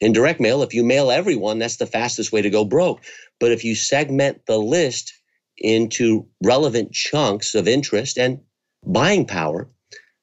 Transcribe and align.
in 0.00 0.12
direct 0.12 0.40
mail, 0.40 0.62
if 0.62 0.74
you 0.74 0.84
mail 0.84 1.10
everyone, 1.10 1.58
that's 1.58 1.76
the 1.76 1.86
fastest 1.86 2.32
way 2.32 2.42
to 2.42 2.50
go 2.50 2.64
broke. 2.64 3.00
But 3.40 3.52
if 3.52 3.64
you 3.64 3.74
segment 3.74 4.46
the 4.46 4.58
list 4.58 5.12
into 5.58 6.26
relevant 6.42 6.92
chunks 6.92 7.54
of 7.54 7.66
interest 7.66 8.18
and 8.18 8.40
buying 8.86 9.26
power, 9.26 9.68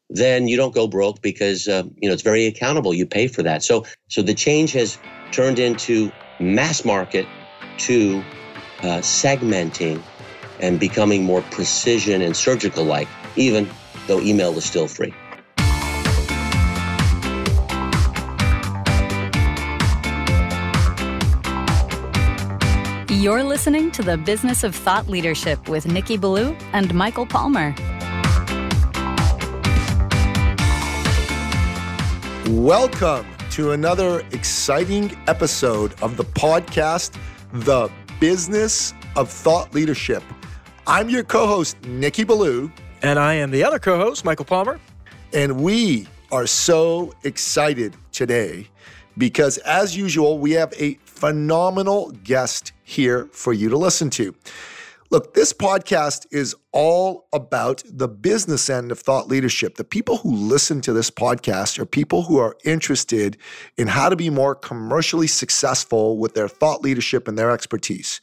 then 0.10 0.48
you 0.48 0.56
don't 0.56 0.74
go 0.74 0.88
broke 0.88 1.22
because 1.22 1.68
uh, 1.68 1.84
you 1.98 2.08
know 2.08 2.14
it's 2.14 2.22
very 2.22 2.46
accountable. 2.46 2.94
You 2.94 3.06
pay 3.06 3.28
for 3.28 3.44
that. 3.44 3.64
So 3.64 3.86
so 4.08 4.22
the 4.22 4.34
change 4.34 4.72
has 4.74 4.98
turned 5.32 5.60
into 5.60 6.12
mass 6.40 6.86
market 6.86 7.26
to 7.80 8.24
uh, 8.80 9.02
segmenting 9.02 10.02
and 10.60 10.80
becoming 10.80 11.24
more 11.24 11.42
precision 11.42 12.22
and 12.22 12.36
surgical 12.36 12.86
like, 12.86 13.08
even 13.36 13.70
though 14.08 14.22
email 14.22 14.58
is 14.58 14.64
still 14.64 14.88
free. 14.88 15.14
You're 23.26 23.44
listening 23.44 23.90
to 23.94 24.04
the 24.04 24.18
Business 24.20 24.64
of 24.64 24.76
Thought 24.76 25.08
Leadership 25.08 25.68
with 25.68 25.88
Nikki 25.88 26.16
Ballou 26.16 26.56
and 26.74 26.94
Michael 26.94 27.26
Palmer. 27.26 27.74
Welcome 32.50 33.26
to 33.50 33.72
another 33.72 34.20
exciting 34.32 35.18
episode 35.26 35.96
of 36.04 36.18
the 36.18 36.24
podcast, 36.24 37.20
The 37.52 37.90
Business 38.20 38.94
of 39.16 39.32
Thought 39.32 39.74
Leadership. 39.74 40.22
I'm 40.86 41.10
your 41.10 41.24
co 41.24 41.48
host, 41.48 41.82
Nikki 41.88 42.26
Ballou. 42.26 42.72
And 43.02 43.18
I 43.18 43.34
am 43.34 43.50
the 43.50 43.64
other 43.64 43.80
co 43.80 43.98
host, 43.98 44.24
Michael 44.24 44.46
Palmer. 44.46 44.80
And 45.34 45.64
we 45.64 46.08
are 46.32 46.46
so 46.46 47.12
excited 47.24 47.96
today 48.12 48.68
because, 49.18 49.58
as 49.58 49.98
usual, 49.98 50.38
we 50.38 50.52
have 50.52 50.72
a 50.80 51.00
phenomenal 51.16 52.12
guest 52.24 52.72
here 52.84 53.30
for 53.32 53.54
you 53.54 53.70
to 53.70 53.78
listen 53.78 54.10
to. 54.12 54.36
Look, 55.12 55.36
this 55.36 55.54
podcast 55.54 56.26
is 56.32 56.56
all 56.72 57.28
about 57.32 57.84
the 57.86 58.08
business 58.08 58.70
end 58.70 58.92
of 58.92 59.00
thought 59.00 59.28
leadership. 59.28 59.76
The 59.76 59.84
people 59.84 60.18
who 60.18 60.36
listen 60.36 60.82
to 60.82 60.94
this 60.94 61.12
podcast 61.12 61.78
are 61.78 61.86
people 61.86 62.24
who 62.24 62.38
are 62.40 62.58
interested 62.66 63.38
in 63.78 63.88
how 63.88 64.10
to 64.10 64.16
be 64.16 64.32
more 64.32 64.56
commercially 64.56 65.28
successful 65.28 66.18
with 66.18 66.34
their 66.34 66.48
thought 66.48 66.82
leadership 66.82 67.28
and 67.28 67.38
their 67.38 67.52
expertise. 67.52 68.20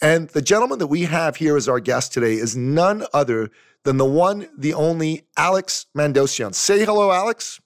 And 0.00 0.28
the 0.30 0.42
gentleman 0.42 0.78
that 0.78 0.86
we 0.86 1.02
have 1.02 1.36
here 1.36 1.56
as 1.56 1.68
our 1.68 1.78
guest 1.78 2.12
today 2.12 2.34
is 2.34 2.56
none 2.56 3.04
other 3.12 3.50
than 3.84 3.98
the 3.98 4.06
one, 4.06 4.48
the 4.56 4.72
only 4.72 5.26
Alex 5.36 5.86
Mandossian. 5.96 6.54
Say 6.54 6.84
hello, 6.84 7.12
Alex. 7.12 7.60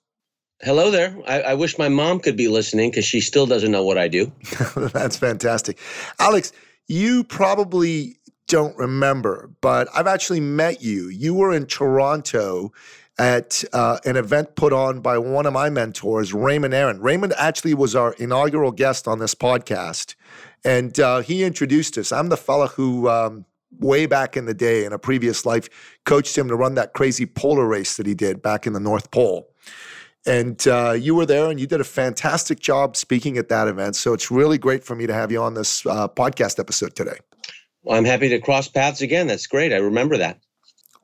Hello 0.62 0.90
there. 0.90 1.16
I, 1.26 1.40
I 1.42 1.54
wish 1.54 1.78
my 1.78 1.88
mom 1.88 2.18
could 2.18 2.36
be 2.36 2.48
listening 2.48 2.90
because 2.90 3.04
she 3.04 3.20
still 3.20 3.46
doesn't 3.46 3.70
know 3.70 3.84
what 3.84 3.96
I 3.96 4.08
do. 4.08 4.32
That's 4.76 5.16
fantastic. 5.16 5.78
Alex, 6.18 6.52
you 6.88 7.22
probably 7.22 8.16
don't 8.48 8.76
remember, 8.76 9.50
but 9.60 9.88
I've 9.94 10.08
actually 10.08 10.40
met 10.40 10.82
you. 10.82 11.08
You 11.08 11.34
were 11.34 11.52
in 11.52 11.66
Toronto 11.66 12.72
at 13.18 13.62
uh, 13.72 13.98
an 14.04 14.16
event 14.16 14.56
put 14.56 14.72
on 14.72 15.00
by 15.00 15.18
one 15.18 15.46
of 15.46 15.52
my 15.52 15.70
mentors, 15.70 16.32
Raymond 16.32 16.74
Aaron. 16.74 17.00
Raymond 17.00 17.34
actually 17.36 17.74
was 17.74 17.94
our 17.94 18.14
inaugural 18.14 18.72
guest 18.72 19.06
on 19.06 19.18
this 19.20 19.34
podcast, 19.34 20.16
and 20.64 20.98
uh, 20.98 21.20
he 21.20 21.44
introduced 21.44 21.98
us. 21.98 22.10
I'm 22.10 22.30
the 22.30 22.36
fella 22.36 22.68
who, 22.68 23.08
um, 23.08 23.44
way 23.78 24.06
back 24.06 24.36
in 24.36 24.46
the 24.46 24.54
day, 24.54 24.84
in 24.84 24.92
a 24.92 24.98
previous 24.98 25.44
life, 25.44 25.68
coached 26.04 26.36
him 26.36 26.48
to 26.48 26.56
run 26.56 26.74
that 26.74 26.94
crazy 26.94 27.26
polar 27.26 27.66
race 27.66 27.96
that 27.96 28.06
he 28.06 28.14
did 28.14 28.40
back 28.40 28.66
in 28.66 28.72
the 28.72 28.80
North 28.80 29.10
Pole. 29.10 29.48
And 30.28 30.68
uh, 30.68 30.92
you 30.92 31.14
were 31.14 31.24
there 31.24 31.50
and 31.50 31.58
you 31.58 31.66
did 31.66 31.80
a 31.80 31.84
fantastic 31.84 32.60
job 32.60 32.96
speaking 32.96 33.38
at 33.38 33.48
that 33.48 33.66
event. 33.66 33.96
So 33.96 34.12
it's 34.12 34.30
really 34.30 34.58
great 34.58 34.84
for 34.84 34.94
me 34.94 35.06
to 35.06 35.14
have 35.14 35.32
you 35.32 35.42
on 35.42 35.54
this 35.54 35.86
uh, 35.86 36.06
podcast 36.08 36.58
episode 36.58 36.94
today. 36.94 37.16
Well, 37.82 37.96
I'm 37.96 38.04
happy 38.04 38.28
to 38.28 38.38
cross 38.38 38.68
paths 38.68 39.00
again. 39.00 39.26
That's 39.26 39.46
great. 39.46 39.72
I 39.72 39.76
remember 39.76 40.18
that. 40.18 40.38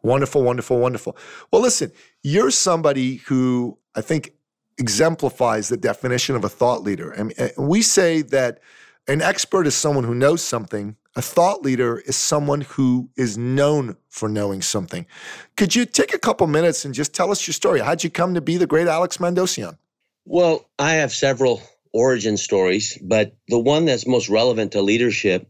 Wonderful, 0.02 0.42
wonderful, 0.42 0.78
wonderful. 0.78 1.16
Well, 1.50 1.62
listen, 1.62 1.90
you're 2.22 2.50
somebody 2.50 3.16
who 3.16 3.78
I 3.94 4.02
think 4.02 4.34
exemplifies 4.76 5.70
the 5.70 5.78
definition 5.78 6.36
of 6.36 6.44
a 6.44 6.48
thought 6.50 6.82
leader. 6.82 7.18
I 7.18 7.22
mean, 7.22 7.34
we 7.56 7.80
say 7.80 8.20
that 8.22 8.60
an 9.08 9.22
expert 9.22 9.66
is 9.66 9.74
someone 9.74 10.04
who 10.04 10.14
knows 10.14 10.42
something 10.42 10.96
a 11.16 11.22
thought 11.22 11.62
leader 11.62 11.98
is 12.00 12.16
someone 12.16 12.62
who 12.62 13.08
is 13.16 13.38
known 13.38 13.96
for 14.08 14.28
knowing 14.28 14.62
something. 14.62 15.06
Could 15.56 15.74
you 15.74 15.86
take 15.86 16.12
a 16.12 16.18
couple 16.18 16.46
minutes 16.46 16.84
and 16.84 16.92
just 16.92 17.14
tell 17.14 17.30
us 17.30 17.46
your 17.46 17.54
story? 17.54 17.80
How'd 17.80 18.02
you 18.02 18.10
come 18.10 18.34
to 18.34 18.40
be 18.40 18.56
the 18.56 18.66
great 18.66 18.88
Alex 18.88 19.18
Mandossian? 19.18 19.78
Well, 20.24 20.68
I 20.78 20.94
have 20.94 21.12
several 21.12 21.62
origin 21.92 22.36
stories, 22.36 22.98
but 23.02 23.36
the 23.48 23.58
one 23.58 23.84
that's 23.84 24.06
most 24.06 24.28
relevant 24.28 24.72
to 24.72 24.82
leadership 24.82 25.48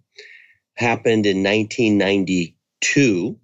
happened 0.75 1.25
in 1.27 1.43
1992. 1.43 3.39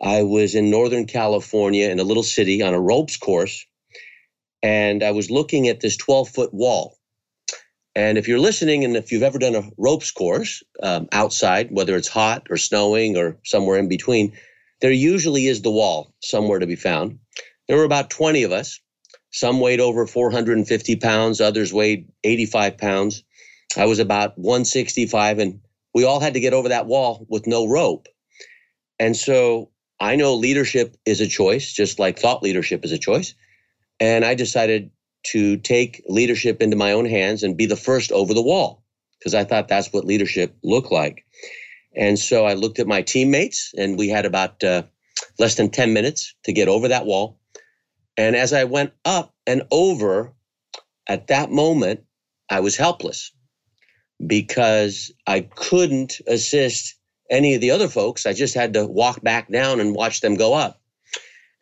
I 0.00 0.22
was 0.22 0.54
in 0.54 0.70
Northern 0.70 1.06
California 1.06 1.90
in 1.90 2.00
a 2.00 2.04
little 2.04 2.22
city 2.22 2.62
on 2.62 2.72
a 2.74 2.80
ropes 2.80 3.16
course, 3.16 3.66
and 4.62 5.02
I 5.02 5.10
was 5.10 5.30
looking 5.30 5.68
at 5.68 5.80
this 5.80 5.96
12 5.96 6.28
foot 6.30 6.54
wall 6.54 6.96
and 7.94 8.16
if 8.16 8.26
you're 8.26 8.38
listening 8.38 8.84
and 8.84 8.96
if 8.96 9.12
you've 9.12 9.22
ever 9.22 9.38
done 9.38 9.54
a 9.54 9.62
ropes 9.76 10.10
course 10.10 10.62
um, 10.82 11.08
outside, 11.12 11.70
whether 11.70 11.96
it's 11.96 12.08
hot 12.08 12.46
or 12.48 12.56
snowing 12.56 13.16
or 13.16 13.36
somewhere 13.44 13.78
in 13.78 13.88
between, 13.88 14.32
there 14.80 14.92
usually 14.92 15.46
is 15.46 15.62
the 15.62 15.70
wall 15.70 16.14
somewhere 16.20 16.58
to 16.58 16.66
be 16.66 16.76
found. 16.76 17.18
There 17.68 17.76
were 17.76 17.84
about 17.84 18.10
20 18.10 18.42
of 18.44 18.52
us. 18.52 18.80
Some 19.30 19.60
weighed 19.60 19.80
over 19.80 20.06
450 20.06 20.96
pounds, 20.96 21.40
others 21.40 21.72
weighed 21.72 22.10
85 22.24 22.76
pounds. 22.76 23.24
I 23.76 23.86
was 23.86 23.98
about 23.98 24.36
165, 24.36 25.38
and 25.38 25.60
we 25.94 26.04
all 26.04 26.20
had 26.20 26.34
to 26.34 26.40
get 26.40 26.52
over 26.52 26.68
that 26.68 26.86
wall 26.86 27.26
with 27.30 27.46
no 27.46 27.66
rope. 27.66 28.08
And 28.98 29.16
so 29.16 29.70
I 30.00 30.16
know 30.16 30.34
leadership 30.34 30.96
is 31.06 31.20
a 31.20 31.26
choice, 31.26 31.72
just 31.72 31.98
like 31.98 32.18
thought 32.18 32.42
leadership 32.42 32.84
is 32.84 32.92
a 32.92 32.98
choice. 32.98 33.34
And 34.00 34.24
I 34.24 34.34
decided 34.34 34.90
to 35.24 35.56
take 35.58 36.02
leadership 36.08 36.60
into 36.60 36.76
my 36.76 36.92
own 36.92 37.06
hands 37.06 37.42
and 37.42 37.56
be 37.56 37.66
the 37.66 37.76
first 37.76 38.12
over 38.12 38.34
the 38.34 38.42
wall 38.42 38.82
because 39.18 39.34
I 39.34 39.44
thought 39.44 39.68
that's 39.68 39.92
what 39.92 40.04
leadership 40.04 40.56
looked 40.64 40.90
like. 40.90 41.24
And 41.94 42.18
so 42.18 42.44
I 42.44 42.54
looked 42.54 42.78
at 42.78 42.86
my 42.86 43.02
teammates, 43.02 43.72
and 43.76 43.98
we 43.98 44.08
had 44.08 44.24
about 44.24 44.64
uh, 44.64 44.82
less 45.38 45.54
than 45.56 45.70
10 45.70 45.92
minutes 45.92 46.34
to 46.44 46.52
get 46.52 46.68
over 46.68 46.88
that 46.88 47.06
wall. 47.06 47.38
And 48.16 48.34
as 48.34 48.52
I 48.52 48.64
went 48.64 48.92
up 49.04 49.34
and 49.46 49.62
over, 49.70 50.32
at 51.06 51.28
that 51.28 51.50
moment, 51.50 52.04
I 52.50 52.60
was 52.60 52.76
helpless 52.76 53.32
because 54.26 55.12
I 55.26 55.40
couldn't 55.40 56.20
assist 56.26 56.96
any 57.30 57.54
of 57.54 57.60
the 57.60 57.70
other 57.70 57.88
folks. 57.88 58.26
I 58.26 58.32
just 58.32 58.54
had 58.54 58.74
to 58.74 58.86
walk 58.86 59.22
back 59.22 59.50
down 59.50 59.80
and 59.80 59.94
watch 59.94 60.20
them 60.20 60.34
go 60.34 60.54
up. 60.54 60.81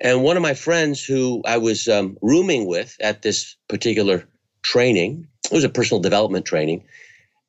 And 0.00 0.22
one 0.22 0.36
of 0.36 0.42
my 0.42 0.54
friends 0.54 1.04
who 1.04 1.42
I 1.44 1.58
was 1.58 1.86
um, 1.86 2.16
rooming 2.22 2.66
with 2.66 2.96
at 3.00 3.22
this 3.22 3.56
particular 3.68 4.26
training, 4.62 5.26
it 5.44 5.52
was 5.52 5.64
a 5.64 5.68
personal 5.68 6.00
development 6.00 6.46
training, 6.46 6.84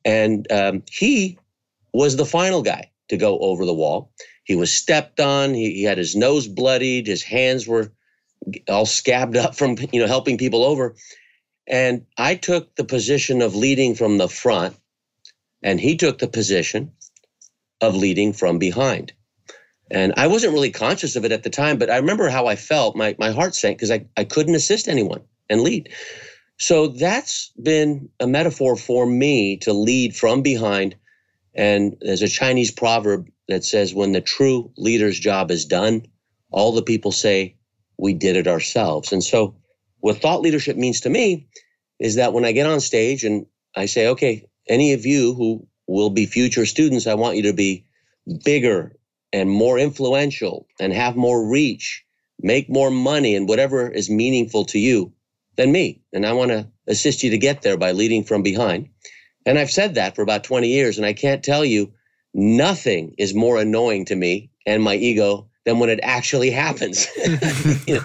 and 0.04 0.50
um, 0.52 0.82
he 0.90 1.38
was 1.94 2.16
the 2.16 2.26
final 2.26 2.62
guy 2.62 2.90
to 3.08 3.16
go 3.16 3.38
over 3.38 3.64
the 3.64 3.74
wall. 3.74 4.12
He 4.44 4.54
was 4.54 4.74
stepped 4.74 5.20
on. 5.20 5.54
He, 5.54 5.74
he 5.74 5.82
had 5.84 5.98
his 5.98 6.16
nose 6.16 6.48
bloodied. 6.48 7.06
His 7.06 7.22
hands 7.22 7.66
were 7.66 7.92
all 8.68 8.86
scabbed 8.86 9.36
up 9.36 9.54
from 9.54 9.76
you 9.92 10.00
know 10.00 10.06
helping 10.06 10.36
people 10.36 10.64
over. 10.64 10.94
And 11.66 12.04
I 12.18 12.34
took 12.34 12.74
the 12.74 12.84
position 12.84 13.40
of 13.40 13.54
leading 13.54 13.94
from 13.94 14.18
the 14.18 14.28
front, 14.28 14.76
and 15.62 15.80
he 15.80 15.96
took 15.96 16.18
the 16.18 16.28
position 16.28 16.92
of 17.80 17.96
leading 17.96 18.32
from 18.32 18.58
behind. 18.58 19.12
And 19.92 20.14
I 20.16 20.26
wasn't 20.26 20.54
really 20.54 20.70
conscious 20.70 21.16
of 21.16 21.26
it 21.26 21.32
at 21.32 21.42
the 21.42 21.50
time, 21.50 21.76
but 21.76 21.90
I 21.90 21.98
remember 21.98 22.30
how 22.30 22.46
I 22.46 22.56
felt. 22.56 22.96
My, 22.96 23.14
my 23.18 23.30
heart 23.30 23.54
sank 23.54 23.76
because 23.76 23.90
I, 23.90 24.06
I 24.16 24.24
couldn't 24.24 24.54
assist 24.54 24.88
anyone 24.88 25.20
and 25.50 25.60
lead. 25.60 25.90
So 26.58 26.88
that's 26.88 27.52
been 27.62 28.08
a 28.18 28.26
metaphor 28.26 28.76
for 28.76 29.04
me 29.04 29.58
to 29.58 29.74
lead 29.74 30.16
from 30.16 30.40
behind. 30.40 30.96
And 31.54 31.94
there's 32.00 32.22
a 32.22 32.28
Chinese 32.28 32.70
proverb 32.70 33.28
that 33.48 33.64
says, 33.64 33.94
when 33.94 34.12
the 34.12 34.22
true 34.22 34.72
leader's 34.78 35.20
job 35.20 35.50
is 35.50 35.66
done, 35.66 36.06
all 36.50 36.72
the 36.72 36.82
people 36.82 37.12
say, 37.12 37.56
we 37.98 38.14
did 38.14 38.36
it 38.36 38.48
ourselves. 38.48 39.12
And 39.12 39.22
so, 39.22 39.56
what 40.00 40.16
thought 40.16 40.40
leadership 40.40 40.76
means 40.76 41.02
to 41.02 41.10
me 41.10 41.46
is 42.00 42.16
that 42.16 42.32
when 42.32 42.44
I 42.44 42.52
get 42.52 42.66
on 42.66 42.80
stage 42.80 43.24
and 43.24 43.46
I 43.76 43.86
say, 43.86 44.08
okay, 44.08 44.48
any 44.68 44.94
of 44.94 45.04
you 45.04 45.34
who 45.34 45.66
will 45.86 46.10
be 46.10 46.26
future 46.26 46.66
students, 46.66 47.06
I 47.06 47.14
want 47.14 47.36
you 47.36 47.42
to 47.42 47.52
be 47.52 47.84
bigger 48.44 48.96
and 49.32 49.50
more 49.50 49.78
influential 49.78 50.66
and 50.80 50.92
have 50.92 51.16
more 51.16 51.46
reach, 51.48 52.04
make 52.40 52.68
more 52.68 52.90
money 52.90 53.34
and 53.34 53.48
whatever 53.48 53.88
is 53.88 54.10
meaningful 54.10 54.64
to 54.66 54.78
you 54.78 55.12
than 55.56 55.72
me. 55.72 56.02
And 56.12 56.26
I 56.26 56.32
want 56.32 56.50
to 56.50 56.68
assist 56.86 57.22
you 57.22 57.30
to 57.30 57.38
get 57.38 57.62
there 57.62 57.76
by 57.76 57.92
leading 57.92 58.24
from 58.24 58.42
behind. 58.42 58.88
And 59.46 59.58
I've 59.58 59.70
said 59.70 59.94
that 59.94 60.14
for 60.14 60.22
about 60.22 60.44
20 60.44 60.68
years. 60.68 60.98
And 60.98 61.06
I 61.06 61.12
can't 61.12 61.42
tell 61.42 61.64
you, 61.64 61.92
nothing 62.34 63.14
is 63.18 63.34
more 63.34 63.58
annoying 63.58 64.04
to 64.06 64.16
me 64.16 64.50
and 64.66 64.82
my 64.82 64.94
ego 64.94 65.48
than 65.64 65.78
when 65.78 65.90
it 65.90 66.00
actually 66.02 66.50
happens. 66.50 67.06
know? 67.86 68.00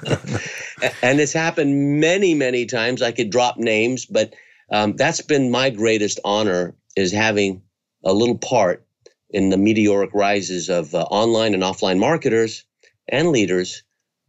And 1.01 1.19
it's 1.19 1.33
happened 1.33 1.99
many, 1.99 2.33
many 2.33 2.65
times. 2.65 3.01
I 3.01 3.11
could 3.11 3.29
drop 3.29 3.57
names, 3.57 4.05
but 4.05 4.35
um, 4.71 4.95
that's 4.95 5.21
been 5.21 5.49
my 5.49 5.69
greatest 5.69 6.19
honor 6.23 6.75
is 6.95 7.11
having 7.11 7.61
a 8.03 8.13
little 8.13 8.37
part 8.37 8.86
in 9.29 9.49
the 9.49 9.57
meteoric 9.57 10.11
rises 10.13 10.69
of 10.69 10.93
uh, 10.95 11.03
online 11.03 11.53
and 11.53 11.63
offline 11.63 11.99
marketers 11.99 12.63
and 13.09 13.29
leaders 13.29 13.83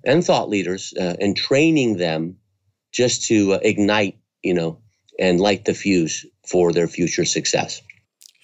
and 0.04 0.24
thought 0.24 0.48
leaders 0.48 0.94
uh, 0.98 1.16
and 1.20 1.36
training 1.36 1.96
them 1.96 2.36
just 2.92 3.24
to 3.24 3.54
uh, 3.54 3.58
ignite, 3.62 4.18
you 4.42 4.54
know, 4.54 4.78
and 5.18 5.40
light 5.40 5.64
the 5.64 5.74
fuse 5.74 6.24
for 6.46 6.72
their 6.72 6.88
future 6.88 7.24
success. 7.24 7.82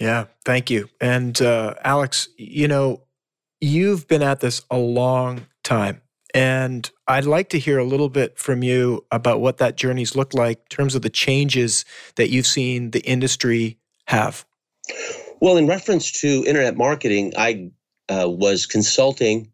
Yeah, 0.01 0.27
thank 0.45 0.71
you. 0.71 0.89
And 1.01 1.41
uh, 1.41 1.75
Alex, 1.85 2.29
you 2.37 2.69
know, 2.69 3.03
you've 3.61 4.09
been 4.09 4.23
at 4.23 4.41
this 4.41 4.63
a 4.71 4.79
long 4.79 5.47
time. 5.63 6.01
And 6.35 6.91
I'd 7.07 7.27
like 7.27 7.49
to 7.51 7.61
hear 7.61 7.79
a 7.79 7.85
little 7.85 8.09
bit 8.09 8.39
from 8.39 8.65
you 8.65 9.07
about 9.13 9.41
what 9.41 9.59
that 9.59 9.77
journey's 9.77 10.17
looked 10.17 10.35
like 10.35 10.59
in 10.59 10.77
terms 10.77 10.97
of 10.97 11.03
the 11.03 11.11
changes 11.11 11.85
that 12.17 12.29
you've 12.31 12.47
seen 12.47 12.91
the 12.91 13.03
industry 13.03 13.79
have. 14.09 14.45
Well, 15.41 15.57
in 15.57 15.67
reference 15.67 16.11
to 16.21 16.45
internet 16.47 16.77
marketing, 16.77 17.33
I 17.37 17.71
uh, 18.09 18.29
was 18.29 18.67
consulting 18.67 19.51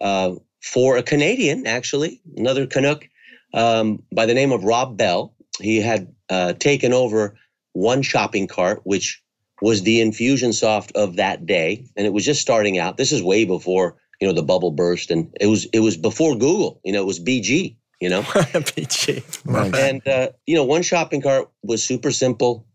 uh, 0.00 0.34
for 0.62 0.96
a 0.96 1.02
Canadian, 1.02 1.66
actually, 1.66 2.20
another 2.36 2.66
Canuck 2.66 3.08
um, 3.54 4.02
by 4.12 4.26
the 4.26 4.34
name 4.34 4.52
of 4.52 4.64
Rob 4.64 4.96
Bell. 4.96 5.34
He 5.60 5.80
had 5.80 6.12
uh, 6.28 6.54
taken 6.54 6.92
over 6.92 7.36
one 7.72 8.02
shopping 8.02 8.46
cart, 8.46 8.80
which 8.84 9.22
was 9.60 9.82
the 9.82 10.00
Infusionsoft 10.00 10.92
of 10.92 11.16
that 11.16 11.46
day, 11.46 11.84
and 11.96 12.06
it 12.06 12.12
was 12.12 12.24
just 12.24 12.40
starting 12.40 12.78
out. 12.78 12.96
This 12.96 13.12
is 13.12 13.22
way 13.22 13.44
before 13.44 13.96
you 14.20 14.26
know 14.26 14.34
the 14.34 14.42
bubble 14.42 14.70
burst, 14.70 15.10
and 15.10 15.34
it 15.40 15.46
was 15.46 15.66
it 15.72 15.80
was 15.80 15.96
before 15.96 16.34
Google. 16.34 16.80
You 16.84 16.92
know, 16.92 17.02
it 17.02 17.06
was 17.06 17.20
BG. 17.20 17.76
You 18.00 18.08
know, 18.08 18.22
BG. 18.22 19.44
Nice. 19.44 19.74
and 19.74 20.06
uh, 20.06 20.28
you 20.46 20.54
know, 20.54 20.64
one 20.64 20.82
shopping 20.82 21.20
cart 21.20 21.48
was 21.62 21.84
super 21.84 22.12
simple 22.12 22.66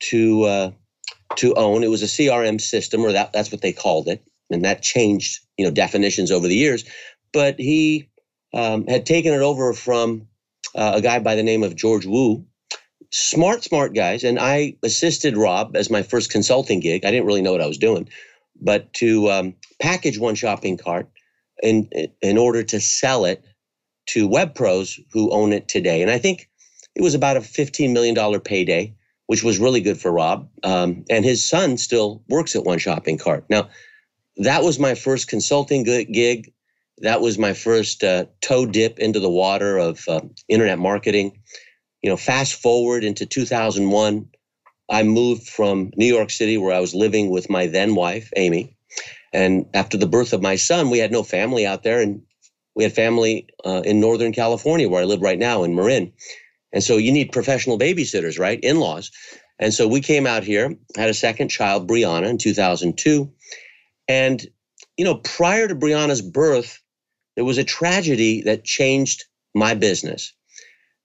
to 0.00 0.42
uh, 0.42 0.70
to 1.36 1.54
own. 1.54 1.82
It 1.82 1.90
was 1.90 2.02
a 2.02 2.06
CRM 2.06 2.60
system, 2.60 3.02
or 3.02 3.12
that 3.12 3.32
that's 3.32 3.52
what 3.52 3.62
they 3.62 3.72
called 3.72 4.08
it, 4.08 4.22
and 4.50 4.64
that 4.64 4.82
changed 4.82 5.40
you 5.58 5.64
know 5.64 5.70
definitions 5.70 6.30
over 6.30 6.48
the 6.48 6.56
years. 6.56 6.84
But 7.32 7.58
he 7.58 8.08
um, 8.52 8.86
had 8.86 9.06
taken 9.06 9.32
it 9.32 9.40
over 9.40 9.72
from 9.72 10.26
uh, 10.74 10.92
a 10.96 11.00
guy 11.00 11.18
by 11.18 11.34
the 11.34 11.42
name 11.42 11.62
of 11.62 11.76
George 11.76 12.06
Wu. 12.06 12.44
Smart, 13.10 13.62
smart 13.62 13.94
guys, 13.94 14.24
and 14.24 14.38
I 14.40 14.76
assisted 14.82 15.36
Rob 15.36 15.76
as 15.76 15.90
my 15.90 16.02
first 16.02 16.30
consulting 16.30 16.80
gig. 16.80 17.04
I 17.04 17.10
didn't 17.12 17.26
really 17.26 17.42
know 17.42 17.52
what 17.52 17.60
I 17.60 17.66
was 17.66 17.78
doing, 17.78 18.08
but 18.60 18.92
to 18.94 19.30
um, 19.30 19.54
package 19.80 20.18
one 20.18 20.34
shopping 20.34 20.76
cart 20.76 21.08
in 21.62 21.88
in 22.22 22.38
order 22.38 22.62
to 22.64 22.80
sell 22.80 23.24
it 23.24 23.44
to 24.06 24.26
web 24.28 24.54
pros 24.54 24.98
who 25.12 25.30
own 25.30 25.52
it 25.52 25.68
today. 25.68 26.02
And 26.02 26.10
I 26.10 26.18
think 26.18 26.48
it 26.94 27.02
was 27.02 27.14
about 27.14 27.36
a 27.36 27.40
$15 27.40 27.92
million 27.92 28.40
payday, 28.40 28.94
which 29.26 29.42
was 29.42 29.58
really 29.58 29.80
good 29.80 30.00
for 30.00 30.12
Rob. 30.12 30.48
Um, 30.62 31.04
and 31.08 31.24
his 31.24 31.46
son 31.46 31.78
still 31.78 32.22
works 32.28 32.54
at 32.54 32.64
One 32.64 32.78
Shopping 32.78 33.18
Cart. 33.18 33.44
Now, 33.48 33.68
that 34.36 34.62
was 34.62 34.78
my 34.78 34.94
first 34.94 35.28
consulting 35.28 35.84
gig. 35.84 36.52
That 36.98 37.20
was 37.20 37.38
my 37.38 37.54
first 37.54 38.04
uh, 38.04 38.26
toe 38.40 38.66
dip 38.66 38.98
into 38.98 39.20
the 39.20 39.30
water 39.30 39.78
of 39.78 40.06
uh, 40.08 40.20
internet 40.48 40.78
marketing. 40.78 41.40
You 42.02 42.10
know, 42.10 42.16
fast 42.16 42.54
forward 42.54 43.02
into 43.04 43.26
2001, 43.26 44.28
I 44.90 45.02
moved 45.02 45.48
from 45.48 45.90
New 45.96 46.06
York 46.06 46.30
City, 46.30 46.58
where 46.58 46.74
I 46.74 46.80
was 46.80 46.94
living 46.94 47.30
with 47.30 47.48
my 47.48 47.66
then 47.66 47.94
wife, 47.94 48.30
Amy. 48.36 48.76
And 49.32 49.66
after 49.74 49.96
the 49.96 50.06
birth 50.06 50.32
of 50.32 50.42
my 50.42 50.56
son, 50.56 50.90
we 50.90 50.98
had 50.98 51.10
no 51.10 51.22
family 51.22 51.66
out 51.66 51.82
there. 51.82 52.00
And 52.00 52.22
we 52.76 52.84
had 52.84 52.92
family 52.92 53.48
uh, 53.64 53.82
in 53.84 54.00
Northern 54.00 54.32
California, 54.32 54.88
where 54.88 55.00
I 55.00 55.06
live 55.06 55.22
right 55.22 55.38
now 55.38 55.64
in 55.64 55.74
Marin. 55.74 56.12
And 56.74 56.82
so 56.82 56.98
you 56.98 57.12
need 57.12 57.32
professional 57.32 57.78
babysitters, 57.78 58.38
right? 58.38 58.60
In 58.62 58.80
laws. 58.80 59.10
And 59.58 59.72
so 59.72 59.88
we 59.88 60.02
came 60.02 60.26
out 60.26 60.44
here, 60.44 60.76
had 60.96 61.08
a 61.08 61.14
second 61.14 61.48
child, 61.48 61.88
Brianna, 61.88 62.28
in 62.28 62.38
2002. 62.38 63.32
And, 64.08 64.46
you 64.98 65.04
know, 65.04 65.14
prior 65.14 65.68
to 65.68 65.76
Brianna's 65.76 66.20
birth, 66.20 66.82
there 67.36 67.44
was 67.44 67.58
a 67.58 67.64
tragedy 67.64 68.42
that 68.42 68.64
changed 68.64 69.24
my 69.54 69.74
business. 69.74 70.34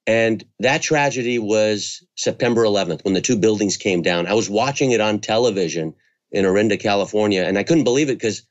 And 0.08 0.44
that 0.60 0.82
tragedy 0.82 1.40
was 1.40 2.04
September 2.18 2.64
11th 2.64 3.06
when 3.06 3.14
the 3.14 3.22
two 3.22 3.38
buildings 3.38 3.78
came 3.78 4.02
down. 4.02 4.28
I 4.28 4.34
was 4.34 4.50
watching 4.50 4.92
it 4.92 5.02
on 5.02 5.20
television 5.20 5.94
in 6.32 6.46
Orinda, 6.46 6.78
California, 6.78 7.44
and 7.44 7.60
I 7.60 7.64
couldn't 7.64 7.84
believe 7.84 8.10
it 8.10 8.18
because 8.18 8.44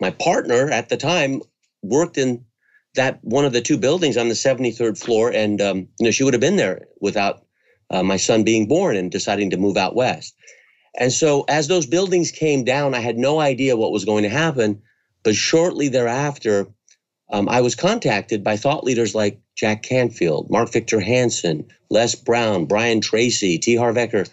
my 0.00 0.10
partner 0.10 0.70
at 0.70 0.90
the 0.90 0.98
time 0.98 1.40
worked 1.82 2.18
in 2.18 2.44
that 2.96 3.18
one 3.22 3.44
of 3.44 3.52
the 3.52 3.60
two 3.60 3.78
buildings 3.78 4.16
on 4.16 4.28
the 4.28 4.34
73rd 4.34 4.98
floor, 4.98 5.30
and 5.30 5.60
um, 5.60 5.88
you 5.98 6.04
know 6.04 6.10
she 6.10 6.24
would 6.24 6.34
have 6.34 6.40
been 6.40 6.56
there 6.56 6.86
without 7.00 7.44
uh, 7.90 8.02
my 8.02 8.16
son 8.16 8.42
being 8.42 8.66
born 8.66 8.96
and 8.96 9.10
deciding 9.10 9.50
to 9.50 9.56
move 9.56 9.76
out 9.76 9.94
west. 9.94 10.34
And 10.98 11.12
so, 11.12 11.44
as 11.48 11.68
those 11.68 11.86
buildings 11.86 12.30
came 12.30 12.64
down, 12.64 12.94
I 12.94 13.00
had 13.00 13.18
no 13.18 13.38
idea 13.38 13.76
what 13.76 13.92
was 13.92 14.04
going 14.04 14.22
to 14.22 14.28
happen. 14.28 14.82
But 15.22 15.34
shortly 15.34 15.88
thereafter, 15.88 16.68
um, 17.30 17.48
I 17.48 17.60
was 17.60 17.74
contacted 17.74 18.42
by 18.44 18.56
thought 18.56 18.84
leaders 18.84 19.14
like 19.14 19.40
Jack 19.56 19.82
Canfield, 19.82 20.50
Mark 20.50 20.72
Victor 20.72 21.00
Hansen, 21.00 21.66
Les 21.90 22.14
Brown, 22.14 22.66
Brian 22.66 23.00
Tracy, 23.00 23.58
T. 23.58 23.76
Harv 23.76 23.96
Eker, 23.96 24.28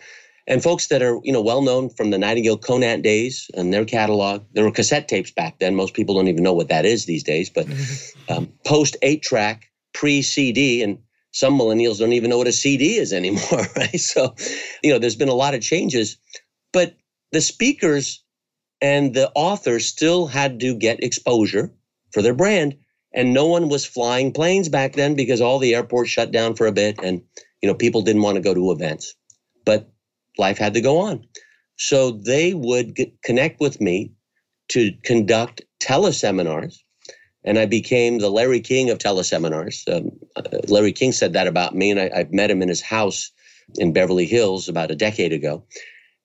and 0.48 0.62
folks 0.62 0.88
that 0.88 1.02
are 1.02 1.20
you 1.24 1.32
know 1.32 1.42
well 1.42 1.62
known 1.62 1.90
from 1.90 2.10
the 2.10 2.18
Nightingale 2.18 2.58
Conant 2.58 3.04
days 3.04 3.50
and 3.56 3.74
their 3.74 3.86
catalog. 3.86 4.44
There 4.54 4.64
were 4.64 4.72
cassette 4.72 5.08
tapes 5.08 5.32
back 5.32 5.60
then. 5.60 5.76
Most 5.76 5.94
people 5.94 6.16
don't 6.16 6.28
even 6.28 6.44
know 6.44 6.54
what 6.54 6.70
that 6.70 6.86
is 6.86 7.06
these 7.06 7.24
days. 7.24 7.50
But 7.50 7.68
um, 8.30 8.52
post 8.66 8.98
eight 9.02 9.22
track, 9.22 9.72
pre 9.94 10.22
CD, 10.22 10.82
and 10.82 11.00
some 11.32 11.58
millennials 11.58 12.00
don't 12.00 12.14
even 12.14 12.30
know 12.30 12.38
what 12.38 12.48
a 12.48 12.54
CD 12.54 12.98
is 12.98 13.12
anymore, 13.12 13.68
right? 13.76 14.00
So, 14.00 14.36
you 14.84 14.92
know, 14.92 15.00
there's 15.00 15.16
been 15.16 15.30
a 15.30 15.34
lot 15.34 15.56
of 15.56 15.62
changes, 15.62 16.18
but 16.72 16.96
the 17.32 17.42
speakers 17.42 18.24
and 18.82 19.14
the 19.14 19.32
authors 19.34 19.86
still 19.86 20.28
had 20.28 20.60
to 20.60 20.76
get 20.76 21.04
exposure 21.04 21.74
for 22.12 22.22
their 22.22 22.36
brand. 22.36 22.76
And 23.16 23.34
no 23.34 23.48
one 23.48 23.70
was 23.70 23.86
flying 23.86 24.32
planes 24.32 24.70
back 24.70 24.94
then 24.94 25.16
because 25.16 25.40
all 25.40 25.60
the 25.60 25.76
airports 25.76 26.10
shut 26.10 26.32
down 26.32 26.56
for 26.56 26.68
a 26.68 26.72
bit 26.72 27.00
and, 27.02 27.22
you 27.62 27.70
know, 27.70 27.76
people 27.76 28.02
didn't 28.02 28.24
want 28.24 28.36
to 28.36 28.42
go 28.42 28.54
to 28.54 28.72
events. 28.72 29.16
But 29.66 29.93
life 30.38 30.58
had 30.58 30.74
to 30.74 30.82
go 30.82 31.00
on. 31.00 31.26
So 31.78 32.12
they 32.12 32.54
would 32.54 32.96
get, 32.96 33.22
connect 33.24 33.60
with 33.60 33.82
me 33.82 34.14
to 34.70 34.92
conduct 35.04 35.62
teleseminars. 35.82 36.78
And 37.44 37.60
I 37.60 37.66
became 37.66 38.20
the 38.20 38.30
Larry 38.30 38.62
King 38.62 38.90
of 38.90 39.00
teleseminars. 39.00 39.88
Um, 39.94 40.12
uh, 40.36 40.44
Larry 40.68 40.94
King 40.94 41.12
said 41.12 41.34
that 41.34 41.48
about 41.48 41.76
me, 41.76 41.92
and 41.92 42.00
I, 42.00 42.12
I 42.16 42.28
met 42.32 42.50
him 42.50 42.62
in 42.62 42.70
his 42.70 42.82
house 42.82 43.32
in 43.76 43.94
Beverly 43.94 44.26
Hills 44.26 44.70
about 44.70 44.92
a 44.92 44.96
decade 44.96 45.34
ago. 45.34 45.66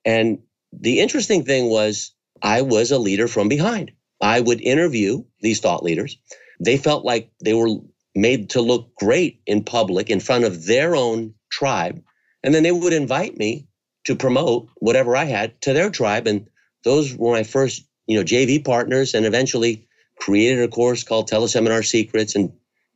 And 0.04 0.38
the 0.72 1.00
interesting 1.00 1.44
thing 1.44 1.68
was, 1.70 2.12
I 2.42 2.62
was 2.62 2.92
a 2.92 2.98
leader 2.98 3.26
from 3.26 3.48
behind. 3.48 3.90
I 4.20 4.40
would 4.40 4.60
interview 4.60 5.24
these 5.40 5.60
thought 5.60 5.82
leaders. 5.82 6.18
They 6.60 6.76
felt 6.76 7.04
like 7.04 7.30
they 7.44 7.54
were 7.54 7.76
made 8.14 8.50
to 8.50 8.60
look 8.60 8.94
great 8.96 9.40
in 9.46 9.62
public 9.64 10.10
in 10.10 10.20
front 10.20 10.44
of 10.44 10.66
their 10.66 10.96
own 10.96 11.34
tribe. 11.50 12.02
And 12.42 12.54
then 12.54 12.62
they 12.62 12.72
would 12.72 12.92
invite 12.92 13.36
me 13.36 13.67
to 14.04 14.16
promote 14.16 14.68
whatever 14.76 15.16
I 15.16 15.24
had 15.24 15.60
to 15.62 15.72
their 15.72 15.90
tribe. 15.90 16.26
And 16.26 16.46
those 16.84 17.14
were 17.14 17.32
my 17.32 17.42
first, 17.42 17.84
you 18.06 18.16
know, 18.16 18.24
JV 18.24 18.64
partners 18.64 19.14
and 19.14 19.26
eventually 19.26 19.86
created 20.18 20.62
a 20.62 20.68
course 20.68 21.04
called 21.04 21.28
Teleseminar 21.28 21.84
Secrets 21.84 22.34
and 22.34 22.52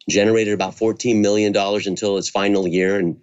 generated 0.08 0.54
about 0.54 0.76
$14 0.76 1.20
million 1.20 1.56
until 1.56 2.18
its 2.18 2.28
final 2.28 2.66
year. 2.66 2.98
And 2.98 3.20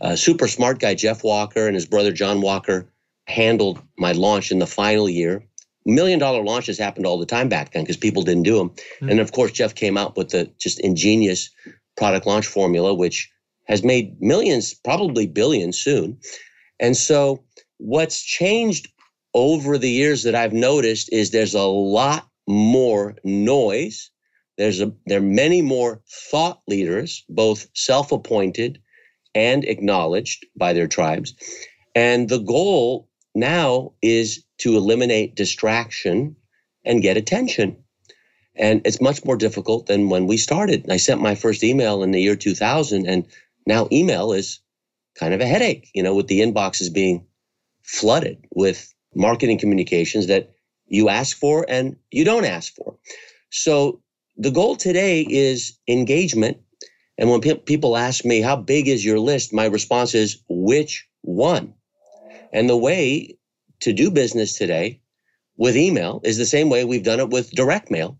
a 0.00 0.16
super 0.16 0.48
smart 0.48 0.78
guy, 0.78 0.94
Jeff 0.94 1.22
Walker, 1.24 1.66
and 1.66 1.74
his 1.74 1.86
brother, 1.86 2.12
John 2.12 2.40
Walker, 2.40 2.86
handled 3.26 3.80
my 3.98 4.12
launch 4.12 4.50
in 4.50 4.58
the 4.58 4.66
final 4.66 5.08
year. 5.08 5.44
Million 5.84 6.18
dollar 6.18 6.42
launches 6.42 6.78
happened 6.78 7.06
all 7.06 7.18
the 7.18 7.26
time 7.26 7.48
back 7.48 7.72
then 7.72 7.82
because 7.82 7.96
people 7.96 8.22
didn't 8.22 8.44
do 8.44 8.56
them. 8.56 8.70
Mm-hmm. 8.70 9.10
And 9.10 9.20
of 9.20 9.32
course, 9.32 9.52
Jeff 9.52 9.74
came 9.74 9.96
out 9.96 10.16
with 10.16 10.30
the 10.30 10.50
just 10.58 10.78
ingenious 10.80 11.50
product 11.96 12.26
launch 12.26 12.46
formula, 12.46 12.94
which 12.94 13.30
has 13.66 13.82
made 13.82 14.20
millions, 14.20 14.74
probably 14.74 15.26
billions 15.26 15.78
soon. 15.78 16.18
And 16.82 16.96
so, 16.96 17.44
what's 17.78 18.22
changed 18.22 18.88
over 19.34 19.78
the 19.78 19.88
years 19.88 20.24
that 20.24 20.34
I've 20.34 20.52
noticed 20.52 21.10
is 21.12 21.30
there's 21.30 21.54
a 21.54 21.62
lot 21.62 22.28
more 22.48 23.14
noise. 23.22 24.10
There's 24.58 24.80
a 24.80 24.92
there 25.06 25.18
are 25.18 25.22
many 25.22 25.62
more 25.62 26.02
thought 26.10 26.60
leaders, 26.66 27.24
both 27.28 27.68
self-appointed 27.74 28.80
and 29.32 29.64
acknowledged 29.64 30.44
by 30.56 30.72
their 30.72 30.88
tribes. 30.88 31.34
And 31.94 32.28
the 32.28 32.40
goal 32.40 33.08
now 33.34 33.92
is 34.02 34.44
to 34.58 34.76
eliminate 34.76 35.36
distraction 35.36 36.34
and 36.84 37.00
get 37.00 37.16
attention. 37.16 37.76
And 38.56 38.82
it's 38.84 39.00
much 39.00 39.24
more 39.24 39.36
difficult 39.36 39.86
than 39.86 40.10
when 40.10 40.26
we 40.26 40.36
started. 40.36 40.90
I 40.90 40.96
sent 40.96 41.22
my 41.22 41.36
first 41.36 41.62
email 41.62 42.02
in 42.02 42.10
the 42.10 42.20
year 42.20 42.36
2000, 42.36 43.06
and 43.06 43.24
now 43.66 43.88
email 43.92 44.32
is 44.32 44.60
kind 45.18 45.34
of 45.34 45.40
a 45.40 45.46
headache, 45.46 45.90
you 45.94 46.02
know, 46.02 46.14
with 46.14 46.28
the 46.28 46.40
inboxes 46.40 46.92
being 46.92 47.26
flooded 47.82 48.46
with 48.54 48.94
marketing 49.14 49.58
communications 49.58 50.28
that 50.28 50.52
you 50.86 51.08
ask 51.08 51.36
for 51.38 51.66
and 51.68 51.96
you 52.10 52.24
don't 52.24 52.44
ask 52.44 52.74
for. 52.74 52.96
So 53.50 54.02
the 54.36 54.50
goal 54.50 54.76
today 54.76 55.22
is 55.22 55.78
engagement. 55.88 56.58
And 57.18 57.30
when 57.30 57.40
pe- 57.40 57.56
people 57.58 57.96
ask 57.96 58.24
me, 58.24 58.40
how 58.40 58.56
big 58.56 58.88
is 58.88 59.04
your 59.04 59.18
list? 59.18 59.52
My 59.52 59.66
response 59.66 60.14
is, 60.14 60.42
which 60.48 61.06
one. 61.22 61.74
And 62.52 62.68
the 62.68 62.76
way 62.76 63.38
to 63.80 63.92
do 63.92 64.10
business 64.10 64.56
today 64.58 65.00
with 65.56 65.76
email 65.76 66.20
is 66.24 66.38
the 66.38 66.46
same 66.46 66.70
way 66.70 66.84
we've 66.84 67.04
done 67.04 67.20
it 67.20 67.30
with 67.30 67.50
direct 67.52 67.90
mail 67.90 68.18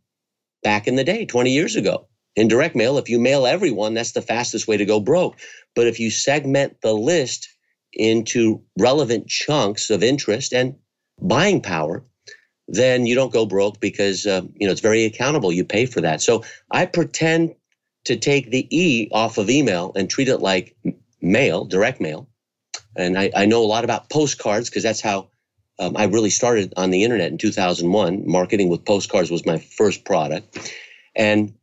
back 0.62 0.88
in 0.88 0.96
the 0.96 1.04
day, 1.04 1.26
20 1.26 1.50
years 1.52 1.76
ago. 1.76 2.08
In 2.34 2.48
direct 2.48 2.74
mail, 2.74 2.98
if 2.98 3.08
you 3.08 3.18
mail 3.18 3.46
everyone, 3.46 3.94
that's 3.94 4.12
the 4.12 4.22
fastest 4.22 4.66
way 4.66 4.76
to 4.76 4.84
go 4.84 5.00
broke. 5.00 5.36
But 5.74 5.86
if 5.86 6.00
you 6.00 6.10
segment 6.10 6.80
the 6.80 6.94
list 6.94 7.48
into 7.92 8.62
relevant 8.78 9.28
chunks 9.28 9.90
of 9.90 10.02
interest 10.02 10.52
and 10.54 10.74
buying 11.20 11.60
power, 11.60 12.04
then 12.68 13.04
you 13.04 13.14
don't 13.14 13.32
go 13.32 13.44
broke 13.44 13.80
because 13.80 14.26
uh, 14.26 14.42
you 14.54 14.66
know 14.66 14.72
it's 14.72 14.80
very 14.80 15.04
accountable. 15.04 15.52
You 15.52 15.64
pay 15.64 15.86
for 15.86 16.00
that. 16.00 16.22
So 16.22 16.42
I 16.70 16.86
pretend 16.86 17.54
to 18.04 18.16
take 18.16 18.50
the 18.50 18.66
e 18.70 19.08
off 19.12 19.38
of 19.38 19.50
email 19.50 19.92
and 19.94 20.08
treat 20.08 20.28
it 20.28 20.38
like 20.38 20.76
mail, 21.20 21.64
direct 21.64 22.00
mail. 22.00 22.28
And 22.96 23.18
I, 23.18 23.30
I 23.36 23.46
know 23.46 23.62
a 23.62 23.66
lot 23.66 23.84
about 23.84 24.10
postcards 24.10 24.68
because 24.68 24.82
that's 24.82 25.00
how 25.00 25.28
um, 25.78 25.96
I 25.96 26.04
really 26.04 26.30
started 26.30 26.72
on 26.76 26.90
the 26.90 27.04
internet 27.04 27.30
in 27.30 27.38
2001. 27.38 28.24
Marketing 28.26 28.68
with 28.68 28.84
postcards 28.84 29.30
was 29.30 29.46
my 29.46 29.58
first 29.58 30.04
product. 30.04 30.72
And 31.14 31.54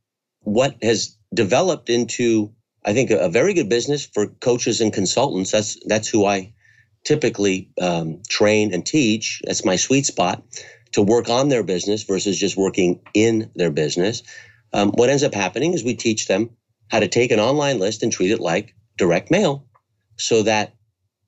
what 0.41 0.75
has 0.83 1.17
developed 1.33 1.89
into, 1.89 2.53
I 2.85 2.93
think, 2.93 3.11
a, 3.11 3.29
very 3.29 3.53
good 3.53 3.69
business 3.69 4.05
for 4.05 4.27
coaches 4.27 4.81
and 4.81 4.93
consultants. 4.93 5.51
That's 5.51 5.77
that's 5.85 6.07
who 6.07 6.25
I 6.25 6.53
typically 7.03 7.69
um, 7.81 8.21
train 8.29 8.73
and 8.73 8.85
teach. 8.85 9.41
That's 9.45 9.65
my 9.65 9.75
sweet 9.75 10.05
spot 10.05 10.43
to 10.93 11.01
work 11.01 11.29
on 11.29 11.49
their 11.49 11.63
business 11.63 12.03
versus 12.03 12.39
just 12.39 12.57
working 12.57 12.99
in 13.13 13.51
their 13.55 13.71
business. 13.71 14.23
Um, 14.73 14.91
what 14.91 15.09
ends 15.09 15.23
up 15.23 15.33
happening 15.33 15.73
is 15.73 15.83
we 15.83 15.95
teach 15.95 16.27
them 16.27 16.51
how 16.89 16.99
to 16.99 17.07
take 17.07 17.31
an 17.31 17.39
online 17.39 17.79
list 17.79 18.03
and 18.03 18.11
treat 18.11 18.31
it 18.31 18.39
like 18.39 18.75
direct 18.97 19.31
mail 19.31 19.65
so 20.17 20.43
that 20.43 20.73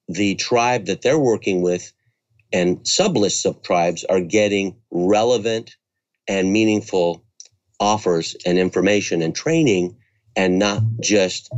the 0.07 0.35
tribe 0.35 0.87
that 0.87 1.01
they're 1.01 1.19
working 1.19 1.61
with 1.61 1.93
and 2.53 2.79
sublists 2.79 3.45
of 3.45 3.61
tribes 3.61 4.03
are 4.05 4.21
getting 4.21 4.75
relevant 4.91 5.75
and 6.27 6.51
meaningful 6.51 7.23
offers 7.81 8.37
and 8.45 8.57
information 8.57 9.21
and 9.21 9.35
training 9.35 9.97
and 10.35 10.59
not 10.59 10.81
just 11.01 11.51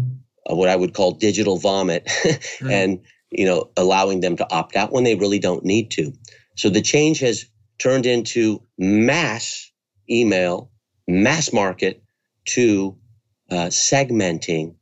what 0.47 0.69
I 0.69 0.75
would 0.75 0.93
call 0.93 1.11
digital 1.11 1.57
vomit 1.57 2.05
mm. 2.23 2.71
and 2.71 2.99
you 3.29 3.45
know 3.45 3.69
allowing 3.77 4.21
them 4.21 4.37
to 4.37 4.51
opt 4.51 4.75
out 4.75 4.91
when 4.91 5.03
they 5.03 5.15
really 5.15 5.39
don't 5.39 5.63
need 5.63 5.91
to. 5.91 6.13
So 6.55 6.69
the 6.69 6.81
change 6.81 7.19
has 7.19 7.45
turned 7.77 8.05
into 8.05 8.63
mass 8.77 9.71
email, 10.09 10.71
mass 11.07 11.51
market 11.51 12.01
to 12.45 12.97
uh, 13.51 13.67
segmenting 13.67 14.75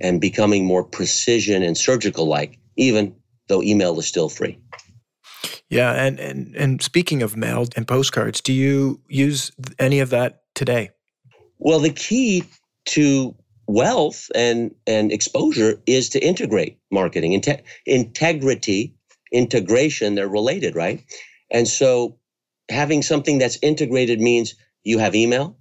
and 0.00 0.20
becoming 0.20 0.64
more 0.64 0.84
precision 0.84 1.62
and 1.62 1.76
surgical 1.76 2.26
like, 2.26 2.58
even 2.76 3.14
though 3.48 3.62
email 3.62 3.98
is 3.98 4.06
still 4.06 4.28
free. 4.28 4.58
Yeah, 5.68 5.92
and, 5.92 6.20
and 6.20 6.54
and 6.54 6.82
speaking 6.82 7.22
of 7.22 7.36
mail 7.36 7.66
and 7.74 7.88
postcards, 7.88 8.40
do 8.40 8.52
you 8.52 9.00
use 9.08 9.50
any 9.78 9.98
of 9.98 10.10
that 10.10 10.42
today? 10.56 10.90
Well, 11.58 11.78
the 11.78 11.92
key 11.92 12.44
to 12.86 13.36
wealth 13.68 14.30
and 14.34 14.74
and 14.86 15.12
exposure 15.12 15.80
is 15.86 16.10
to 16.10 16.24
integrate 16.24 16.78
marketing 16.90 17.32
Inte- 17.32 17.62
integrity 17.84 18.94
integration 19.32 20.14
they're 20.14 20.28
related 20.28 20.76
right? 20.76 21.02
And 21.50 21.66
so 21.66 22.16
having 22.68 23.02
something 23.02 23.38
that's 23.38 23.58
integrated 23.62 24.20
means 24.20 24.54
you 24.84 24.98
have 24.98 25.16
email 25.16 25.56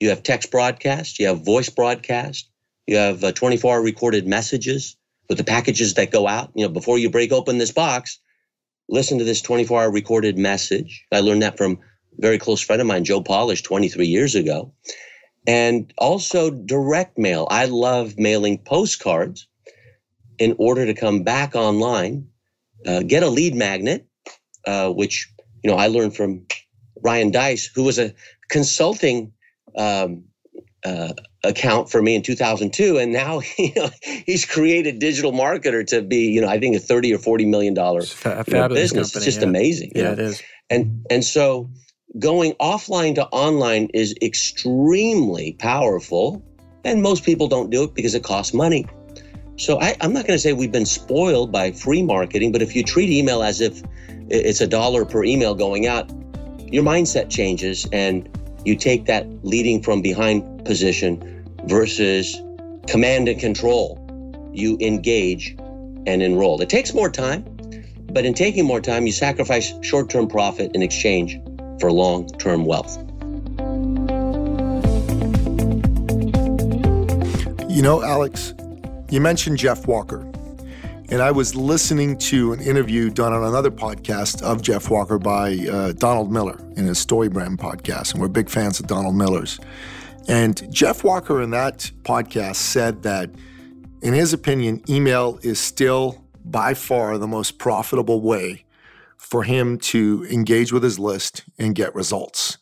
you 0.00 0.10
have 0.10 0.22
text 0.22 0.50
broadcast 0.50 1.18
you 1.18 1.26
have 1.26 1.44
voice 1.44 1.70
broadcast 1.70 2.50
you 2.86 2.96
have 2.96 3.24
uh, 3.24 3.32
24 3.32 3.74
hour 3.76 3.82
recorded 3.82 4.26
messages 4.26 4.96
with 5.28 5.38
the 5.38 5.44
packages 5.44 5.94
that 5.94 6.10
go 6.10 6.26
out. 6.26 6.50
You 6.54 6.66
know 6.66 6.72
before 6.72 6.98
you 6.98 7.08
break 7.08 7.32
open 7.32 7.56
this 7.56 7.72
box 7.72 8.18
listen 8.90 9.18
to 9.18 9.24
this 9.24 9.40
24 9.40 9.82
hour 9.82 9.90
recorded 9.90 10.36
message. 10.36 11.06
I 11.12 11.20
learned 11.20 11.42
that 11.42 11.56
from 11.56 11.78
very 12.20 12.38
close 12.38 12.60
friend 12.60 12.80
of 12.80 12.86
mine 12.86 13.04
joe 13.04 13.20
polish 13.20 13.62
23 13.62 14.06
years 14.06 14.34
ago 14.34 14.72
and 15.46 15.92
also 15.98 16.50
direct 16.50 17.18
mail. 17.18 17.46
I 17.50 17.66
love 17.66 18.18
mailing 18.18 18.58
postcards 18.58 19.46
in 20.38 20.54
order 20.58 20.86
to 20.86 20.94
come 20.94 21.22
back 21.22 21.54
online, 21.54 22.26
uh, 22.86 23.02
get 23.02 23.22
a 23.22 23.28
lead 23.28 23.54
magnet, 23.54 24.06
uh, 24.66 24.90
which 24.90 25.32
you 25.62 25.70
know 25.70 25.76
I 25.76 25.88
learned 25.88 26.16
from 26.16 26.46
Ryan 27.02 27.30
Deiss, 27.30 27.66
who 27.66 27.84
was 27.84 27.98
a 27.98 28.14
consulting 28.48 29.32
um, 29.76 30.24
uh, 30.84 31.12
account 31.44 31.90
for 31.90 32.02
me 32.02 32.14
in 32.14 32.22
2002, 32.22 32.98
and 32.98 33.12
now 33.12 33.40
you 33.58 33.72
know, 33.76 33.90
he's 34.26 34.44
created 34.44 34.98
digital 34.98 35.32
marketer 35.32 35.86
to 35.86 36.02
be 36.02 36.30
you 36.30 36.40
know 36.40 36.48
I 36.48 36.58
think 36.58 36.76
a 36.76 36.80
30 36.80 37.14
or 37.14 37.18
40 37.18 37.46
million 37.46 37.74
dollar 37.74 38.02
you 38.02 38.54
know, 38.54 38.68
business. 38.68 39.12
Company, 39.12 39.18
it's 39.18 39.24
just 39.24 39.40
yeah. 39.40 39.48
amazing. 39.48 39.92
Yeah, 39.94 40.02
know? 40.04 40.12
it 40.12 40.18
is. 40.18 40.42
And 40.68 41.06
and 41.10 41.24
so 41.24 41.68
going 42.18 42.52
offline 42.54 43.14
to 43.14 43.26
online 43.26 43.88
is 43.94 44.14
extremely 44.20 45.52
powerful, 45.54 46.42
and 46.84 47.02
most 47.02 47.24
people 47.24 47.48
don't 47.48 47.70
do 47.70 47.84
it 47.84 47.94
because 47.94 48.14
it 48.14 48.24
costs 48.24 48.52
money. 48.52 48.86
So 49.56 49.78
I, 49.80 49.96
am 50.00 50.12
not 50.12 50.26
going 50.26 50.36
to 50.36 50.38
say 50.38 50.52
we've 50.52 50.72
been 50.72 50.86
spoiled 50.86 51.52
by 51.52 51.72
free 51.72 52.02
marketing, 52.02 52.50
but 52.50 52.62
if 52.62 52.74
you 52.74 52.82
treat 52.82 53.10
email 53.10 53.42
as 53.42 53.60
if 53.60 53.82
it's 54.28 54.60
a 54.60 54.66
dollar 54.66 55.04
per 55.04 55.22
email 55.22 55.54
going 55.54 55.86
out, 55.86 56.10
your 56.72 56.82
mindset 56.82 57.30
changes 57.30 57.86
and 57.92 58.28
you 58.64 58.76
take 58.76 59.06
that 59.06 59.26
leading 59.44 59.82
from 59.82 60.00
behind 60.02 60.64
position 60.64 61.44
versus 61.64 62.40
command 62.86 63.28
and 63.28 63.38
control. 63.38 63.98
You 64.52 64.78
engage 64.80 65.56
and 66.06 66.22
enroll. 66.22 66.60
It 66.60 66.68
takes 66.68 66.94
more 66.94 67.10
time, 67.10 67.44
but 68.12 68.24
in 68.24 68.34
taking 68.34 68.64
more 68.64 68.80
time, 68.80 69.06
you 69.06 69.12
sacrifice 69.12 69.74
short 69.82 70.08
term 70.08 70.26
profit 70.26 70.70
in 70.74 70.82
exchange 70.82 71.38
for 71.80 71.90
long 71.90 72.28
term 72.38 72.64
wealth. 72.64 72.96
You 77.68 77.82
know, 77.82 78.02
Alex, 78.02 78.54
you 79.10 79.20
mentioned 79.20 79.58
Jeff 79.58 79.86
Walker. 79.86 80.26
And 81.12 81.20
I 81.22 81.32
was 81.32 81.56
listening 81.56 82.18
to 82.18 82.52
an 82.52 82.60
interview 82.60 83.10
done 83.10 83.32
on 83.32 83.42
another 83.42 83.70
podcast 83.72 84.42
of 84.42 84.62
Jeff 84.62 84.90
Walker 84.90 85.18
by 85.18 85.56
uh, 85.68 85.90
Donald 85.92 86.30
Miller 86.30 86.56
in 86.76 86.84
his 86.84 87.04
StoryBrand 87.04 87.56
podcast. 87.56 88.12
And 88.12 88.20
we're 88.20 88.28
big 88.28 88.48
fans 88.48 88.78
of 88.78 88.86
Donald 88.86 89.16
Miller's. 89.16 89.58
And 90.28 90.72
Jeff 90.72 91.02
Walker 91.02 91.42
in 91.42 91.50
that 91.50 91.90
podcast 92.02 92.56
said 92.56 93.02
that, 93.02 93.30
in 94.02 94.14
his 94.14 94.32
opinion, 94.32 94.84
email 94.88 95.40
is 95.42 95.58
still 95.58 96.24
by 96.44 96.74
far 96.74 97.18
the 97.18 97.26
most 97.26 97.58
profitable 97.58 98.20
way 98.20 98.64
for 99.20 99.44
him 99.44 99.78
to 99.78 100.26
engage 100.30 100.72
with 100.72 100.82
his 100.82 100.98
list 100.98 101.44
and 101.58 101.74
get 101.74 101.94
results. 101.94 102.56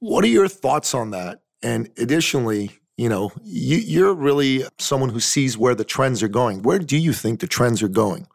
What 0.00 0.22
are 0.22 0.28
your 0.28 0.46
thoughts 0.46 0.94
on 0.94 1.10
that? 1.10 1.40
And 1.62 1.90
additionally, 1.96 2.70
you 2.98 3.08
know, 3.08 3.32
you, 3.42 4.06
are 4.06 4.14
really 4.14 4.64
someone 4.78 5.08
who 5.08 5.18
sees 5.18 5.56
where 5.56 5.74
the 5.74 5.84
trends 5.84 6.22
are 6.22 6.28
going. 6.28 6.62
Where 6.62 6.78
do 6.78 6.96
you 6.96 7.12
think 7.12 7.40
the 7.40 7.46
trends 7.46 7.82
are 7.82 7.88
going? 7.88 8.28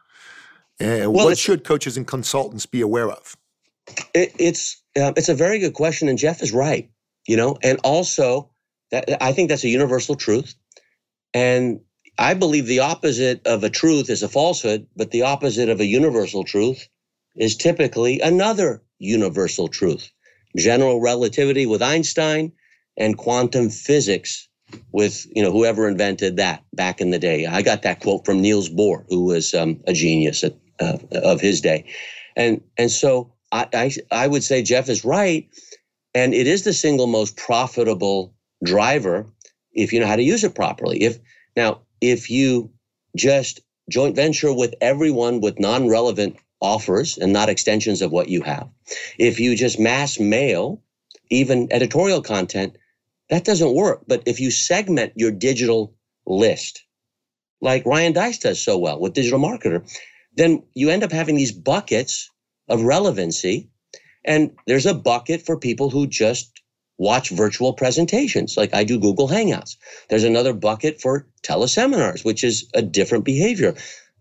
And 0.80 1.14
well, 1.14 1.26
what 1.26 1.38
should 1.38 1.64
coaches 1.64 1.96
and 1.96 2.08
consultants 2.08 2.66
be 2.66 2.82
aware 2.82 3.10
of? 3.10 3.38
It, 4.14 4.34
it's 4.40 4.82
uh, 4.98 5.14
it's 5.16 5.30
a 5.30 5.36
very 5.36 5.60
good 5.60 5.74
question, 5.74 6.10
and 6.10 6.18
Jeff 6.18 6.42
is 6.42 6.52
right. 6.52 6.90
You 7.28 7.38
know, 7.38 7.58
and 7.62 7.80
also 7.84 8.50
that 8.92 9.24
I 9.24 9.32
think 9.32 9.50
that's 9.50 9.64
a 9.64 9.70
universal 9.70 10.16
truth, 10.16 10.56
and 11.34 11.80
I 12.18 12.34
believe 12.34 12.66
the 12.66 12.80
opposite 12.80 13.46
of 13.46 13.64
a 13.64 13.70
truth 13.70 14.10
is 14.10 14.24
a 14.24 14.30
falsehood, 14.30 14.88
but 14.96 15.12
the 15.12 15.22
opposite 15.22 15.70
of 15.70 15.80
a 15.80 15.86
universal 15.86 16.44
truth 16.44 16.90
is 17.36 17.56
typically 17.56 18.20
another 18.20 18.82
universal 19.00 19.68
truth 19.68 20.12
general 20.58 21.02
relativity 21.02 21.66
with 21.66 21.82
Einstein 21.82 22.52
and 22.98 23.18
quantum 23.18 23.70
physics 23.70 24.48
with 24.92 25.26
you 25.36 25.44
know 25.44 25.52
whoever 25.52 25.88
invented 25.88 26.38
that 26.38 26.64
back 26.74 27.02
in 27.02 27.12
the 27.12 27.20
day. 27.20 27.46
I 27.46 27.62
got 27.62 27.82
that 27.84 28.00
quote 28.00 28.26
from 28.26 28.42
Niels 28.42 28.70
Bohr, 28.70 29.06
who 29.10 29.26
was 29.26 29.54
um, 29.54 29.82
a 29.88 29.94
genius 29.94 30.44
at, 30.44 30.56
uh, 30.80 30.98
of 31.12 31.42
his 31.42 31.62
day, 31.62 31.86
and 32.36 32.62
and 32.78 32.92
so 32.92 33.34
I, 33.52 33.68
I 33.74 33.92
I 34.12 34.28
would 34.28 34.44
say 34.44 34.64
Jeff 34.64 34.90
is 34.90 35.06
right, 35.06 35.48
and 36.14 36.34
it 36.34 36.48
is 36.48 36.64
the 36.64 36.74
single 36.74 37.08
most 37.08 37.38
profitable 37.38 38.34
driver 38.64 39.28
if 39.74 39.92
you 39.92 40.00
know 40.00 40.08
how 40.08 40.16
to 40.16 40.24
use 40.24 40.44
it 40.44 40.56
properly. 40.56 41.04
If 41.04 41.20
now 41.56 41.82
if 42.02 42.30
you 42.30 42.72
just 43.16 43.62
joint 43.90 44.16
venture 44.16 44.54
with 44.54 44.74
everyone 44.82 45.42
with 45.42 45.60
non-relevant 45.60 46.38
offers 46.64 47.18
and 47.18 47.34
not 47.34 47.50
extensions 47.50 48.02
of 48.02 48.12
what 48.12 48.30
you 48.30 48.42
have. 48.42 48.68
If 49.20 49.40
you 49.40 49.56
just 49.56 49.80
mass 49.80 50.20
mail, 50.20 50.82
even 51.30 51.68
editorial 51.72 52.22
content, 52.22 52.78
that 53.30 53.44
doesn't 53.44 53.76
work. 53.76 54.04
But 54.08 54.24
if 54.26 54.40
you 54.40 54.50
segment 54.50 55.14
your 55.16 55.32
digital 55.32 55.94
list, 56.26 56.84
like 57.62 57.86
Ryan 57.86 58.14
Deiss 58.14 58.40
does 58.40 58.64
so 58.64 58.78
well 58.78 59.00
with 59.00 59.14
Digital 59.14 59.40
Marketer, 59.40 59.88
then 60.36 60.64
you 60.74 60.90
end 60.90 61.04
up 61.04 61.12
having 61.12 61.36
these 61.36 61.52
buckets 61.52 62.30
of 62.70 62.82
relevancy. 62.82 63.70
And 64.26 64.52
there's 64.68 64.86
a 64.86 64.94
bucket 64.94 65.46
for 65.46 65.58
people 65.58 65.90
who 65.90 66.08
just 66.08 66.62
watch 66.98 67.30
virtual 67.30 67.74
presentations, 67.74 68.56
like 68.56 68.74
I 68.74 68.84
do 68.84 69.00
Google 69.00 69.28
Hangouts. 69.28 69.76
There's 70.10 70.24
another 70.24 70.54
bucket 70.54 71.02
for 71.02 71.28
teleseminars, 71.42 72.24
which 72.24 72.44
is 72.44 72.70
a 72.74 72.82
different 72.82 73.26
behavior. 73.26 73.76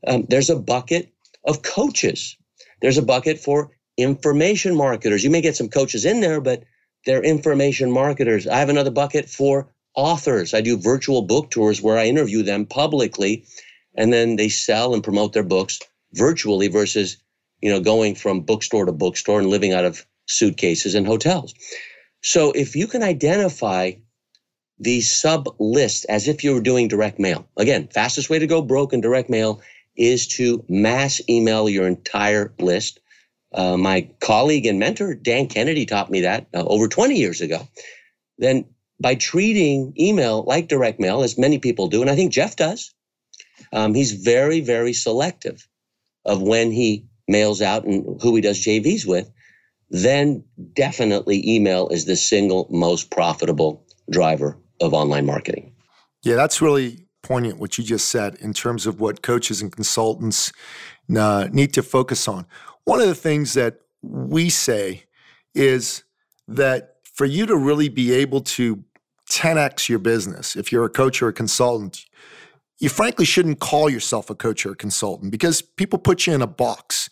Um, 0.06 0.26
there's 0.28 0.50
a 0.50 0.58
bucket 0.58 1.12
of 1.44 1.62
coaches. 1.62 2.37
There's 2.80 2.99
a 2.99 3.02
bucket 3.02 3.38
for 3.38 3.70
information 3.96 4.75
marketers. 4.75 5.25
You 5.25 5.30
may 5.30 5.40
get 5.40 5.56
some 5.56 5.68
coaches 5.68 6.04
in 6.04 6.20
there, 6.20 6.40
but 6.40 6.64
they're 7.04 7.22
information 7.22 7.90
marketers. 7.90 8.46
I 8.46 8.58
have 8.58 8.68
another 8.68 8.90
bucket 8.90 9.28
for 9.28 9.68
authors. 9.94 10.54
I 10.54 10.61
do 10.61 10.76
virtual 10.76 11.22
book 11.22 11.50
tours 11.50 11.82
where 11.82 11.99
I 11.99 12.06
interview 12.06 12.42
them 12.42 12.66
publicly 12.66 13.44
and 13.96 14.12
then 14.12 14.37
they 14.37 14.49
sell 14.49 14.94
and 14.94 15.04
promote 15.04 15.32
their 15.32 15.42
books 15.42 15.78
virtually 16.14 16.68
versus, 16.68 17.18
you 17.61 17.70
know, 17.70 17.80
going 17.80 18.14
from 18.14 18.40
bookstore 18.40 18.87
to 18.87 18.92
bookstore 18.92 19.38
and 19.38 19.50
living 19.50 19.72
out 19.72 19.84
of 19.84 20.06
suitcases 20.26 20.94
and 20.94 21.06
hotels. 21.06 21.54
So 22.22 22.52
if 22.52 22.75
you 22.75 22.87
can 22.87 23.02
identify 23.02 23.92
the 24.82 25.00
sub 25.00 25.49
list 25.58 26.06
as 26.08 26.26
if 26.28 26.42
you 26.42 26.52
were 26.52 26.61
doing 26.61 26.88
direct 26.88 27.18
mail. 27.18 27.46
Again, 27.56 27.88
fastest 27.88 28.28
way 28.28 28.38
to 28.38 28.46
go 28.46 28.61
broke 28.62 28.92
in 28.92 29.00
direct 29.00 29.30
mail 29.30 29.61
is 29.96 30.26
to 30.26 30.64
mass 30.68 31.20
email 31.28 31.68
your 31.68 31.87
entire 31.87 32.52
list. 32.58 33.00
Uh, 33.54 33.76
my 33.76 34.08
colleague 34.20 34.66
and 34.66 34.78
mentor, 34.78 35.14
Dan 35.14 35.46
Kennedy, 35.46 35.84
taught 35.84 36.11
me 36.11 36.22
that 36.22 36.46
uh, 36.54 36.64
over 36.64 36.88
20 36.88 37.16
years 37.16 37.40
ago. 37.40 37.68
Then, 38.38 38.64
by 39.00 39.14
treating 39.14 39.92
email 39.99 40.44
like 40.44 40.68
direct 40.68 41.00
mail, 41.00 41.22
as 41.22 41.37
many 41.37 41.58
people 41.58 41.88
do, 41.88 42.00
and 42.00 42.11
I 42.11 42.16
think 42.16 42.32
Jeff 42.32 42.56
does, 42.56 42.94
um, 43.72 43.94
he's 43.94 44.12
very, 44.12 44.61
very 44.61 44.92
selective 44.92 45.68
of 46.25 46.40
when 46.40 46.70
he 46.70 47.06
mails 47.28 47.61
out 47.61 47.84
and 47.84 48.20
who 48.22 48.34
he 48.34 48.40
does 48.40 48.64
JVs 48.64 49.06
with. 49.06 49.30
Then, 49.90 50.44
definitely, 50.72 51.46
email 51.46 51.88
is 51.88 52.06
the 52.06 52.16
single 52.16 52.66
most 52.70 53.11
profitable 53.11 53.84
driver 54.11 54.56
of 54.80 54.94
online 54.94 55.26
marketing. 55.26 55.75
Yeah, 56.22 56.37
that's 56.37 56.62
really 56.62 57.01
poignant 57.23 57.59
what 57.59 57.79
you 57.79 57.85
just 57.85 58.09
said 58.09 58.37
in 58.37 58.52
terms 58.52 58.87
of 58.87 59.00
what 59.00 59.23
coaches 59.23 59.62
and 59.62 59.73
consultants 59.73 60.52
uh, 61.17 61.49
need 61.52 61.73
to 61.75 61.83
focus 61.83 62.29
on. 62.29 62.47
One 62.85 63.00
of 63.00 63.09
the 63.09 63.14
things 63.14 63.55
that 63.55 63.81
we 64.02 64.50
say 64.50 65.05
is 65.55 66.02
that 66.49 66.97
for 67.02 67.25
you 67.25 67.47
to 67.47 67.57
really 67.57 67.88
be 67.88 68.12
able 68.12 68.41
to 68.41 68.83
10x 69.31 69.88
your 69.88 69.99
business, 69.99 70.57
if 70.57 70.73
you're 70.73 70.85
a 70.85 70.91
coach 70.91 71.23
or 71.23 71.29
a 71.29 71.33
consultant, 71.33 72.05
you 72.79 72.88
frankly 72.88 73.25
shouldn't 73.25 73.61
call 73.61 73.88
yourself 73.88 74.29
a 74.29 74.35
coach 74.35 74.67
or 74.67 74.73
a 74.73 74.76
consultant 74.76 75.31
because 75.31 75.62
people 75.62 75.99
put 75.99 76.26
you 76.26 76.35
in 76.35 76.43
a 76.43 76.47
box. 76.47 77.09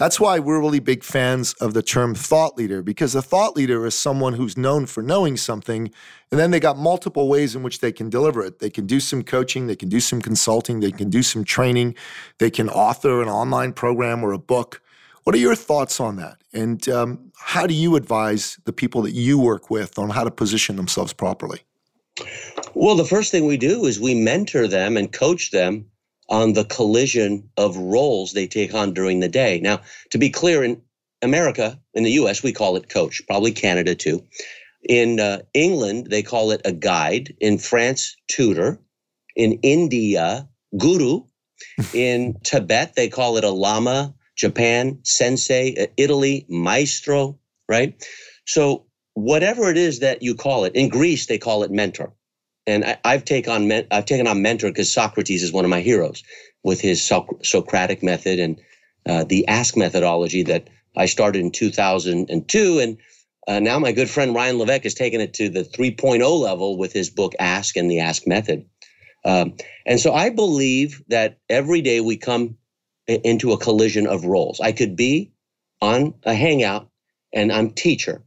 That's 0.00 0.18
why 0.18 0.38
we're 0.38 0.58
really 0.58 0.80
big 0.80 1.04
fans 1.04 1.52
of 1.60 1.74
the 1.74 1.82
term 1.82 2.14
thought 2.14 2.56
leader 2.56 2.80
because 2.80 3.14
a 3.14 3.20
thought 3.20 3.54
leader 3.54 3.84
is 3.84 3.94
someone 3.94 4.32
who's 4.32 4.56
known 4.56 4.86
for 4.86 5.02
knowing 5.02 5.36
something 5.36 5.90
and 6.30 6.40
then 6.40 6.52
they 6.52 6.58
got 6.58 6.78
multiple 6.78 7.28
ways 7.28 7.54
in 7.54 7.62
which 7.62 7.80
they 7.80 7.92
can 7.92 8.08
deliver 8.08 8.42
it. 8.42 8.60
They 8.60 8.70
can 8.70 8.86
do 8.86 8.98
some 8.98 9.22
coaching, 9.22 9.66
they 9.66 9.76
can 9.76 9.90
do 9.90 10.00
some 10.00 10.22
consulting, 10.22 10.80
they 10.80 10.90
can 10.90 11.10
do 11.10 11.22
some 11.22 11.44
training, 11.44 11.96
they 12.38 12.48
can 12.48 12.70
author 12.70 13.20
an 13.20 13.28
online 13.28 13.74
program 13.74 14.24
or 14.24 14.32
a 14.32 14.38
book. 14.38 14.80
What 15.24 15.36
are 15.36 15.38
your 15.38 15.54
thoughts 15.54 16.00
on 16.00 16.16
that? 16.16 16.38
And 16.54 16.88
um, 16.88 17.30
how 17.36 17.66
do 17.66 17.74
you 17.74 17.94
advise 17.94 18.58
the 18.64 18.72
people 18.72 19.02
that 19.02 19.12
you 19.12 19.38
work 19.38 19.68
with 19.68 19.98
on 19.98 20.08
how 20.08 20.24
to 20.24 20.30
position 20.30 20.76
themselves 20.76 21.12
properly? 21.12 21.60
Well, 22.72 22.96
the 22.96 23.04
first 23.04 23.30
thing 23.30 23.44
we 23.44 23.58
do 23.58 23.84
is 23.84 24.00
we 24.00 24.14
mentor 24.14 24.66
them 24.66 24.96
and 24.96 25.12
coach 25.12 25.50
them 25.50 25.90
on 26.30 26.52
the 26.52 26.64
collision 26.64 27.50
of 27.56 27.76
roles 27.76 28.32
they 28.32 28.46
take 28.46 28.72
on 28.72 28.94
during 28.94 29.20
the 29.20 29.28
day. 29.28 29.60
Now, 29.60 29.80
to 30.10 30.18
be 30.18 30.30
clear, 30.30 30.62
in 30.62 30.80
America, 31.22 31.78
in 31.92 32.04
the 32.04 32.12
US, 32.12 32.42
we 32.42 32.52
call 32.52 32.76
it 32.76 32.88
coach, 32.88 33.20
probably 33.26 33.52
Canada 33.52 33.94
too. 33.94 34.24
In 34.88 35.20
uh, 35.20 35.42
England, 35.52 36.06
they 36.10 36.22
call 36.22 36.52
it 36.52 36.62
a 36.64 36.72
guide. 36.72 37.34
In 37.40 37.58
France, 37.58 38.16
tutor. 38.28 38.80
In 39.36 39.58
India, 39.62 40.48
guru. 40.78 41.24
in 41.92 42.38
Tibet, 42.44 42.94
they 42.94 43.08
call 43.08 43.36
it 43.36 43.44
a 43.44 43.50
lama. 43.50 44.14
Japan, 44.36 44.98
sensei. 45.02 45.74
Uh, 45.78 45.86
Italy, 45.96 46.46
maestro, 46.48 47.38
right? 47.68 47.94
So, 48.46 48.86
whatever 49.14 49.70
it 49.70 49.76
is 49.76 49.98
that 49.98 50.22
you 50.22 50.34
call 50.34 50.64
it, 50.64 50.74
in 50.74 50.88
Greece, 50.88 51.26
they 51.26 51.36
call 51.38 51.62
it 51.62 51.70
mentor 51.70 52.14
and 52.70 52.98
I, 53.04 53.12
have 53.12 53.24
taken 53.24 53.52
on 53.52 53.86
I've 53.90 54.06
taken 54.06 54.26
on 54.26 54.42
mentor 54.42 54.70
because 54.70 54.92
Socrates 54.92 55.42
is 55.42 55.52
one 55.52 55.64
of 55.64 55.70
my 55.70 55.80
heroes 55.80 56.22
with 56.62 56.80
his 56.80 57.02
Socratic 57.02 58.02
method 58.02 58.38
and 58.38 58.60
uh, 59.06 59.24
the 59.24 59.46
Ask 59.48 59.76
methodology 59.76 60.42
that 60.44 60.68
I 60.96 61.06
started 61.06 61.40
in 61.40 61.50
2002, 61.50 62.78
and 62.78 62.98
uh, 63.48 63.60
now 63.60 63.78
my 63.78 63.92
good 63.92 64.10
friend 64.10 64.34
Ryan 64.34 64.58
Levesque 64.58 64.84
has 64.84 64.94
taken 64.94 65.20
it 65.20 65.34
to 65.34 65.48
the 65.48 65.64
3.0 65.64 66.40
level 66.40 66.76
with 66.76 66.92
his 66.92 67.10
book 67.10 67.34
Ask 67.38 67.76
and 67.76 67.90
the 67.90 68.00
Ask 68.00 68.26
Method. 68.26 68.64
Um, 69.24 69.54
and 69.86 70.00
so 70.00 70.14
I 70.14 70.30
believe 70.30 71.02
that 71.08 71.38
every 71.48 71.82
day 71.82 72.00
we 72.00 72.16
come 72.16 72.56
into 73.06 73.52
a 73.52 73.58
collision 73.58 74.06
of 74.06 74.24
roles. 74.24 74.60
I 74.60 74.72
could 74.72 74.96
be 74.96 75.32
on 75.80 76.14
a 76.24 76.34
hangout 76.34 76.88
and 77.32 77.52
I'm 77.52 77.70
teacher 77.70 78.22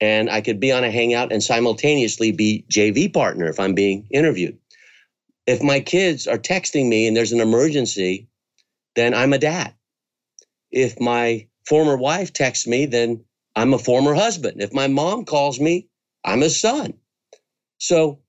and 0.00 0.30
I 0.30 0.40
could 0.40 0.60
be 0.60 0.72
on 0.72 0.84
a 0.84 0.90
hangout 0.90 1.32
and 1.32 1.42
simultaneously 1.42 2.32
be 2.32 2.64
JV 2.70 3.12
partner 3.12 3.46
if 3.46 3.58
I'm 3.58 3.74
being 3.74 4.06
interviewed. 4.10 4.58
If 5.46 5.62
my 5.62 5.80
kids 5.80 6.26
are 6.26 6.38
texting 6.38 6.88
me 6.88 7.06
and 7.06 7.16
there's 7.16 7.32
an 7.32 7.40
emergency, 7.40 8.28
then 8.96 9.14
I'm 9.14 9.32
a 9.32 9.38
dad. 9.38 9.74
If 10.70 11.00
my 11.00 11.46
former 11.66 11.96
wife 11.96 12.32
texts 12.32 12.66
me, 12.66 12.86
then 12.86 13.24
I'm 13.56 13.74
a 13.74 13.78
former 13.78 14.14
husband. 14.14 14.60
If 14.62 14.72
my 14.72 14.86
mom 14.86 15.24
calls 15.24 15.58
me, 15.58 15.88
I'm 16.24 16.42
a 16.42 16.50
son. 16.50 16.94
So 17.78 18.20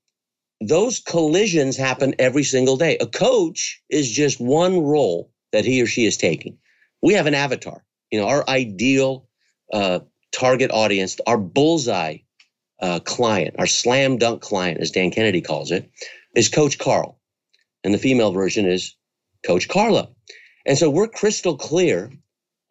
those 0.60 1.00
collisions 1.00 1.76
happen 1.76 2.14
every 2.18 2.44
single 2.44 2.76
day. 2.76 2.96
A 2.98 3.06
coach 3.06 3.82
is 3.90 4.10
just 4.10 4.40
one 4.40 4.82
role 4.82 5.30
that 5.52 5.64
he 5.64 5.82
or 5.82 5.86
she 5.86 6.04
is 6.04 6.16
taking. 6.16 6.58
We 7.02 7.14
have 7.14 7.26
an 7.26 7.34
avatar. 7.34 7.84
You 8.10 8.20
know, 8.20 8.28
our 8.28 8.48
ideal 8.48 9.28
uh, 9.72 10.00
target 10.32 10.70
audience, 10.70 11.18
our 11.26 11.38
bullseye 11.38 12.18
uh, 12.80 13.00
client, 13.00 13.56
our 13.58 13.66
slam 13.66 14.16
dunk 14.18 14.40
client, 14.40 14.80
as 14.80 14.90
Dan 14.90 15.10
Kennedy 15.10 15.40
calls 15.40 15.70
it, 15.70 15.90
is 16.34 16.48
Coach 16.48 16.78
Carl. 16.78 17.18
And 17.84 17.94
the 17.94 17.98
female 17.98 18.32
version 18.32 18.66
is 18.66 18.94
Coach 19.44 19.68
Carla. 19.68 20.08
And 20.66 20.76
so 20.76 20.90
we're 20.90 21.08
crystal 21.08 21.56
clear 21.56 22.12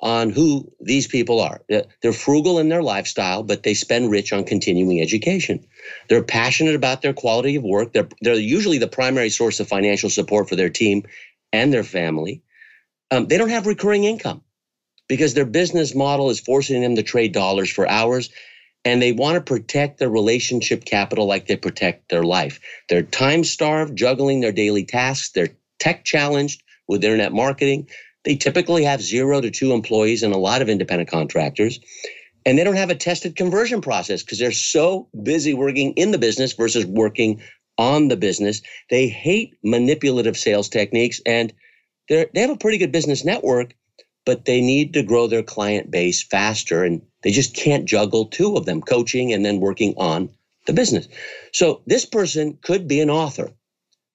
on 0.02 0.30
who 0.30 0.72
these 0.80 1.08
people 1.08 1.42
are. 1.42 1.62
They're 1.68 2.14
frugal 2.14 2.58
in 2.58 2.70
their 2.70 2.84
lifestyle, 2.84 3.44
but 3.44 3.64
they 3.64 3.74
spend 3.74 4.12
rich 4.12 4.32
on 4.32 4.46
continuing 4.46 5.02
education. 5.02 5.66
They're 6.08 6.24
passionate 6.24 6.76
about 6.76 7.02
their 7.02 7.14
quality 7.14 7.58
of 7.58 7.64
work. 7.64 7.92
They're, 7.92 8.08
they're 8.22 8.36
usually 8.36 8.78
the 8.78 8.88
primary 8.88 9.30
source 9.30 9.60
of 9.60 9.68
financial 9.68 10.10
support 10.10 10.48
for 10.48 10.56
their 10.56 10.70
team 10.70 11.04
and 11.52 11.74
their 11.74 11.84
family. 11.84 12.42
Um, 13.12 13.28
they 13.28 13.38
don't 13.38 13.50
have 13.50 13.68
recurring 13.68 14.06
income 14.06 14.42
because 15.10 15.34
their 15.34 15.46
business 15.46 15.94
model 15.94 16.30
is 16.30 16.40
forcing 16.40 16.82
them 16.82 16.96
to 16.96 17.04
trade 17.04 17.34
dollars 17.34 17.70
for 17.70 17.90
hours 17.90 18.30
and 18.86 19.02
they 19.02 19.12
want 19.12 19.36
to 19.36 19.42
protect 19.42 20.00
their 20.00 20.10
relationship 20.10 20.86
capital 20.86 21.26
like 21.28 21.48
they 21.48 21.58
protect 21.58 22.10
their 22.10 22.24
life. 22.24 22.62
They're 22.88 23.04
time 23.04 23.44
starved, 23.44 23.98
juggling 23.98 24.40
their 24.40 24.54
daily 24.54 24.86
tasks. 24.86 25.32
They're 25.32 25.50
tech 25.80 26.06
challenged 26.06 26.64
with 26.88 27.04
internet 27.04 27.34
marketing. 27.34 27.90
They 28.24 28.36
typically 28.36 28.84
have 28.86 29.02
zero 29.02 29.42
to 29.42 29.52
two 29.52 29.74
employees 29.74 30.24
and 30.24 30.34
a 30.34 30.38
lot 30.38 30.62
of 30.62 30.70
independent 30.70 31.10
contractors. 31.10 31.80
And 32.46 32.58
they 32.58 32.64
don't 32.64 32.76
have 32.76 32.90
a 32.90 32.96
tested 32.96 33.36
conversion 33.36 33.82
process 33.82 34.24
because 34.24 34.40
they're 34.40 34.52
so 34.52 35.10
busy 35.24 35.54
working 35.54 35.94
in 35.94 36.12
the 36.12 36.18
business 36.18 36.54
versus 36.54 36.86
working 36.86 37.42
on 37.78 38.08
the 38.08 38.18
business. 38.18 38.62
They 38.90 39.08
hate 39.08 39.56
manipulative 39.64 40.38
sales 40.38 40.70
techniques 40.70 41.22
and 41.26 41.54
they 42.08 42.28
have 42.36 42.50
a 42.50 42.58
pretty 42.58 42.78
good 42.78 42.92
business 42.92 43.24
network, 43.24 43.74
but 44.26 44.46
they 44.46 44.62
need 44.62 44.94
to 44.94 45.04
grow 45.04 45.28
their 45.28 45.44
client 45.44 45.92
base 45.92 46.24
faster 46.24 46.84
and 46.84 47.02
they 47.24 47.32
just 47.32 47.56
can't 47.56 47.86
juggle 47.86 48.26
two 48.26 48.56
of 48.56 48.66
them 48.66 48.82
coaching 48.82 49.34
and 49.34 49.46
then 49.46 49.60
working 49.60 49.94
on 49.98 50.30
the 50.66 50.74
business. 50.74 51.08
So 51.54 51.82
this 51.86 52.06
person 52.06 52.58
could 52.62 52.88
be 52.88 53.02
an 53.02 53.10
author. 53.10 53.52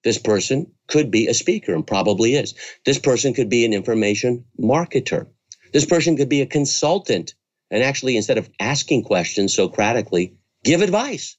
This 0.03 0.17
person 0.17 0.71
could 0.87 1.09
be 1.09 1.27
a 1.27 1.33
speaker 1.33 1.73
and 1.73 1.85
probably 1.85 2.35
is. 2.35 2.53
This 2.85 2.99
person 2.99 3.33
could 3.33 3.49
be 3.49 3.65
an 3.65 3.73
information 3.73 4.45
marketer. 4.59 5.27
This 5.73 5.85
person 5.85 6.15
could 6.15 6.29
be 6.29 6.41
a 6.41 6.45
consultant 6.45 7.33
and 7.71 7.83
actually 7.83 8.15
instead 8.15 8.37
of 8.37 8.49
asking 8.59 9.03
questions 9.03 9.55
Socratically, 9.55 10.33
give 10.63 10.81
advice. 10.81 11.37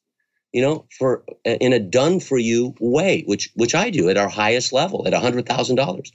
You 0.52 0.62
know, 0.62 0.86
for 0.98 1.24
uh, 1.46 1.56
in 1.60 1.72
a 1.72 1.78
done 1.78 2.20
for 2.20 2.38
you 2.38 2.74
way, 2.80 3.22
which 3.26 3.50
which 3.54 3.74
I 3.74 3.90
do 3.90 4.08
at 4.08 4.16
our 4.16 4.28
highest 4.28 4.72
level 4.72 5.06
at 5.06 5.12
$100,000. 5.12 6.10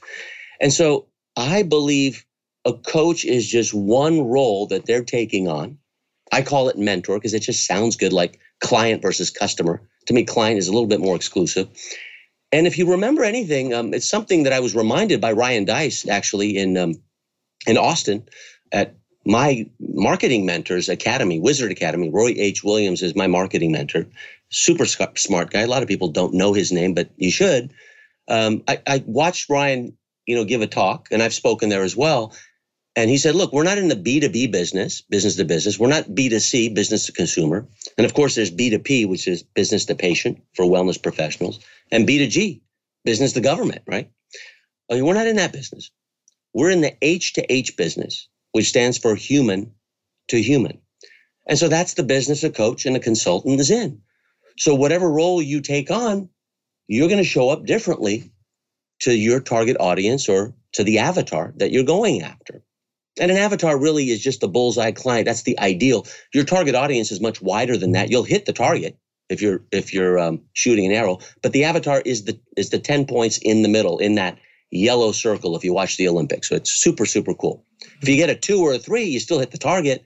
And 0.60 0.74
so 0.74 1.08
I 1.36 1.64
believe 1.64 2.26
a 2.66 2.74
coach 2.74 3.26
is 3.26 3.48
just 3.48 3.74
one 3.74 4.22
role 4.22 4.68
that 4.68 4.86
they're 4.86 5.04
taking 5.04 5.48
on. 5.48 5.78
I 6.32 6.42
call 6.42 6.70
it 6.70 6.78
mentor 6.78 7.18
because 7.18 7.34
it 7.34 7.42
just 7.42 7.66
sounds 7.66 7.96
good 7.96 8.14
like 8.14 8.40
client 8.62 9.02
versus 9.02 9.30
customer. 9.30 9.82
To 10.08 10.14
me, 10.14 10.24
client 10.24 10.58
is 10.58 10.68
a 10.68 10.72
little 10.72 10.88
bit 10.88 11.00
more 11.00 11.16
exclusive. 11.16 11.68
And 12.52 12.68
if 12.68 12.78
you 12.78 12.90
remember 12.90 13.24
anything, 13.24 13.74
um, 13.74 13.94
it's 13.94 14.10
something 14.10 14.44
that 14.44 14.54
I 14.54 14.60
was 14.60 14.76
reminded 14.76 15.22
by 15.22 15.32
Ryan 15.32 15.66
Deiss 15.66 16.08
actually 16.08 16.58
in 16.58 16.78
um, 16.78 16.96
in 17.68 17.78
Austin 17.78 18.28
at 18.72 18.96
my 19.26 19.70
marketing 19.80 20.46
mentors 20.46 20.90
academy, 20.90 21.40
Wizard 21.40 21.72
Academy. 21.72 22.10
Roy 22.10 22.34
H. 22.36 22.64
Williams 22.64 23.02
is 23.02 23.16
my 23.16 23.28
marketing 23.28 23.72
mentor. 23.72 24.06
Super 24.50 24.86
smart 24.86 25.52
guy. 25.52 25.62
A 25.62 25.68
lot 25.68 25.84
of 25.84 25.88
people 25.88 26.10
don't 26.10 26.34
know 26.34 26.54
his 26.54 26.72
name, 26.72 26.94
but 26.94 27.10
you 27.18 27.32
should. 27.32 27.72
Um, 28.28 28.64
I, 28.68 28.82
I 28.88 29.04
watched 29.06 29.50
Ryan 29.50 29.96
you 30.26 30.36
know, 30.36 30.46
give 30.46 30.62
a 30.62 30.68
talk, 30.68 31.08
and 31.12 31.22
I've 31.22 31.34
spoken 31.34 31.70
there 31.70 31.84
as 31.84 31.96
well. 31.96 32.34
And 32.96 33.10
he 33.10 33.18
said, 33.18 33.36
look, 33.36 33.54
we're 33.54 33.64
not 33.64 33.78
in 33.78 33.88
the 33.88 33.96
B2B 33.96 34.52
business, 34.52 35.02
business 35.02 35.38
to 35.38 35.46
business. 35.46 35.80
We're 35.80 35.88
not 35.88 36.10
B2C, 36.10 36.76
business 36.76 37.06
to 37.06 37.14
consumer. 37.14 37.68
And 37.98 38.06
of 38.06 38.14
course, 38.14 38.36
there's 38.36 38.52
B2P, 38.52 39.08
which 39.08 39.28
is 39.28 39.44
business 39.44 39.86
to 39.86 39.96
patient 39.96 40.44
for 40.56 40.66
wellness 40.66 41.02
professionals, 41.02 41.60
and 41.92 42.08
B2G, 42.08 42.62
business 43.06 43.34
to 43.34 43.42
government, 43.42 43.84
right? 43.88 44.12
I 44.92 44.96
mean, 44.96 45.06
we're 45.06 45.14
not 45.14 45.28
in 45.28 45.38
that 45.38 45.54
business. 45.54 45.92
We're 46.54 46.72
in 46.72 46.82
the 46.82 46.96
H 47.02 47.34
to 47.34 47.54
H 47.54 47.78
business, 47.78 48.28
which 48.52 48.70
stands 48.70 48.98
for 48.98 49.16
human 49.16 49.74
to 50.30 50.42
human. 50.42 50.80
And 51.48 51.58
so 51.58 51.70
that's 51.70 51.94
the 51.96 52.04
business 52.04 52.44
a 52.44 52.50
coach 52.50 52.86
and 52.86 52.96
a 52.98 53.00
consultant 53.00 53.60
is 53.60 53.72
in. 53.72 54.02
So 54.58 54.76
whatever 54.76 55.10
role 55.10 55.42
you 55.42 55.62
take 55.62 55.92
on, 55.92 56.30
you're 56.88 57.08
going 57.08 57.24
to 57.24 57.30
show 57.30 57.50
up 57.50 57.66
differently 57.66 58.32
to 59.00 59.14
your 59.16 59.40
target 59.40 59.78
audience 59.80 60.30
or 60.30 60.54
to 60.74 60.84
the 60.84 61.00
avatar 61.00 61.54
that 61.58 61.72
you're 61.72 61.84
going 61.84 62.22
after. 62.22 62.62
And 63.20 63.30
an 63.30 63.38
avatar 63.38 63.78
really 63.78 64.10
is 64.10 64.22
just 64.22 64.40
the 64.40 64.48
bullseye 64.48 64.92
client. 64.92 65.26
That's 65.26 65.44
the 65.44 65.60
ideal. 65.60 66.08
Your 66.34 66.46
target 66.46 66.76
audience 66.76 67.12
is 67.12 67.20
much 67.20 67.42
wider 67.42 67.78
than 67.78 67.92
that. 67.92 68.10
You'll 68.10 68.24
hit 68.24 68.46
the 68.46 68.54
target 68.54 68.98
if 69.30 69.42
you're 69.42 69.64
if 69.72 69.94
you're 69.94 70.20
um, 70.20 70.42
shooting 70.54 70.86
an 70.86 70.92
arrow, 70.92 71.20
but 71.42 71.54
the 71.54 71.64
avatar 71.64 72.02
is 72.06 72.26
the 72.26 72.40
is 72.58 72.70
the 72.70 72.80
ten 72.80 73.06
points 73.06 73.38
in 73.40 73.64
the 73.64 73.70
middle 73.70 73.98
in 73.98 74.16
that 74.16 74.38
yellow 74.70 75.12
circle. 75.12 75.56
If 75.56 75.64
you 75.64 75.74
watch 75.74 75.98
the 75.98 76.08
Olympics, 76.08 76.50
so 76.50 76.56
it's 76.56 76.72
super 76.72 77.06
super 77.06 77.34
cool. 77.34 77.66
If 78.02 78.10
you 78.10 78.16
get 78.16 78.30
a 78.30 78.36
two 78.36 78.62
or 78.62 78.74
a 78.74 78.80
three, 78.80 79.06
you 79.06 79.20
still 79.20 79.40
hit 79.40 79.52
the 79.52 79.58
target, 79.58 80.04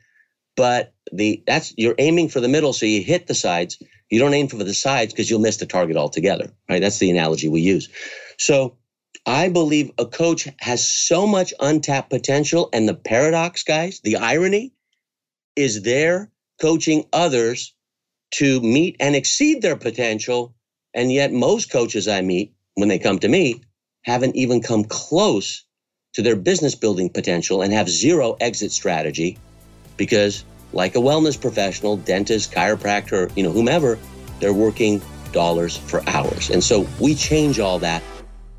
but 0.55 0.93
the 1.11 1.43
that's 1.45 1.73
you're 1.77 1.95
aiming 1.97 2.29
for 2.29 2.39
the 2.39 2.47
middle, 2.47 2.73
so 2.73 2.85
you 2.85 3.03
hit 3.03 3.27
the 3.27 3.35
sides. 3.35 3.81
You 4.09 4.19
don't 4.19 4.33
aim 4.35 4.47
for 4.47 4.57
the 4.57 4.73
sides 4.73 5.13
because 5.13 5.29
you'll 5.29 5.39
miss 5.39 5.57
the 5.57 5.65
target 5.65 5.97
altogether. 5.97 6.51
Right? 6.69 6.81
That's 6.81 6.99
the 6.99 7.09
analogy 7.09 7.49
we 7.49 7.61
use. 7.61 7.89
So 8.37 8.77
I 9.25 9.49
believe 9.49 9.91
a 9.97 10.05
coach 10.05 10.47
has 10.59 10.87
so 10.87 11.25
much 11.25 11.53
untapped 11.59 12.09
potential. 12.09 12.69
And 12.73 12.87
the 12.87 12.93
paradox, 12.93 13.63
guys, 13.63 13.99
the 14.03 14.17
irony 14.17 14.73
is 15.55 15.81
they're 15.81 16.31
coaching 16.61 17.05
others 17.11 17.73
to 18.31 18.61
meet 18.61 18.95
and 18.99 19.15
exceed 19.15 19.61
their 19.61 19.75
potential. 19.75 20.53
And 20.93 21.11
yet, 21.11 21.33
most 21.33 21.71
coaches 21.71 22.07
I 22.07 22.21
meet 22.21 22.53
when 22.75 22.89
they 22.89 22.99
come 22.99 23.19
to 23.19 23.27
me 23.27 23.61
haven't 24.03 24.35
even 24.35 24.61
come 24.61 24.83
close 24.83 25.65
to 26.13 26.21
their 26.21 26.35
business 26.35 26.75
building 26.75 27.09
potential 27.09 27.61
and 27.61 27.73
have 27.73 27.89
zero 27.89 28.37
exit 28.39 28.71
strategy 28.71 29.37
because, 29.97 30.45
like 30.71 30.95
a 30.95 30.99
wellness 30.99 31.39
professional, 31.39 31.97
dentist, 31.97 32.51
chiropractor, 32.51 33.35
you 33.35 33.43
know, 33.43 33.51
whomever, 33.51 33.97
they're 34.39 34.53
working 34.53 35.01
dollars 35.31 35.75
for 35.75 36.07
hours. 36.07 36.49
And 36.49 36.63
so 36.63 36.87
we 36.99 37.15
change 37.15 37.59
all 37.59 37.79
that 37.79 38.01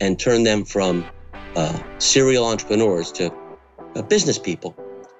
and 0.01 0.19
turn 0.19 0.43
them 0.45 0.65
from 0.65 1.05
uh, 1.55 1.79
serial 1.99 2.45
entrepreneurs 2.45 3.11
to 3.13 3.33
uh, 3.95 4.03
business 4.03 4.39
people 4.39 4.77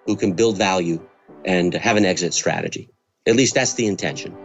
who 0.07 0.17
can 0.17 0.33
build 0.33 0.59
value 0.59 1.01
and 1.45 1.75
have 1.75 1.97
an 1.97 2.05
exit 2.05 2.35
strategy. 2.35 2.91
At 3.27 3.37
least 3.37 3.55
that's 3.55 3.75
the 3.75 3.87
intention. 3.87 4.37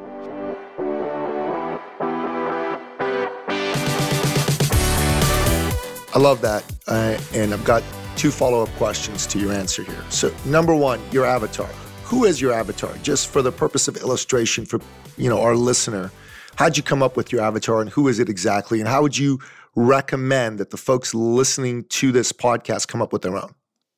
I 6.13 6.20
love 6.20 6.41
that. 6.41 6.63
Uh, 6.88 7.17
and 7.34 7.54
I've 7.54 7.63
got 7.63 7.84
two 8.15 8.32
follow 8.32 8.62
up 8.62 8.70
questions 8.72 9.26
to 9.28 9.39
your 9.39 9.54
answer 9.54 9.84
here. 9.84 10.04
So, 10.10 10.34
number 10.46 10.76
one, 10.76 11.00
your 11.12 11.26
avatar. 11.26 11.70
Who 12.04 12.26
is 12.26 12.41
your 12.41 12.52
avatar? 12.52 12.94
Just 13.02 13.30
for 13.30 13.41
the 13.41 13.52
purpose 13.52 13.88
of 13.88 13.96
illustration 13.98 14.65
for 14.65 14.82
you 15.17 15.30
know 15.30 15.41
our 15.41 15.56
listener, 15.56 16.12
how'd 16.56 16.76
you 16.76 16.84
come 16.84 17.02
up 17.02 17.15
with 17.15 17.32
your 17.32 17.41
avatar 17.41 17.80
and 17.80 17.89
who 17.89 18.08
is 18.10 18.20
it 18.20 18.28
exactly? 18.28 18.80
And 18.80 18.89
how 18.89 19.02
would 19.02 19.17
you 19.17 19.39
recommend 19.75 20.60
that 20.60 20.69
the 20.69 20.77
folks 20.77 21.13
listening 21.13 21.84
to 21.86 22.12
this 22.12 22.31
podcast 22.31 22.88
come 22.88 23.01
up 23.01 23.13
with 23.13 23.21
their 23.21 23.38
own? 23.38 23.53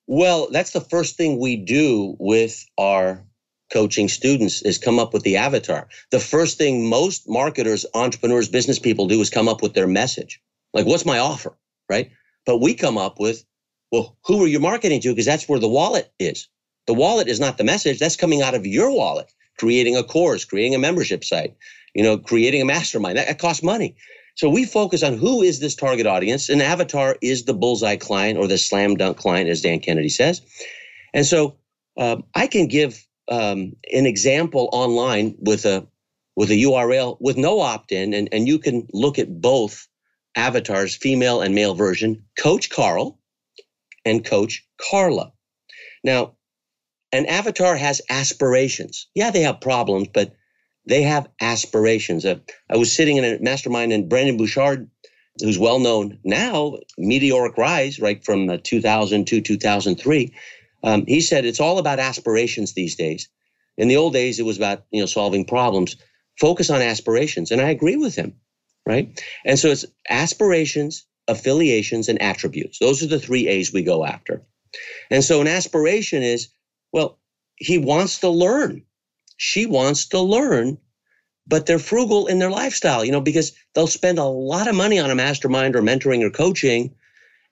Well, 0.07 0.49
that's 0.51 0.71
the 0.71 0.81
first 0.81 1.15
thing 1.15 1.39
we 1.39 1.55
do 1.55 2.15
with 2.19 2.65
our 2.77 3.23
coaching 3.71 4.07
students 4.07 4.62
is 4.62 4.77
come 4.77 4.99
up 4.99 5.13
with 5.13 5.23
the 5.23 5.38
avatar. 5.38 5.88
The 6.12 6.19
first 6.19 6.57
thing 6.57 6.88
most 6.88 7.27
marketers, 7.27 7.86
entrepreneurs, 7.93 8.49
business 8.49 8.77
people 8.77 9.07
do 9.07 9.19
is 9.21 9.29
come 9.29 9.47
up 9.47 9.63
with 9.63 9.73
their 9.73 9.88
message. 9.88 10.41
Like, 10.73 10.86
what's 10.86 11.05
my 11.05 11.19
offer? 11.19 11.57
Right. 11.89 12.12
But 12.45 12.59
we 12.59 12.75
come 12.75 12.97
up 12.97 13.19
with, 13.19 13.43
well, 13.91 14.17
who 14.25 14.43
are 14.43 14.47
you 14.47 14.59
marketing 14.59 15.01
to? 15.01 15.09
Because 15.09 15.25
that's 15.25 15.47
where 15.47 15.59
the 15.59 15.67
wallet 15.67 16.12
is. 16.19 16.47
The 16.88 16.93
wallet 16.93 17.27
is 17.27 17.39
not 17.39 17.57
the 17.57 17.63
message. 17.63 17.99
That's 17.99 18.15
coming 18.15 18.41
out 18.41 18.55
of 18.55 18.65
your 18.65 18.91
wallet, 18.91 19.31
creating 19.57 19.95
a 19.95 20.03
course, 20.03 20.43
creating 20.43 20.75
a 20.75 20.79
membership 20.79 21.23
site, 21.23 21.55
you 21.95 22.03
know, 22.03 22.17
creating 22.17 22.62
a 22.62 22.65
mastermind. 22.65 23.17
That, 23.17 23.27
that 23.27 23.39
costs 23.39 23.63
money. 23.63 23.95
So 24.36 24.50
we 24.50 24.65
focus 24.65 25.04
on 25.04 25.17
who 25.17 25.41
is 25.41 25.60
this 25.60 25.76
target 25.76 26.08
audience. 26.08 26.50
An 26.50 26.62
avatar 26.62 27.17
is 27.22 27.46
the 27.46 27.54
bullseye 27.54 27.98
client 27.98 28.38
or 28.39 28.48
the 28.48 28.58
slam 28.58 28.96
dunk 28.96 29.17
client, 29.17 29.50
as 29.50 29.62
Dan 29.62 29.80
Kennedy 29.80 30.10
says. 30.10 30.41
And 31.13 31.26
so 31.26 31.56
um, 31.98 32.24
I 32.34 32.48
can 32.48 32.67
give 32.67 33.06
um, 33.30 33.76
an 33.93 34.06
example 34.06 34.69
online 34.72 35.36
with 35.39 35.65
a 35.65 35.88
with 36.36 36.50
a 36.50 36.63
URL 36.63 37.17
with 37.19 37.38
no 37.38 37.60
opt-in, 37.60 38.12
and, 38.12 38.28
and 38.32 38.48
you 38.48 38.58
can 38.58 38.88
look 38.91 39.19
at 39.19 39.39
both 39.39 39.88
avatars, 40.36 40.96
female 40.96 41.41
and 41.41 41.54
male 41.54 41.76
version, 41.76 42.24
Coach 42.39 42.72
Carl 42.72 43.19
and 44.04 44.26
Coach 44.26 44.67
Carla. 44.82 45.32
Now, 46.04 46.34
an 47.12 47.28
avatar 47.28 47.76
has 47.76 48.02
aspirations. 48.10 49.08
Yeah, 49.13 49.30
they 49.30 49.41
have 49.41 49.62
problems, 49.62 50.08
but 50.12 50.34
they 50.88 51.04
have 51.04 51.30
aspirations. 51.41 52.26
Uh, 52.26 52.39
I 52.69 52.78
was 52.78 52.91
sitting 52.96 53.17
in 53.17 53.26
a 53.26 53.39
mastermind, 53.39 53.93
and 53.93 54.10
Brendon 54.10 54.38
Burchard, 54.38 54.89
who's 55.41 55.60
well 55.60 55.80
known 55.80 56.19
now, 56.24 56.78
meteoric 56.98 57.58
rise, 57.58 58.00
right 58.00 58.24
from 58.24 58.50
uh, 58.50 58.58
2000 58.63 59.26
to 59.28 59.41
2003. 59.41 60.34
Um, 60.84 61.06
he 61.08 61.22
said 61.22 61.46
it's 61.46 61.62
all 61.62 61.80
about 61.80 62.00
aspirations 62.00 62.74
these 62.74 62.96
days. 62.96 63.30
In 63.78 63.88
the 63.88 63.98
old 63.98 64.13
days, 64.13 64.39
it 64.39 64.46
was 64.46 64.58
about 64.58 64.86
you 64.91 65.02
know 65.02 65.08
solving 65.08 65.46
problems. 65.46 65.98
Focus 66.39 66.69
on 66.69 66.82
aspirations, 66.82 67.52
and 67.52 67.62
I 67.62 67.69
agree 67.69 67.98
with 67.98 68.15
him, 68.15 68.36
right? 68.86 69.22
And 69.46 69.60
so 69.60 69.69
it's 69.69 69.86
aspirations, 70.10 71.06
affiliations, 71.28 72.10
and 72.10 72.22
attributes. 72.22 72.80
Those 72.80 73.04
are 73.04 73.08
the 73.08 73.19
three 73.19 73.48
A's 73.48 73.72
we 73.74 73.84
go 73.84 74.06
after. 74.06 74.43
And 75.12 75.24
so 75.24 75.41
an 75.41 75.48
aspiration 75.48 76.24
is, 76.24 76.50
well, 76.93 77.19
he 77.58 77.78
wants 77.78 78.19
to 78.22 78.30
learn 78.30 78.84
she 79.38 79.65
wants 79.65 80.08
to 80.08 80.19
learn, 80.19 80.78
but 81.48 81.65
they're 81.65 81.80
frugal 81.80 82.28
in 82.28 82.39
their 82.39 82.52
lifestyle, 82.52 83.04
you 83.04 83.12
know, 83.12 83.22
because 83.22 83.54
they'll 83.74 83.88
spend 83.88 84.19
a 84.19 84.24
lot 84.24 84.67
of 84.67 84.76
money 84.76 85.00
on 85.00 85.12
a 85.12 85.15
mastermind 85.15 85.76
or 85.76 85.82
mentoring 85.82 86.24
or 86.24 86.30
coaching. 86.30 86.96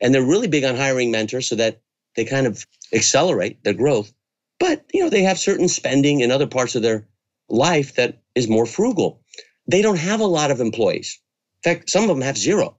And 0.02 0.14
they're 0.14 0.24
really 0.24 0.48
big 0.48 0.64
on 0.64 0.76
hiring 0.76 1.12
mentors 1.12 1.48
so 1.48 1.56
that 1.56 1.82
they 2.16 2.26
kind 2.26 2.48
of 2.48 2.66
accelerate 2.94 3.64
their 3.64 3.74
growth. 3.74 4.12
But, 4.60 4.86
you 4.94 5.04
know, 5.04 5.10
they 5.10 5.24
have 5.24 5.40
certain 5.40 5.68
spending 5.68 6.22
in 6.22 6.32
other 6.32 6.48
parts 6.48 6.76
of 6.76 6.82
their 6.82 7.08
life 7.50 7.96
that 7.96 8.22
is 8.36 8.48
more 8.48 8.66
frugal. 8.66 9.22
They 9.68 9.82
don't 9.82 9.98
have 9.98 10.20
a 10.20 10.26
lot 10.26 10.52
of 10.52 10.60
employees. 10.60 11.20
In 11.64 11.74
fact, 11.74 11.90
some 11.90 12.04
of 12.04 12.10
them 12.10 12.22
have 12.22 12.38
zero. 12.38 12.78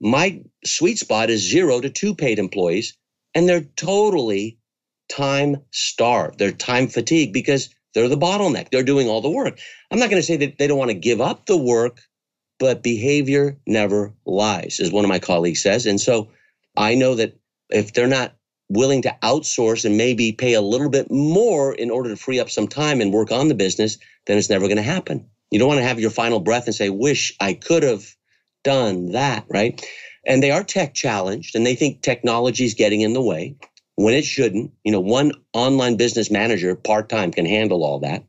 My 0.00 0.42
sweet 0.64 0.98
spot 0.98 1.30
is 1.30 1.40
zero 1.48 1.80
to 1.80 1.90
two 1.90 2.14
paid 2.14 2.38
employees, 2.38 2.96
and 3.34 3.48
they're 3.48 3.66
totally 3.76 4.58
time 5.08 5.56
starved. 5.70 6.38
They're 6.38 6.52
time 6.52 6.88
fatigued 6.88 7.32
because 7.32 7.70
they're 7.96 8.08
the 8.08 8.16
bottleneck. 8.16 8.70
They're 8.70 8.82
doing 8.82 9.08
all 9.08 9.22
the 9.22 9.30
work. 9.30 9.58
I'm 9.90 9.98
not 9.98 10.10
going 10.10 10.20
to 10.20 10.26
say 10.26 10.36
that 10.36 10.58
they 10.58 10.66
don't 10.66 10.78
want 10.78 10.90
to 10.90 10.94
give 10.94 11.22
up 11.22 11.46
the 11.46 11.56
work, 11.56 12.02
but 12.58 12.82
behavior 12.82 13.56
never 13.66 14.12
lies, 14.26 14.80
as 14.80 14.92
one 14.92 15.02
of 15.02 15.08
my 15.08 15.18
colleagues 15.18 15.62
says. 15.62 15.86
And 15.86 15.98
so 15.98 16.28
I 16.76 16.94
know 16.94 17.14
that 17.14 17.40
if 17.70 17.94
they're 17.94 18.06
not 18.06 18.34
willing 18.68 19.00
to 19.00 19.16
outsource 19.22 19.86
and 19.86 19.96
maybe 19.96 20.30
pay 20.32 20.52
a 20.52 20.60
little 20.60 20.90
bit 20.90 21.10
more 21.10 21.72
in 21.72 21.90
order 21.90 22.10
to 22.10 22.16
free 22.16 22.38
up 22.38 22.50
some 22.50 22.68
time 22.68 23.00
and 23.00 23.14
work 23.14 23.32
on 23.32 23.48
the 23.48 23.54
business, 23.54 23.96
then 24.26 24.36
it's 24.36 24.50
never 24.50 24.66
going 24.66 24.76
to 24.76 24.82
happen. 24.82 25.26
You 25.50 25.58
don't 25.58 25.68
want 25.68 25.80
to 25.80 25.86
have 25.86 25.98
your 25.98 26.10
final 26.10 26.40
breath 26.40 26.66
and 26.66 26.74
say, 26.74 26.90
wish 26.90 27.34
I 27.40 27.54
could 27.54 27.82
have 27.82 28.04
done 28.62 29.12
that, 29.12 29.46
right? 29.48 29.82
And 30.26 30.42
they 30.42 30.50
are 30.50 30.62
tech 30.62 30.92
challenged 30.92 31.54
and 31.54 31.64
they 31.64 31.74
think 31.74 32.02
technology 32.02 32.66
is 32.66 32.74
getting 32.74 33.00
in 33.00 33.14
the 33.14 33.22
way 33.22 33.56
when 33.96 34.14
it 34.14 34.24
shouldn't. 34.24 34.72
You 34.84 34.92
know, 34.92 35.00
one 35.00 35.32
online 35.52 35.96
business 35.96 36.30
manager 36.30 36.76
part 36.76 37.08
time 37.08 37.32
can 37.32 37.46
handle 37.46 37.84
all 37.84 38.00
that. 38.00 38.24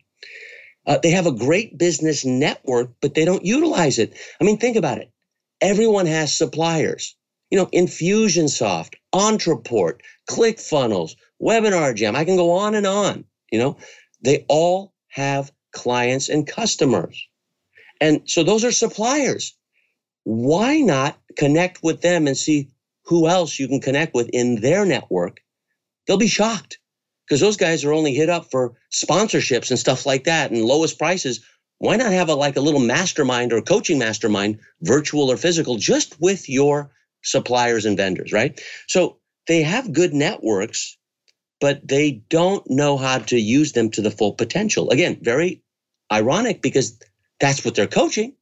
Uh, 0.86 0.98
they 1.04 1.12
have 1.12 1.28
a 1.28 1.32
great 1.32 1.78
business 1.78 2.26
network, 2.26 2.92
but 3.02 3.14
they 3.14 3.26
don't 3.26 3.46
utilize 3.46 4.00
it. 4.00 4.14
I 4.42 4.46
mean, 4.46 4.58
think 4.58 4.78
about 4.78 4.98
it. 5.00 5.12
Everyone 5.62 6.06
has 6.06 6.36
suppliers. 6.36 7.16
You 7.52 7.58
know, 7.58 7.66
Infusionsoft, 7.68 8.96
Ontraport, 9.14 10.00
ClickFunnels, 10.30 11.16
Webinar 11.42 11.96
Jam. 11.96 12.16
I 12.16 12.26
can 12.26 12.36
go 12.36 12.52
on 12.52 12.76
and 12.76 12.88
on. 12.88 13.26
You 13.52 13.60
know, 13.60 13.78
they 14.22 14.46
all 14.48 14.94
have 15.10 15.52
clients 15.74 16.30
and 16.30 16.48
customers. 16.48 17.28
And 18.00 18.22
so 18.30 18.44
those 18.44 18.64
are 18.64 18.72
suppliers. 18.72 19.56
Why 20.24 20.80
not 20.80 21.18
connect 21.38 21.84
with 21.84 22.02
them 22.02 22.28
and 22.28 22.38
see 22.38 22.70
who 23.06 23.28
else 23.28 23.58
you 23.60 23.68
can 23.68 23.80
connect 23.80 24.14
with 24.14 24.30
in 24.34 24.60
their 24.62 24.86
network 24.86 25.40
they'll 26.08 26.17
be 26.17 26.28
shocked 26.28 26.80
because 27.26 27.41
those 27.41 27.58
guys 27.58 27.84
are 27.84 27.93
only 27.93 28.13
hit 28.13 28.30
up 28.30 28.50
for 28.50 28.74
sponsorships 28.91 29.70
and 29.70 29.78
stuff 29.78 30.06
like 30.06 30.24
that 30.24 30.52
and 30.52 30.63
lowest 30.63 30.98
prices. 30.98 31.46
Why 31.80 31.96
not 31.98 32.12
have 32.12 32.30
a 32.30 32.36
like 32.36 32.56
a 32.56 32.62
little 32.62 32.80
mastermind 32.80 33.54
or 33.54 33.62
coaching 33.62 34.00
mastermind, 34.00 34.60
virtual 34.82 35.32
or 35.32 35.38
physical, 35.38 35.76
just 35.78 36.20
with 36.20 36.50
your 36.50 36.91
suppliers 37.24 37.86
and 37.86 37.98
vendors, 37.98 38.32
right? 38.32 38.60
So 38.88 39.17
they 39.48 39.62
have 39.62 39.93
good 39.93 40.13
networks, 40.13 40.98
but 41.60 41.88
they 41.88 42.24
don't 42.30 42.67
know 42.70 42.98
how 42.98 43.20
to 43.20 43.39
use 43.39 43.74
them 43.74 43.89
to 43.91 44.02
the 44.02 44.12
full 44.12 44.34
potential. 44.34 44.89
Again, 44.89 45.20
very 45.22 45.62
ironic 46.12 46.62
because 46.62 47.00
that's 47.39 47.63
what 47.63 47.76
they're 47.76 47.88
coaching, 47.88 48.34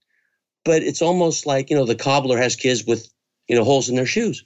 but 0.63 0.84
it's 0.84 1.01
almost 1.01 1.45
like, 1.45 1.69
you 1.69 1.75
know, 1.75 1.86
the 1.86 1.95
cobbler 1.95 2.38
has 2.38 2.56
kids 2.56 2.86
with, 2.86 3.08
you 3.47 3.56
know, 3.56 3.63
holes 3.63 3.89
in 3.89 3.95
their 3.95 4.06
shoes. 4.06 4.45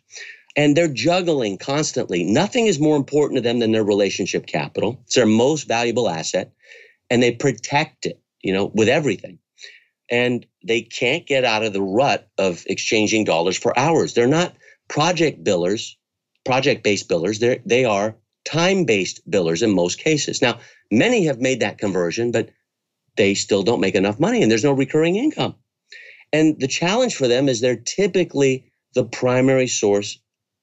And 0.59 0.75
they're 0.75 0.89
juggling 0.89 1.57
constantly. 1.57 2.25
Nothing 2.25 2.67
is 2.67 2.81
more 2.81 2.97
important 2.97 3.37
to 3.37 3.41
them 3.41 3.59
than 3.59 3.71
their 3.71 3.85
relationship 3.85 4.45
capital. 4.45 4.99
It's 5.05 5.15
their 5.15 5.25
most 5.25 5.69
valuable 5.69 6.09
asset. 6.09 6.51
And 7.09 7.23
they 7.23 7.31
protect 7.31 8.05
it, 8.05 8.19
you 8.41 8.51
know, 8.51 8.65
with 8.65 8.89
everything. 8.89 9.39
And 10.11 10.45
they 10.61 10.81
can't 10.81 11.25
get 11.25 11.45
out 11.45 11.63
of 11.63 11.71
the 11.71 11.81
rut 11.81 12.27
of 12.37 12.65
exchanging 12.67 13.23
dollars 13.23 13.57
for 13.57 13.79
hours. 13.79 14.13
They're 14.13 14.27
not 14.27 14.53
project 14.89 15.45
billers, 15.45 15.95
project 16.43 16.83
based 16.83 17.07
billers. 17.07 17.39
They're, 17.39 17.59
they 17.65 17.85
are 17.85 18.17
time 18.43 18.83
based 18.83 19.21
billers 19.31 19.63
in 19.63 19.73
most 19.73 19.97
cases. 19.97 20.41
Now, 20.41 20.59
many 20.91 21.23
have 21.23 21.39
made 21.39 21.61
that 21.61 21.77
conversion, 21.77 22.33
but 22.33 22.49
they 23.15 23.33
still 23.33 23.63
don't 23.63 23.79
make 23.79 23.95
enough 23.95 24.19
money 24.19 24.41
and 24.41 24.51
there's 24.51 24.65
no 24.65 24.73
recurring 24.73 25.15
income. 25.15 25.55
And 26.33 26.59
the 26.59 26.67
challenge 26.67 27.15
for 27.15 27.29
them 27.29 27.47
is 27.47 27.61
they're 27.61 27.77
typically 27.77 28.69
the 28.93 29.05
primary 29.05 29.67
source 29.67 30.19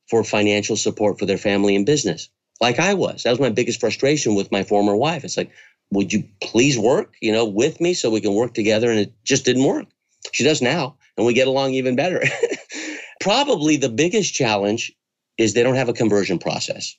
for 0.08 0.24
financial 0.24 0.76
support 0.76 1.18
for 1.18 1.26
their 1.26 1.38
family 1.38 1.74
and 1.74 1.86
business, 1.86 2.28
like 2.60 2.78
I 2.78 2.94
was. 2.94 3.22
That 3.22 3.30
was 3.30 3.40
my 3.40 3.50
biggest 3.50 3.80
frustration 3.80 4.34
with 4.34 4.52
my 4.52 4.62
former 4.62 4.96
wife. 4.96 5.24
It's 5.24 5.36
like, 5.36 5.50
would 5.90 6.12
you 6.12 6.24
please 6.40 6.78
work, 6.78 7.14
you 7.20 7.32
know, 7.32 7.44
with 7.44 7.80
me 7.80 7.94
so 7.94 8.10
we 8.10 8.20
can 8.20 8.34
work 8.34 8.54
together? 8.54 8.90
And 8.90 8.98
it 8.98 9.12
just 9.24 9.44
didn't 9.44 9.64
work. 9.64 9.86
She 10.32 10.44
does 10.44 10.62
now, 10.62 10.96
and 11.16 11.26
we 11.26 11.34
get 11.34 11.48
along 11.48 11.74
even 11.74 11.96
better. 11.96 12.22
Probably 13.20 13.76
the 13.76 13.88
biggest 13.88 14.34
challenge 14.34 14.92
is 15.38 15.54
they 15.54 15.62
don't 15.62 15.76
have 15.76 15.88
a 15.88 15.94
conversion 15.94 16.38
process. 16.38 16.96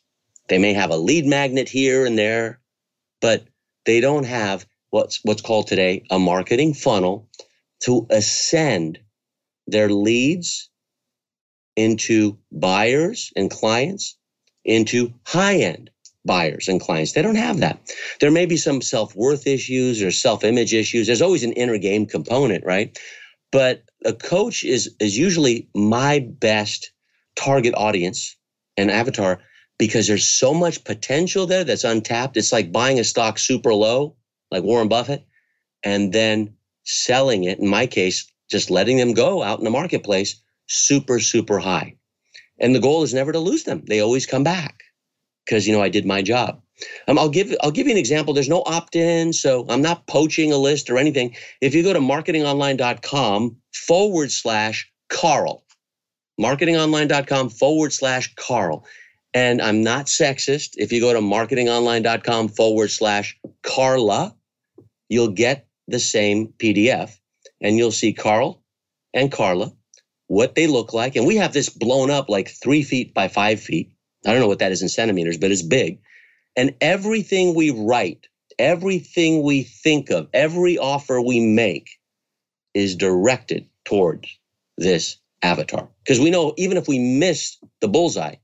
They 0.47 0.57
may 0.57 0.73
have 0.73 0.91
a 0.91 0.97
lead 0.97 1.25
magnet 1.25 1.67
here 1.67 2.05
and 2.05 2.17
there, 2.17 2.59
but 3.21 3.45
they 3.85 3.99
don't 3.99 4.25
have 4.25 4.65
what's 4.89 5.19
what's 5.23 5.41
called 5.41 5.67
today 5.67 6.03
a 6.09 6.19
marketing 6.19 6.73
funnel 6.73 7.27
to 7.81 8.07
ascend 8.09 8.99
their 9.67 9.89
leads 9.89 10.69
into 11.77 12.37
buyers 12.51 13.31
and 13.37 13.49
clients 13.49 14.17
into 14.65 15.13
high 15.25 15.57
end 15.57 15.89
buyers 16.25 16.67
and 16.67 16.81
clients. 16.81 17.13
They 17.13 17.21
don't 17.21 17.35
have 17.35 17.59
that. 17.59 17.79
There 18.19 18.31
may 18.31 18.45
be 18.45 18.57
some 18.57 18.81
self 18.81 19.15
worth 19.15 19.47
issues 19.47 20.03
or 20.03 20.11
self 20.11 20.43
image 20.43 20.73
issues. 20.73 21.07
There's 21.07 21.21
always 21.21 21.43
an 21.43 21.53
inner 21.53 21.77
game 21.77 22.05
component, 22.05 22.65
right? 22.65 22.99
But 23.51 23.83
a 24.03 24.11
coach 24.11 24.65
is 24.65 24.93
is 24.99 25.17
usually 25.17 25.69
my 25.73 26.19
best 26.19 26.91
target 27.37 27.73
audience 27.77 28.35
and 28.75 28.91
avatar 28.91 29.39
because 29.77 30.07
there's 30.07 30.27
so 30.27 30.53
much 30.53 30.83
potential 30.83 31.45
there 31.45 31.63
that's 31.63 31.83
untapped. 31.83 32.35
It's 32.35 32.51
like 32.51 32.71
buying 32.71 32.99
a 32.99 33.03
stock 33.03 33.37
super 33.39 33.73
low, 33.73 34.15
like 34.51 34.63
Warren 34.63 34.89
Buffett, 34.89 35.25
and 35.83 36.11
then 36.11 36.53
selling 36.83 37.43
it. 37.43 37.59
In 37.59 37.67
my 37.67 37.85
case, 37.85 38.29
just 38.49 38.71
letting 38.71 38.97
them 38.97 39.13
go 39.13 39.43
out 39.43 39.59
in 39.59 39.65
the 39.65 39.69
marketplace 39.69 40.41
super, 40.67 41.19
super 41.19 41.59
high. 41.59 41.95
And 42.59 42.75
the 42.75 42.79
goal 42.79 43.03
is 43.03 43.13
never 43.13 43.31
to 43.31 43.39
lose 43.39 43.63
them. 43.63 43.83
They 43.87 43.99
always 43.99 44.25
come 44.25 44.43
back 44.43 44.83
because, 45.45 45.67
you 45.67 45.73
know, 45.73 45.81
I 45.81 45.89
did 45.89 46.05
my 46.05 46.21
job. 46.21 46.61
Um, 47.07 47.17
I'll 47.17 47.29
give 47.29 47.55
I'll 47.61 47.71
give 47.71 47.87
you 47.87 47.93
an 47.93 47.97
example. 47.97 48.33
There's 48.33 48.49
no 48.49 48.63
opt-in, 48.65 49.33
so 49.33 49.65
I'm 49.69 49.81
not 49.81 50.05
poaching 50.07 50.51
a 50.51 50.57
list 50.57 50.89
or 50.89 50.97
anything. 50.97 51.35
If 51.61 51.73
you 51.73 51.81
go 51.81 51.93
to 51.93 51.99
marketingonline.com 51.99 53.57
forward 53.73 54.31
slash 54.31 54.91
Carl, 55.09 55.63
marketingonline.com 56.39 57.49
forward 57.49 57.93
slash 57.93 58.33
Carl, 58.35 58.85
and 59.33 59.61
I'm 59.61 59.81
not 59.81 60.05
sexist. 60.05 60.75
If 60.77 60.91
you 60.91 61.01
go 61.01 61.13
to 61.13 61.19
marketingonline.com 61.19 62.49
forward 62.49 62.91
slash 62.91 63.37
Carla, 63.63 64.35
you'll 65.09 65.29
get 65.31 65.65
the 65.87 65.99
same 65.99 66.49
PDF, 66.59 67.17
and 67.59 67.77
you'll 67.77 67.91
see 67.91 68.13
Carl 68.13 68.61
and 69.15 69.31
Carla 69.31 69.73
what 70.27 70.55
they 70.55 70.67
look 70.67 70.93
like. 70.93 71.15
And 71.15 71.25
we 71.25 71.35
have 71.37 71.53
this 71.53 71.69
blown 71.69 72.11
up 72.11 72.29
like 72.29 72.49
three 72.49 72.83
feet 72.83 73.13
by 73.13 73.27
five 73.27 73.59
feet. 73.59 73.91
I 74.25 74.31
don't 74.31 74.41
know 74.41 74.47
what 74.47 74.59
that 74.59 74.71
is 74.71 74.81
in 74.81 74.89
centimeters, 74.89 75.37
but 75.37 75.51
it's 75.51 75.61
big. 75.61 75.99
And 76.55 76.75
everything 76.81 77.55
we 77.55 77.71
write, 77.71 78.27
everything 78.59 79.43
we 79.43 79.63
think 79.63 80.09
of, 80.09 80.27
every 80.33 80.77
offer 80.77 81.21
we 81.21 81.39
make 81.39 81.89
is 82.73 82.95
directed 82.95 83.67
towards 83.85 84.27
this 84.77 85.17
avatar. 85.43 85.87
Because 86.03 86.19
we 86.19 86.29
know 86.29 86.53
even 86.57 86.77
if 86.77 86.87
we 86.87 86.99
miss 86.99 87.57
the 87.79 87.87
bullseye, 87.87 88.35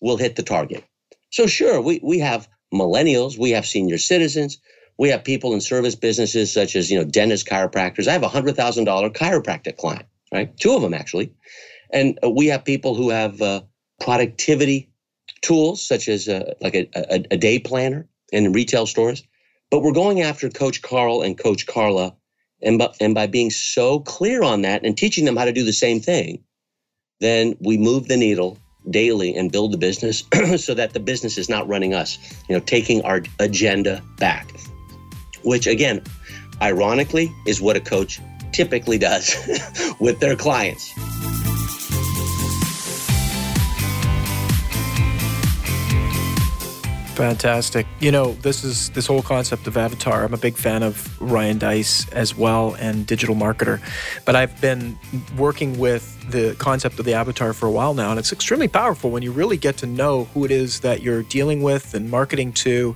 we'll 0.00 0.16
hit 0.16 0.36
the 0.36 0.42
target. 0.42 0.84
So 1.30 1.46
sure, 1.46 1.80
we, 1.80 2.00
we 2.02 2.18
have 2.20 2.48
millennials, 2.72 3.38
we 3.38 3.50
have 3.50 3.66
senior 3.66 3.98
citizens, 3.98 4.58
we 4.98 5.08
have 5.08 5.24
people 5.24 5.54
in 5.54 5.60
service 5.60 5.94
businesses 5.94 6.52
such 6.52 6.76
as, 6.76 6.90
you 6.90 6.98
know, 6.98 7.04
dentists, 7.04 7.48
chiropractors. 7.48 8.06
I 8.06 8.12
have 8.12 8.22
a 8.22 8.28
hundred 8.28 8.56
thousand 8.56 8.84
dollar 8.84 9.10
chiropractic 9.10 9.76
client 9.76 10.06
right? 10.32 10.56
Two 10.58 10.74
of 10.74 10.82
them 10.82 10.94
actually. 10.94 11.32
And 11.90 12.18
uh, 12.22 12.30
we 12.30 12.46
have 12.46 12.64
people 12.64 12.94
who 12.94 13.10
have 13.10 13.40
uh, 13.40 13.62
productivity 14.00 14.90
tools, 15.42 15.86
such 15.86 16.08
as 16.08 16.28
uh, 16.28 16.54
like 16.60 16.74
a, 16.74 16.88
a, 16.94 17.24
a, 17.30 17.36
day 17.36 17.58
planner 17.58 18.08
in 18.32 18.52
retail 18.52 18.86
stores. 18.86 19.22
But 19.70 19.82
we're 19.82 19.92
going 19.92 20.22
after 20.22 20.48
Coach 20.48 20.82
Carl 20.82 21.22
and 21.22 21.38
Coach 21.38 21.66
Carla. 21.66 22.14
And 22.62 22.78
by, 22.78 22.88
and 23.00 23.14
by 23.14 23.26
being 23.26 23.50
so 23.50 24.00
clear 24.00 24.42
on 24.42 24.62
that 24.62 24.84
and 24.84 24.96
teaching 24.96 25.26
them 25.26 25.36
how 25.36 25.44
to 25.44 25.52
do 25.52 25.62
the 25.62 25.74
same 25.74 26.00
thing, 26.00 26.42
then 27.20 27.54
we 27.60 27.76
move 27.76 28.08
the 28.08 28.16
needle 28.16 28.58
daily 28.90 29.34
and 29.34 29.52
build 29.52 29.72
the 29.72 29.78
business 29.78 30.24
so 30.56 30.72
that 30.74 30.92
the 30.92 31.00
business 31.00 31.36
is 31.36 31.48
not 31.48 31.68
running 31.68 31.92
us, 31.92 32.18
you 32.48 32.54
know, 32.54 32.60
taking 32.60 33.02
our 33.02 33.22
agenda 33.40 34.02
back. 34.18 34.48
Which 35.42 35.66
again, 35.66 36.02
ironically, 36.62 37.30
is 37.46 37.60
what 37.60 37.76
a 37.76 37.80
coach 37.80 38.20
typically 38.56 38.96
does 38.96 39.36
with 40.00 40.18
their 40.18 40.34
clients. 40.34 40.94
Fantastic. 47.16 47.86
You 48.00 48.10
know, 48.10 48.32
this 48.42 48.62
is 48.62 48.90
this 48.90 49.06
whole 49.06 49.22
concept 49.22 49.66
of 49.66 49.76
avatar. 49.78 50.24
I'm 50.24 50.34
a 50.34 50.38
big 50.38 50.54
fan 50.54 50.82
of 50.82 51.18
Ryan 51.20 51.56
Deiss 51.56 52.06
as 52.10 52.36
well 52.36 52.74
and 52.74 53.06
digital 53.06 53.34
marketer. 53.34 53.80
But 54.26 54.36
I've 54.36 54.60
been 54.60 54.98
working 55.36 55.78
with 55.78 56.12
the 56.30 56.54
concept 56.58 56.98
of 56.98 57.06
the 57.06 57.14
avatar 57.14 57.54
for 57.54 57.66
a 57.66 57.70
while 57.70 57.94
now, 57.94 58.10
and 58.10 58.18
it's 58.18 58.32
extremely 58.32 58.68
powerful 58.68 59.10
when 59.10 59.22
you 59.22 59.32
really 59.32 59.56
get 59.56 59.78
to 59.78 59.86
know 59.86 60.24
who 60.34 60.44
it 60.44 60.50
is 60.50 60.80
that 60.80 61.02
you're 61.02 61.22
dealing 61.22 61.62
with 61.62 61.94
and 61.94 62.10
marketing 62.10 62.52
to 62.52 62.94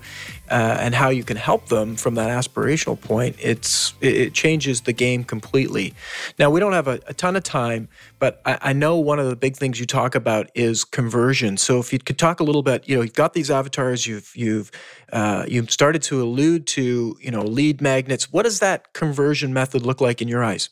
uh, 0.51 0.79
and 0.81 0.95
how 0.95 1.11
you 1.11 1.23
can 1.23 1.37
help 1.37 1.69
them 1.69 1.95
from 1.95 2.17
that 2.17 2.29
aspirational 2.29 3.01
point, 3.01 3.37
it's 3.39 3.95
it 4.01 4.35
changes 4.35 4.81
the 4.81 4.93
game 4.93 5.23
completely. 5.23 5.95
Now 6.39 6.51
we 6.51 6.59
don't 6.59 6.73
have 6.73 6.89
a, 6.89 7.01
a 7.07 7.15
ton 7.15 7.37
of 7.37 7.45
time, 7.45 7.89
but 8.19 8.43
I, 8.45 8.59
I, 8.61 8.73
know 8.73 8.97
one 8.97 9.21
of 9.21 9.29
the 9.29 9.37
big 9.37 9.57
things 9.57 9.79
you 9.79 9.87
talk 9.87 10.17
about 10.17 10.51
is 10.57 10.85
conversion. 10.85 11.57
So 11.57 11.79
if 11.79 11.93
you 11.93 12.01
could 12.01 12.19
talk 12.19 12.41
a 12.41 12.43
little 12.43 12.65
bit, 12.65 12.89
you 12.89 12.97
know, 12.97 13.03
you've 13.03 13.13
got 13.13 13.33
these 13.33 13.51
avatars, 13.51 14.07
you've 14.07 14.33
you've 14.35 14.73
uh, 15.13 15.45
you've 15.47 15.71
started 15.71 16.03
to 16.03 16.21
allude 16.21 16.67
to 16.69 17.17
you 17.21 17.31
know 17.31 17.43
lead 17.43 17.81
magnets. 17.81 18.33
What 18.33 18.43
does 18.43 18.59
that 18.59 18.93
conversion 18.93 19.55
method 19.55 19.83
look 19.83 20.01
like 20.01 20.21
in 20.21 20.27
your 20.27 20.43
eyes? 20.43 20.71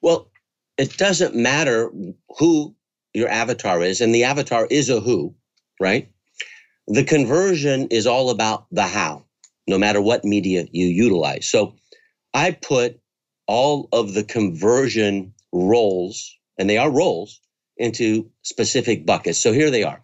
Well, 0.00 0.32
it 0.78 0.96
doesn't 0.96 1.36
matter 1.36 1.92
who 2.38 2.74
your 3.14 3.28
avatar 3.28 3.82
is, 3.82 4.00
and 4.00 4.12
the 4.12 4.24
avatar 4.24 4.66
is 4.68 4.90
a 4.90 4.98
who, 4.98 5.34
right? 5.80 6.08
The 6.88 7.04
conversion 7.04 7.88
is 7.90 8.06
all 8.06 8.30
about 8.30 8.66
the 8.70 8.86
how, 8.86 9.24
no 9.66 9.78
matter 9.78 10.00
what 10.00 10.24
media 10.24 10.66
you 10.72 10.86
utilize. 10.86 11.46
So 11.48 11.74
I 12.34 12.52
put 12.52 13.00
all 13.46 13.88
of 13.92 14.14
the 14.14 14.24
conversion 14.24 15.34
roles, 15.52 16.36
and 16.58 16.68
they 16.68 16.78
are 16.78 16.90
roles, 16.90 17.40
into 17.76 18.30
specific 18.42 19.06
buckets. 19.06 19.38
So 19.38 19.52
here 19.52 19.70
they 19.70 19.82
are. 19.82 20.00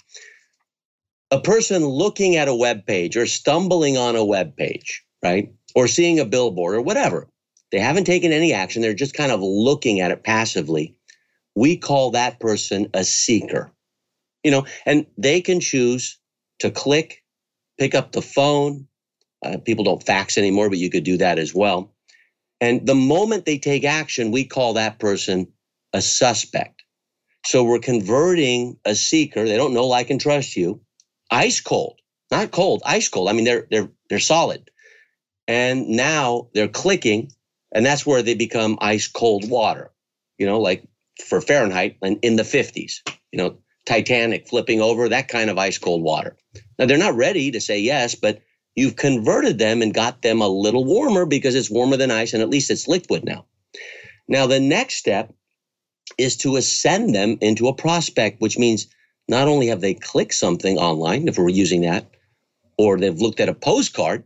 A 1.31 1.41
person 1.41 1.85
looking 1.87 2.37
at 2.37 2.49
a 2.49 2.55
web 2.55 2.87
page 2.87 3.17
or 3.17 3.27
stumbling 3.27 3.99
on 3.99 4.17
a 4.17 4.25
web 4.25 4.57
page, 4.57 5.05
right? 5.23 5.53
Or 5.75 5.89
seeing 5.89 6.19
a 6.19 6.25
billboard 6.25 6.77
or 6.77 6.83
whatever. 6.83 7.29
They 7.71 7.79
haven't 7.79 8.05
taken 8.05 8.33
any 8.33 8.55
action. 8.55 8.83
They're 8.83 8.95
just 8.95 9.15
kind 9.15 9.31
of 9.31 9.41
looking 9.43 10.01
at 10.01 10.11
it 10.11 10.25
passively. 10.25 10.97
We 11.55 11.77
call 11.77 12.13
that 12.13 12.41
person 12.41 12.89
a 12.95 13.05
seeker. 13.05 13.73
You 14.43 14.51
know, 14.53 14.67
and 14.87 15.07
they 15.19 15.41
can 15.41 15.61
choose 15.61 16.19
to 16.61 16.71
click, 16.71 17.25
pick 17.79 17.95
up 17.95 18.13
the 18.13 18.23
phone. 18.23 18.89
Uh, 19.45 19.59
people 19.59 19.85
don't 19.85 20.03
fax 20.03 20.39
anymore, 20.39 20.69
but 20.69 20.79
you 20.79 20.91
could 20.91 21.05
do 21.05 21.19
that 21.19 21.39
as 21.39 21.55
well. 21.55 21.95
And 22.61 22.87
the 22.87 22.95
moment 22.95 23.45
they 23.47 23.59
take 23.59 23.85
action, 23.85 24.33
we 24.33 24.45
call 24.45 24.75
that 24.75 24.99
person 24.99 25.49
a 25.93 26.03
suspect. 26.03 26.83
So 27.47 27.65
we're 27.65 27.79
converting 27.79 28.79
a 28.85 28.95
seeker. 28.95 29.47
They 29.47 29.57
don't 29.57 29.75
know, 29.75 29.87
like, 29.87 30.11
and 30.11 30.21
trust 30.21 30.57
you. 30.57 30.81
Ice 31.31 31.61
cold, 31.61 32.01
not 32.31 32.51
cold, 32.51 32.83
ice 32.85 33.09
cold. 33.09 33.29
I 33.29 33.33
mean, 33.33 33.45
they're 33.45 33.67
they're 33.71 33.91
they're 34.11 34.19
solid. 34.19 34.71
And 35.47 35.89
now 35.89 36.49
they're 36.55 36.69
clicking, 36.69 37.33
and 37.73 37.87
that's 37.87 38.07
where 38.07 38.23
they 38.23 38.35
become 38.35 38.79
ice 38.81 39.09
cold 39.09 39.49
water. 39.49 39.93
You 40.39 40.47
know, 40.47 40.61
like 40.61 40.85
for 41.27 41.41
Fahrenheit 41.41 41.97
and 42.03 42.19
in 42.23 42.37
the 42.37 42.43
50s. 42.43 43.01
you 43.33 43.39
know, 43.39 43.59
Titanic 43.89 44.47
flipping 44.47 44.83
over, 44.83 45.09
that 45.09 45.29
kind 45.29 45.49
of 45.49 45.57
ice 45.57 45.79
cold 45.79 46.03
water. 46.03 46.37
Now, 46.79 46.85
they're 46.85 46.99
not 46.99 47.17
ready 47.17 47.51
to 47.51 47.61
say 47.61 47.79
yes, 47.81 48.15
but 48.15 48.43
you've 48.77 48.97
converted 48.97 49.59
them 49.59 49.81
and 49.81 49.95
got 49.95 50.21
them 50.21 50.43
a 50.43 50.49
little 50.49 50.85
warmer 50.85 51.25
because 51.25 51.55
it's 51.55 51.71
warmer 51.71 51.97
than 51.97 52.11
ice 52.11 52.35
and 52.35 52.43
at 52.43 52.51
least 52.51 52.71
it's 52.71 52.87
liquid 52.87 53.25
now. 53.25 53.47
Now, 54.29 54.47
the 54.47 54.61
next 54.61 54.97
step 54.97 55.33
is 56.19 56.37
to 56.39 56.57
ascend 56.57 57.15
them 57.15 57.39
into 57.41 57.67
a 57.67 57.75
prospect, 57.75 58.43
which 58.43 58.59
means 58.59 58.89
not 59.27 59.49
only 59.49 59.69
have 59.69 59.81
they 59.81 59.95
clicked 59.95 60.35
something 60.35 60.77
online, 60.77 61.27
if 61.27 61.39
we're 61.39 61.49
using 61.49 61.81
that, 61.81 62.11
or 62.77 62.99
they've 62.99 63.23
looked 63.23 63.41
at 63.41 63.49
a 63.49 63.55
postcard, 63.55 64.23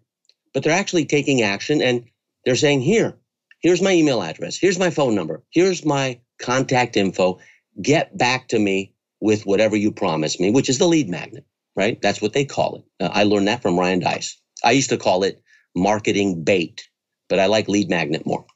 but 0.52 0.64
they're 0.64 0.72
actually 0.72 1.04
taking 1.04 1.42
action 1.42 1.80
and 1.80 2.04
they're 2.44 2.56
saying, 2.56 2.80
here, 2.80 3.14
here's 3.60 3.80
my 3.80 3.92
email 3.92 4.24
address, 4.24 4.58
here's 4.58 4.78
my 4.78 4.90
phone 4.90 5.14
number, 5.14 5.40
here's 5.50 5.84
my 5.84 6.18
contact 6.40 6.96
info. 6.96 7.38
Get 7.80 8.18
back 8.18 8.48
to 8.48 8.58
me 8.58 8.92
with 9.22 9.46
whatever 9.46 9.76
you 9.76 9.92
promise 9.92 10.40
me, 10.40 10.50
which 10.50 10.70
is 10.70 10.78
the 10.78 10.88
lead 10.88 11.08
magnet, 11.10 11.46
right? 11.76 12.02
That's 12.02 12.22
what 12.22 12.34
they 12.34 12.44
call 12.44 12.76
it. 12.76 12.84
Uh, 13.04 13.10
I 13.12 13.24
learned 13.24 13.48
that 13.48 13.62
from 13.62 13.78
Ryan 13.80 14.00
Deiss. 14.00 14.36
I 14.64 14.72
used 14.72 14.90
to 14.90 14.98
call 14.98 15.24
it 15.24 15.42
marketing 15.76 16.44
bait, 16.44 16.88
but 17.30 17.40
I 17.40 17.46
like 17.46 17.68
lead 17.68 17.90
magnet 17.90 18.26
more. 18.26 18.46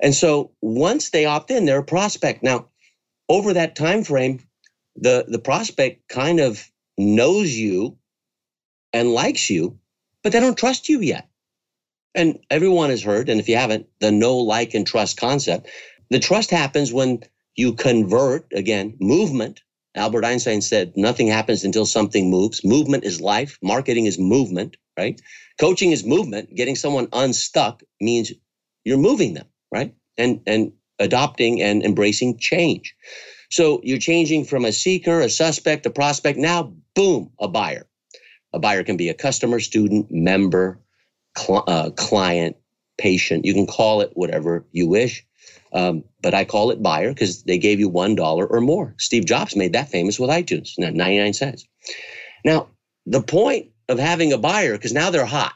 And 0.00 0.14
so 0.14 0.52
once 0.62 1.10
they 1.10 1.26
opt 1.26 1.50
in, 1.50 1.66
they're 1.66 1.80
a 1.80 1.84
prospect. 1.84 2.42
Now, 2.44 2.68
over 3.28 3.54
that 3.54 3.76
time 3.76 4.04
frame, 4.04 4.40
the 4.96 5.26
the 5.28 5.40
prospect 5.40 6.08
kind 6.08 6.40
of 6.40 6.70
knows 6.98 7.52
you 7.52 7.98
and 8.92 9.12
likes 9.12 9.50
you, 9.50 9.78
but 10.22 10.32
they 10.32 10.40
don't 10.40 10.58
trust 10.58 10.88
you 10.88 11.00
yet. 11.00 11.28
And 12.14 12.40
everyone 12.50 12.90
has 12.90 13.02
heard, 13.02 13.30
and 13.30 13.40
if 13.40 13.48
you 13.48 13.56
haven't, 13.56 13.88
the 14.00 14.12
know 14.12 14.38
like, 14.38 14.74
and 14.74 14.86
trust 14.86 15.18
concept. 15.18 15.68
The 16.10 16.20
trust 16.20 16.50
happens 16.50 16.92
when 16.92 17.20
you 17.56 17.74
convert, 17.74 18.52
again, 18.54 18.96
movement. 19.00 19.62
Albert 19.94 20.24
Einstein 20.24 20.60
said, 20.60 20.92
nothing 20.96 21.28
happens 21.28 21.64
until 21.64 21.86
something 21.86 22.30
moves. 22.30 22.64
Movement 22.64 23.04
is 23.04 23.20
life. 23.20 23.58
Marketing 23.62 24.06
is 24.06 24.18
movement, 24.18 24.76
right? 24.98 25.20
Coaching 25.60 25.92
is 25.92 26.04
movement. 26.04 26.54
Getting 26.54 26.76
someone 26.76 27.08
unstuck 27.12 27.82
means 28.00 28.32
you're 28.84 28.98
moving 28.98 29.34
them, 29.34 29.46
right? 29.72 29.94
And, 30.18 30.40
and 30.46 30.72
adopting 30.98 31.62
and 31.62 31.82
embracing 31.84 32.38
change. 32.38 32.94
So 33.50 33.80
you're 33.84 33.98
changing 33.98 34.44
from 34.46 34.64
a 34.64 34.72
seeker, 34.72 35.20
a 35.20 35.28
suspect, 35.28 35.86
a 35.86 35.90
prospect. 35.90 36.38
Now, 36.38 36.74
boom, 36.94 37.30
a 37.40 37.48
buyer. 37.48 37.86
A 38.52 38.58
buyer 38.58 38.84
can 38.84 38.96
be 38.96 39.08
a 39.08 39.14
customer, 39.14 39.60
student, 39.60 40.10
member, 40.10 40.80
cl- 41.36 41.64
uh, 41.66 41.90
client, 41.90 42.56
patient. 42.98 43.44
You 43.44 43.54
can 43.54 43.66
call 43.66 44.00
it 44.00 44.10
whatever 44.14 44.64
you 44.72 44.88
wish. 44.88 45.24
Um, 45.74 46.04
but 46.22 46.34
I 46.34 46.44
call 46.44 46.70
it 46.70 46.82
buyer 46.82 47.12
because 47.12 47.42
they 47.42 47.58
gave 47.58 47.80
you 47.80 47.90
$1 47.90 48.46
or 48.50 48.60
more. 48.60 48.94
Steve 48.98 49.26
Jobs 49.26 49.56
made 49.56 49.72
that 49.72 49.90
famous 49.90 50.20
with 50.20 50.30
iTunes, 50.30 50.78
99 50.78 51.32
cents. 51.32 51.66
Now, 52.44 52.68
the 53.06 53.20
point 53.20 53.70
of 53.88 53.98
having 53.98 54.32
a 54.32 54.38
buyer, 54.38 54.74
because 54.74 54.92
now 54.92 55.10
they're 55.10 55.26
hot, 55.26 55.54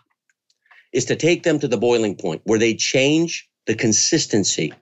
is 0.93 1.05
to 1.07 1.17
take 1.17 1.45
them 1.45 1.61
to 1.61 1.69
the 1.69 1.77
boiling 1.77 2.17
point 2.17 2.43
where 2.45 2.59
they 2.59 2.75
change 2.75 3.49
the 3.67 3.75
consistency. 3.75 4.73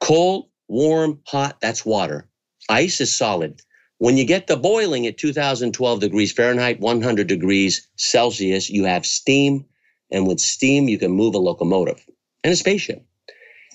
Cold, 0.00 0.48
warm, 0.68 1.20
hot, 1.26 1.60
that's 1.60 1.86
water. 1.86 2.28
Ice 2.68 3.00
is 3.00 3.14
solid. 3.14 3.60
When 3.98 4.16
you 4.16 4.24
get 4.24 4.48
the 4.48 4.56
boiling 4.56 5.06
at 5.06 5.18
2012 5.18 6.00
degrees 6.00 6.32
Fahrenheit, 6.32 6.80
100 6.80 7.26
degrees 7.26 7.86
Celsius, 7.96 8.68
you 8.68 8.84
have 8.84 9.06
steam. 9.06 9.64
And 10.10 10.26
with 10.26 10.40
steam, 10.40 10.88
you 10.88 10.98
can 10.98 11.12
move 11.12 11.34
a 11.34 11.38
locomotive 11.38 12.04
and 12.42 12.52
a 12.52 12.56
spaceship. 12.56 13.04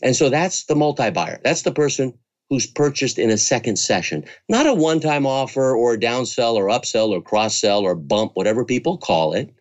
And 0.02 0.16
so 0.16 0.30
that's 0.30 0.66
the 0.66 0.76
multi 0.76 1.10
buyer. 1.10 1.40
That's 1.44 1.64
the 1.64 1.72
person 1.72 2.14
who's 2.50 2.66
purchased 2.66 3.20
in 3.20 3.30
a 3.30 3.38
second 3.38 3.78
session, 3.78 4.26
not 4.48 4.66
a 4.66 4.74
one 4.74 5.00
time 5.00 5.26
offer 5.26 5.76
or 5.76 5.94
a 5.94 6.00
downsell 6.00 6.56
or 6.56 6.66
upsell 6.66 7.10
or 7.10 7.22
cross 7.22 7.56
sell 7.56 7.82
or 7.82 7.96
bump, 7.96 8.32
whatever 8.34 8.66
people 8.66 8.98
call 8.98 9.34
it, 9.34 9.54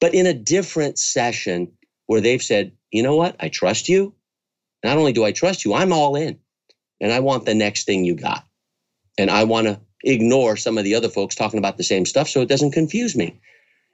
but 0.00 0.14
in 0.14 0.26
a 0.26 0.34
different 0.34 0.98
session 0.98 1.70
where 2.06 2.20
they've 2.20 2.42
said, 2.42 2.72
you 2.90 3.02
know 3.02 3.16
what? 3.16 3.36
I 3.40 3.48
trust 3.48 3.88
you. 3.88 4.14
Not 4.82 4.96
only 4.96 5.12
do 5.12 5.24
I 5.24 5.32
trust 5.32 5.64
you, 5.64 5.74
I'm 5.74 5.92
all 5.92 6.16
in 6.16 6.38
and 7.00 7.12
I 7.12 7.20
want 7.20 7.44
the 7.44 7.54
next 7.54 7.84
thing 7.84 8.04
you 8.04 8.14
got. 8.14 8.44
And 9.18 9.30
I 9.30 9.44
want 9.44 9.66
to 9.66 9.80
ignore 10.04 10.56
some 10.56 10.78
of 10.78 10.84
the 10.84 10.94
other 10.94 11.08
folks 11.08 11.34
talking 11.34 11.58
about 11.58 11.76
the 11.76 11.84
same 11.84 12.06
stuff 12.06 12.28
so 12.28 12.40
it 12.40 12.48
doesn't 12.48 12.72
confuse 12.72 13.16
me. 13.16 13.38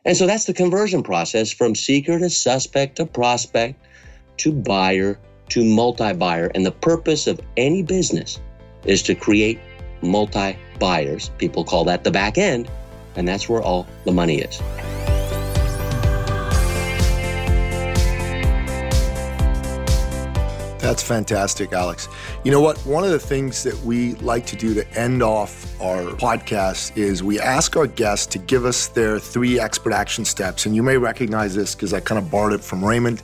And 0.04 0.16
so 0.16 0.26
that's 0.26 0.44
the 0.44 0.54
conversion 0.54 1.02
process 1.02 1.52
from 1.52 1.74
seeker 1.74 2.18
to 2.18 2.30
suspect 2.30 2.96
to 2.96 3.06
prospect 3.06 3.84
to 4.38 4.52
buyer 4.52 5.18
to 5.50 5.64
multi 5.64 6.12
buyer. 6.12 6.50
And 6.54 6.64
the 6.64 6.72
purpose 6.72 7.26
of 7.26 7.40
any 7.56 7.82
business 7.82 8.40
is 8.84 9.02
to 9.04 9.14
create 9.14 9.60
multi 10.02 10.56
buyers. 10.78 11.30
People 11.38 11.64
call 11.64 11.84
that 11.84 12.04
the 12.04 12.10
back 12.10 12.38
end. 12.38 12.70
And 13.16 13.26
that's 13.26 13.48
where 13.48 13.60
all 13.60 13.86
the 14.04 14.12
money 14.12 14.40
is. 14.40 14.60
That's 20.80 21.02
fantastic, 21.02 21.74
Alex. 21.74 22.08
You 22.42 22.50
know 22.50 22.60
what? 22.60 22.78
One 22.78 23.04
of 23.04 23.10
the 23.10 23.18
things 23.18 23.62
that 23.64 23.76
we 23.84 24.14
like 24.14 24.46
to 24.46 24.56
do 24.56 24.72
to 24.74 24.98
end 24.98 25.22
off 25.22 25.78
our 25.80 26.04
podcast 26.14 26.96
is 26.96 27.22
we 27.22 27.38
ask 27.38 27.76
our 27.76 27.86
guests 27.86 28.26
to 28.26 28.38
give 28.38 28.64
us 28.64 28.88
their 28.88 29.18
three 29.18 29.60
expert 29.60 29.92
action 29.92 30.24
steps. 30.24 30.64
And 30.64 30.74
you 30.74 30.82
may 30.82 30.96
recognize 30.96 31.54
this 31.54 31.74
because 31.74 31.92
I 31.92 32.00
kind 32.00 32.18
of 32.18 32.30
borrowed 32.30 32.54
it 32.54 32.64
from 32.64 32.82
Raymond. 32.82 33.20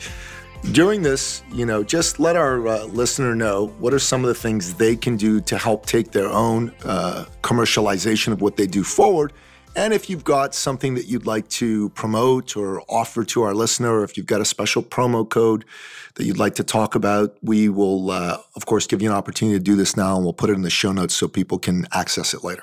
During 0.73 1.03
this, 1.03 1.43
you 1.53 1.65
know, 1.65 1.85
just 1.85 2.19
let 2.19 2.37
our 2.37 2.67
uh, 2.67 2.85
listener 2.85 3.35
know 3.35 3.69
what 3.79 3.95
are 3.95 3.99
some 3.99 4.23
of 4.23 4.29
the 4.29 4.35
things 4.35 4.75
they 4.75 4.97
can 4.97 5.17
do 5.17 5.41
to 5.43 5.57
help 5.57 5.87
take 5.87 6.11
their 6.11 6.29
own 6.29 6.73
uh, 6.85 7.27
commercialization 7.43 8.33
of 8.33 8.41
what 8.41 8.57
they 8.57 8.67
do 8.67 8.83
forward 8.83 9.33
and 9.77 9.93
if 9.93 10.09
you've 10.09 10.25
got 10.25 10.55
something 10.55 10.95
that 10.95 11.05
you'd 11.05 11.27
like 11.27 11.47
to 11.49 11.91
promote 11.91 12.57
or 12.57 12.81
offer 12.89 13.25
to 13.25 13.43
our 13.43 13.55
listener, 13.55 14.01
or 14.01 14.05
if 14.05 14.17
you've 14.17 14.25
got 14.25 14.41
a 14.41 14.45
special 14.47 14.83
promo 14.83 15.29
code 15.29 15.67
that 16.15 16.25
you'd 16.25 16.39
like 16.39 16.55
to 16.55 16.65
talk 16.65 16.95
about, 16.95 17.37
we 17.43 17.69
will, 17.69 18.11
uh, 18.11 18.39
of 18.57 18.65
course, 18.65 18.87
give 18.87 19.03
you 19.03 19.11
an 19.11 19.15
opportunity 19.15 19.59
to 19.59 19.63
do 19.63 19.77
this 19.77 19.95
now 19.95 20.17
and 20.17 20.25
we'll 20.25 20.33
put 20.33 20.49
it 20.49 20.55
in 20.55 20.63
the 20.63 20.71
show 20.71 20.93
notes 20.93 21.15
so 21.15 21.29
people 21.29 21.59
can 21.59 21.87
access 21.93 22.33
it 22.33 22.43
later. 22.43 22.63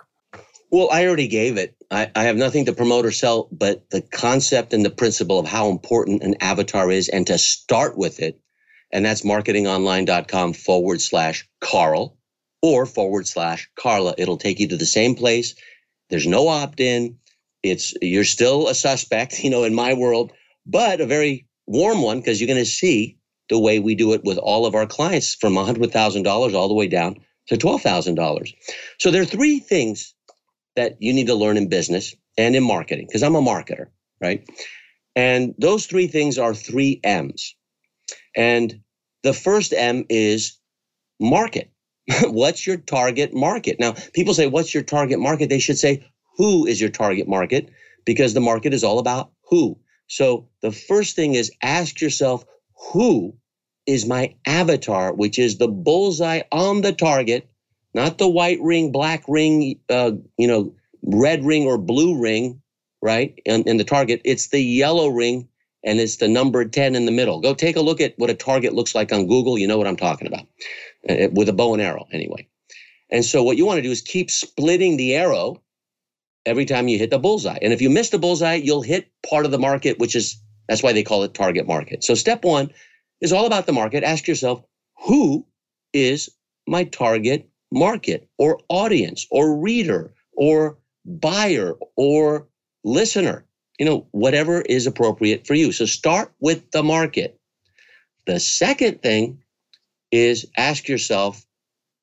Well, 0.71 0.89
I 0.91 1.05
already 1.05 1.27
gave 1.27 1.55
it. 1.55 1.75
I, 1.93 2.11
I, 2.15 2.23
have 2.23 2.37
nothing 2.37 2.65
to 2.65 2.73
promote 2.73 3.05
or 3.05 3.11
sell, 3.11 3.47
but 3.51 3.89
the 3.91 4.01
concept 4.01 4.73
and 4.73 4.83
the 4.83 4.89
principle 4.89 5.39
of 5.39 5.47
how 5.47 5.69
important 5.69 6.23
an 6.23 6.35
avatar 6.41 6.89
is 6.91 7.09
and 7.09 7.27
to 7.27 7.37
start 7.37 7.97
with 7.97 8.19
it. 8.19 8.39
And 8.91 9.05
that's 9.05 9.21
marketingonline.com 9.21 10.53
forward 10.53 11.01
slash 11.01 11.47
Carl 11.61 12.17
or 12.61 12.85
forward 12.85 13.27
slash 13.27 13.69
Carla. 13.75 14.13
It'll 14.17 14.37
take 14.37 14.59
you 14.59 14.67
to 14.69 14.77
the 14.77 14.85
same 14.85 15.15
place 15.15 15.55
there's 16.13 16.27
no 16.27 16.47
opt-in. 16.47 17.17
It's 17.63 17.95
you're 17.99 18.23
still 18.23 18.67
a 18.67 18.75
suspect, 18.75 19.39
you 19.43 19.49
know, 19.49 19.63
in 19.63 19.73
my 19.73 19.93
world, 19.93 20.31
but 20.65 21.01
a 21.01 21.07
very 21.07 21.47
warm 21.65 22.03
one 22.03 22.19
because 22.19 22.39
you're 22.39 22.47
going 22.47 22.63
to 22.63 22.69
see 22.69 23.17
the 23.49 23.59
way 23.59 23.79
we 23.79 23.95
do 23.95 24.13
it 24.13 24.23
with 24.23 24.37
all 24.37 24.65
of 24.65 24.75
our 24.75 24.85
clients 24.85 25.33
from 25.33 25.53
$100,000 25.53 26.53
all 26.53 26.67
the 26.67 26.73
way 26.73 26.87
down 26.87 27.15
to 27.47 27.57
$12,000. 27.57 28.53
So 28.99 29.09
there 29.09 29.23
are 29.23 29.25
three 29.25 29.59
things 29.59 30.13
that 30.75 30.97
you 30.99 31.13
need 31.13 31.27
to 31.27 31.35
learn 31.35 31.57
in 31.57 31.69
business 31.69 32.15
and 32.37 32.55
in 32.55 32.63
marketing 32.63 33.07
because 33.07 33.23
I'm 33.23 33.35
a 33.35 33.41
marketer, 33.41 33.87
right? 34.21 34.47
And 35.15 35.53
those 35.57 35.85
three 35.85 36.07
things 36.07 36.37
are 36.37 36.53
three 36.53 36.99
M's. 37.03 37.55
And 38.35 38.81
the 39.23 39.33
first 39.33 39.73
M 39.73 40.05
is 40.09 40.57
market. 41.19 41.71
what's 42.23 42.67
your 42.67 42.77
target 42.77 43.33
market? 43.33 43.79
Now, 43.79 43.93
people 44.13 44.33
say, 44.33 44.47
what's 44.47 44.73
your 44.73 44.83
target 44.83 45.19
market? 45.19 45.49
They 45.49 45.59
should 45.59 45.77
say, 45.77 46.05
who 46.37 46.65
is 46.65 46.81
your 46.81 46.89
target 46.89 47.27
market? 47.27 47.69
Because 48.05 48.33
the 48.33 48.41
market 48.41 48.73
is 48.73 48.83
all 48.83 48.99
about 48.99 49.31
who. 49.49 49.77
So 50.07 50.49
the 50.61 50.71
first 50.71 51.15
thing 51.15 51.35
is 51.35 51.51
ask 51.61 52.01
yourself, 52.01 52.45
who 52.91 53.35
is 53.85 54.05
my 54.05 54.35
avatar, 54.45 55.13
which 55.13 55.39
is 55.39 55.57
the 55.57 55.67
bullseye 55.67 56.41
on 56.51 56.81
the 56.81 56.93
target, 56.93 57.47
not 57.93 58.17
the 58.17 58.29
white 58.29 58.59
ring, 58.61 58.91
black 58.91 59.23
ring, 59.27 59.79
uh, 59.89 60.11
you 60.37 60.47
know, 60.47 60.73
red 61.03 61.45
ring 61.45 61.65
or 61.65 61.77
blue 61.77 62.19
ring, 62.19 62.61
right? 63.01 63.39
In, 63.45 63.63
in 63.63 63.77
the 63.77 63.83
target, 63.83 64.21
it's 64.25 64.47
the 64.49 64.61
yellow 64.61 65.09
ring 65.09 65.47
and 65.83 65.99
it's 65.99 66.17
the 66.17 66.27
number 66.27 66.65
10 66.65 66.95
in 66.95 67.05
the 67.05 67.11
middle. 67.11 67.41
Go 67.41 67.53
take 67.53 67.75
a 67.75 67.81
look 67.81 68.01
at 68.01 68.17
what 68.17 68.29
a 68.29 68.35
target 68.35 68.73
looks 68.73 68.95
like 68.95 69.11
on 69.11 69.27
Google. 69.27 69.57
You 69.57 69.67
know 69.67 69.77
what 69.77 69.87
I'm 69.87 69.97
talking 69.97 70.27
about 70.27 70.47
uh, 71.09 71.29
with 71.33 71.49
a 71.49 71.53
bow 71.53 71.73
and 71.73 71.81
arrow, 71.81 72.07
anyway. 72.11 72.47
And 73.09 73.23
so, 73.23 73.43
what 73.43 73.57
you 73.57 73.65
want 73.65 73.77
to 73.77 73.83
do 73.83 73.91
is 73.91 74.01
keep 74.01 74.31
splitting 74.31 74.97
the 74.97 75.15
arrow 75.15 75.61
every 76.45 76.65
time 76.65 76.87
you 76.87 76.97
hit 76.97 77.11
the 77.11 77.19
bullseye. 77.19 77.59
And 77.61 77.73
if 77.73 77.81
you 77.81 77.89
miss 77.89 78.09
the 78.09 78.19
bullseye, 78.19 78.55
you'll 78.55 78.81
hit 78.81 79.09
part 79.29 79.45
of 79.45 79.51
the 79.51 79.59
market, 79.59 79.99
which 79.99 80.15
is 80.15 80.41
that's 80.67 80.83
why 80.83 80.93
they 80.93 81.03
call 81.03 81.23
it 81.23 81.33
target 81.33 81.67
market. 81.67 82.03
So, 82.03 82.15
step 82.15 82.43
one 82.43 82.71
is 83.21 83.33
all 83.33 83.45
about 83.45 83.65
the 83.65 83.73
market. 83.73 84.03
Ask 84.03 84.27
yourself, 84.27 84.63
who 85.05 85.45
is 85.93 86.29
my 86.67 86.85
target 86.85 87.49
market 87.73 88.29
or 88.37 88.59
audience 88.69 89.27
or 89.31 89.57
reader 89.57 90.13
or 90.33 90.77
buyer 91.05 91.75
or 91.97 92.47
listener? 92.83 93.45
you 93.79 93.85
know, 93.85 94.07
whatever 94.11 94.61
is 94.61 94.87
appropriate 94.87 95.47
for 95.47 95.55
you. 95.55 95.71
So 95.71 95.85
start 95.85 96.31
with 96.39 96.69
the 96.71 96.83
market. 96.83 97.39
The 98.25 98.39
second 98.39 99.01
thing 99.01 99.41
is 100.11 100.45
ask 100.57 100.87
yourself, 100.87 101.45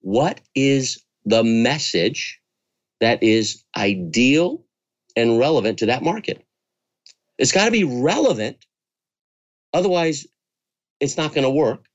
what 0.00 0.40
is 0.54 1.02
the 1.24 1.44
message 1.44 2.40
that 3.00 3.22
is 3.22 3.64
ideal 3.76 4.62
and 5.16 5.38
relevant 5.38 5.78
to 5.78 5.86
that 5.86 6.02
market. 6.02 6.44
It's 7.38 7.52
got 7.52 7.64
to 7.64 7.70
be 7.70 7.84
relevant. 7.84 8.58
Otherwise, 9.72 10.26
it's 11.00 11.16
not 11.16 11.32
going 11.32 11.44
to 11.44 11.50
work. 11.50 11.86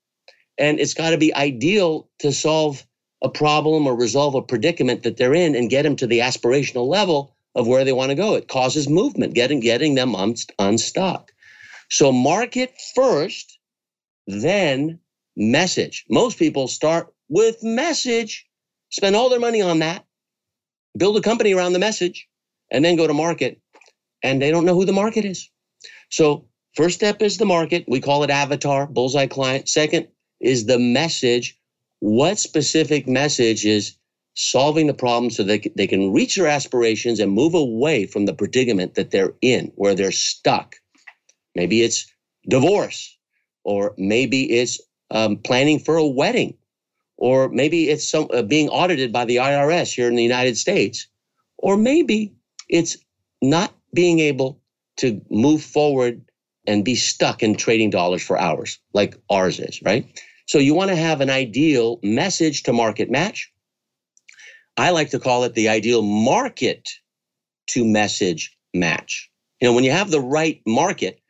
And 0.58 0.80
it's 0.80 0.94
got 0.94 1.12
to 1.12 1.18
be 1.18 1.36
ideal 1.36 2.10
to 2.20 2.32
solve 2.32 2.86
a 3.24 3.30
problem 3.30 3.88
or 3.88 3.96
resolve 3.96 4.36
a 4.36 4.42
predicament 4.42 5.04
that 5.04 5.18
they're 5.18 5.34
in 5.34 5.56
and 5.56 5.70
get 5.70 5.84
them 5.84 5.96
to 5.98 6.08
the 6.08 6.20
aspirational 6.20 6.88
level 6.88 7.36
of 7.56 7.68
where 7.68 7.84
they 7.84 7.94
want 7.94 8.10
to 8.10 8.16
go. 8.16 8.36
It 8.36 8.48
causes 8.48 8.90
movement, 8.90 9.34
getting 9.34 9.60
getting 9.60 9.96
them 9.96 10.16
un- 10.16 10.36
unstuck. 10.60 11.32
So 11.90 12.12
market 12.12 12.74
first, 12.96 13.60
then 14.28 15.00
message. 15.36 16.06
Most 16.10 16.38
people 16.38 16.68
start 16.68 17.14
with 17.30 17.64
message, 17.64 18.48
spend 18.90 19.16
all 19.16 19.30
their 19.30 19.40
money 19.40 19.62
on 19.62 19.80
that, 19.80 20.06
build 20.98 21.18
a 21.18 21.22
company 21.22 21.54
around 21.54 21.74
the 21.74 21.80
message, 21.80 22.28
and 22.72 22.84
then 22.84 22.96
go 22.96 23.08
to 23.08 23.14
market, 23.14 23.62
and 24.24 24.42
they 24.42 24.52
don't 24.52 24.66
know 24.66 24.76
who 24.76 24.86
the 24.86 24.94
market 24.94 25.26
is. 25.26 25.50
So 26.10 26.48
first 26.76 26.96
step 26.96 27.22
is 27.22 27.38
the 27.38 27.46
market. 27.46 27.86
We 27.88 28.02
call 28.02 28.24
it 28.24 28.30
avatar, 28.30 28.88
bullseye 28.88 29.28
client. 29.28 29.70
Second 29.70 30.08
is 30.40 30.66
the 30.66 30.80
message. 30.80 31.58
What 32.00 32.40
specific 32.40 33.08
message 33.08 33.66
is 33.66 33.96
solving 34.36 34.88
the 34.88 34.94
problem 34.94 35.32
so 35.32 35.44
that 35.44 35.66
they 35.76 35.88
can 35.88 36.12
reach 36.12 36.36
their 36.36 36.48
aspirations 36.48 37.20
and 37.20 37.32
move 37.32 37.54
away 37.54 38.06
from 38.06 38.26
the 38.26 38.34
predicament 38.34 38.96
that 38.96 39.12
they're 39.12 39.34
in, 39.42 39.72
where 39.76 39.96
they're 39.96 40.12
stuck. 40.12 40.76
Maybe 41.56 41.82
it's 41.82 42.06
divorce, 42.48 43.18
or 43.64 43.94
maybe 43.98 44.52
it's 44.52 44.80
um, 45.10 45.38
planning 45.38 45.80
for 45.80 45.96
a 45.96 46.06
wedding, 46.06 46.58
or 47.18 47.48
maybe 47.50 47.90
it's 47.90 48.08
some, 48.08 48.28
uh, 48.34 48.42
being 48.42 48.68
audited 48.70 49.14
by 49.14 49.24
the 49.24 49.38
IRS 49.38 49.94
here 49.94 50.10
in 50.10 50.16
the 50.16 50.24
United 50.24 50.58
States, 50.58 51.08
or 51.58 51.78
maybe 51.78 52.34
it's 52.68 52.98
not 53.42 53.74
being 53.94 54.20
able 54.20 54.60
to 54.98 55.22
move 55.30 55.64
forward 55.64 56.22
and 56.68 56.84
be 56.84 56.96
stuck 56.96 57.42
in 57.42 57.56
trading 57.56 57.90
dollars 57.90 58.22
for 58.22 58.38
hours 58.38 58.80
like 58.94 59.16
ours 59.30 59.60
is, 59.60 59.82
right? 59.82 60.06
So 60.46 60.60
you 60.60 60.76
want 60.76 60.90
to 60.92 60.96
have 60.96 61.22
an 61.22 61.30
ideal 61.30 62.00
message 62.04 62.64
to 62.64 62.74
market 62.74 63.12
match 63.12 63.50
I 64.78 64.90
like 64.92 65.10
to 65.12 65.20
call 65.20 65.44
it 65.44 65.54
the 65.54 65.70
ideal 65.70 66.02
market 66.02 66.90
to 67.68 67.86
message 67.86 68.56
match. 68.74 69.30
You 69.62 69.68
know, 69.68 69.74
when 69.74 69.84
you 69.84 69.92
have 69.92 70.12
the 70.12 70.20
right 70.22 70.62
market, 70.66 71.22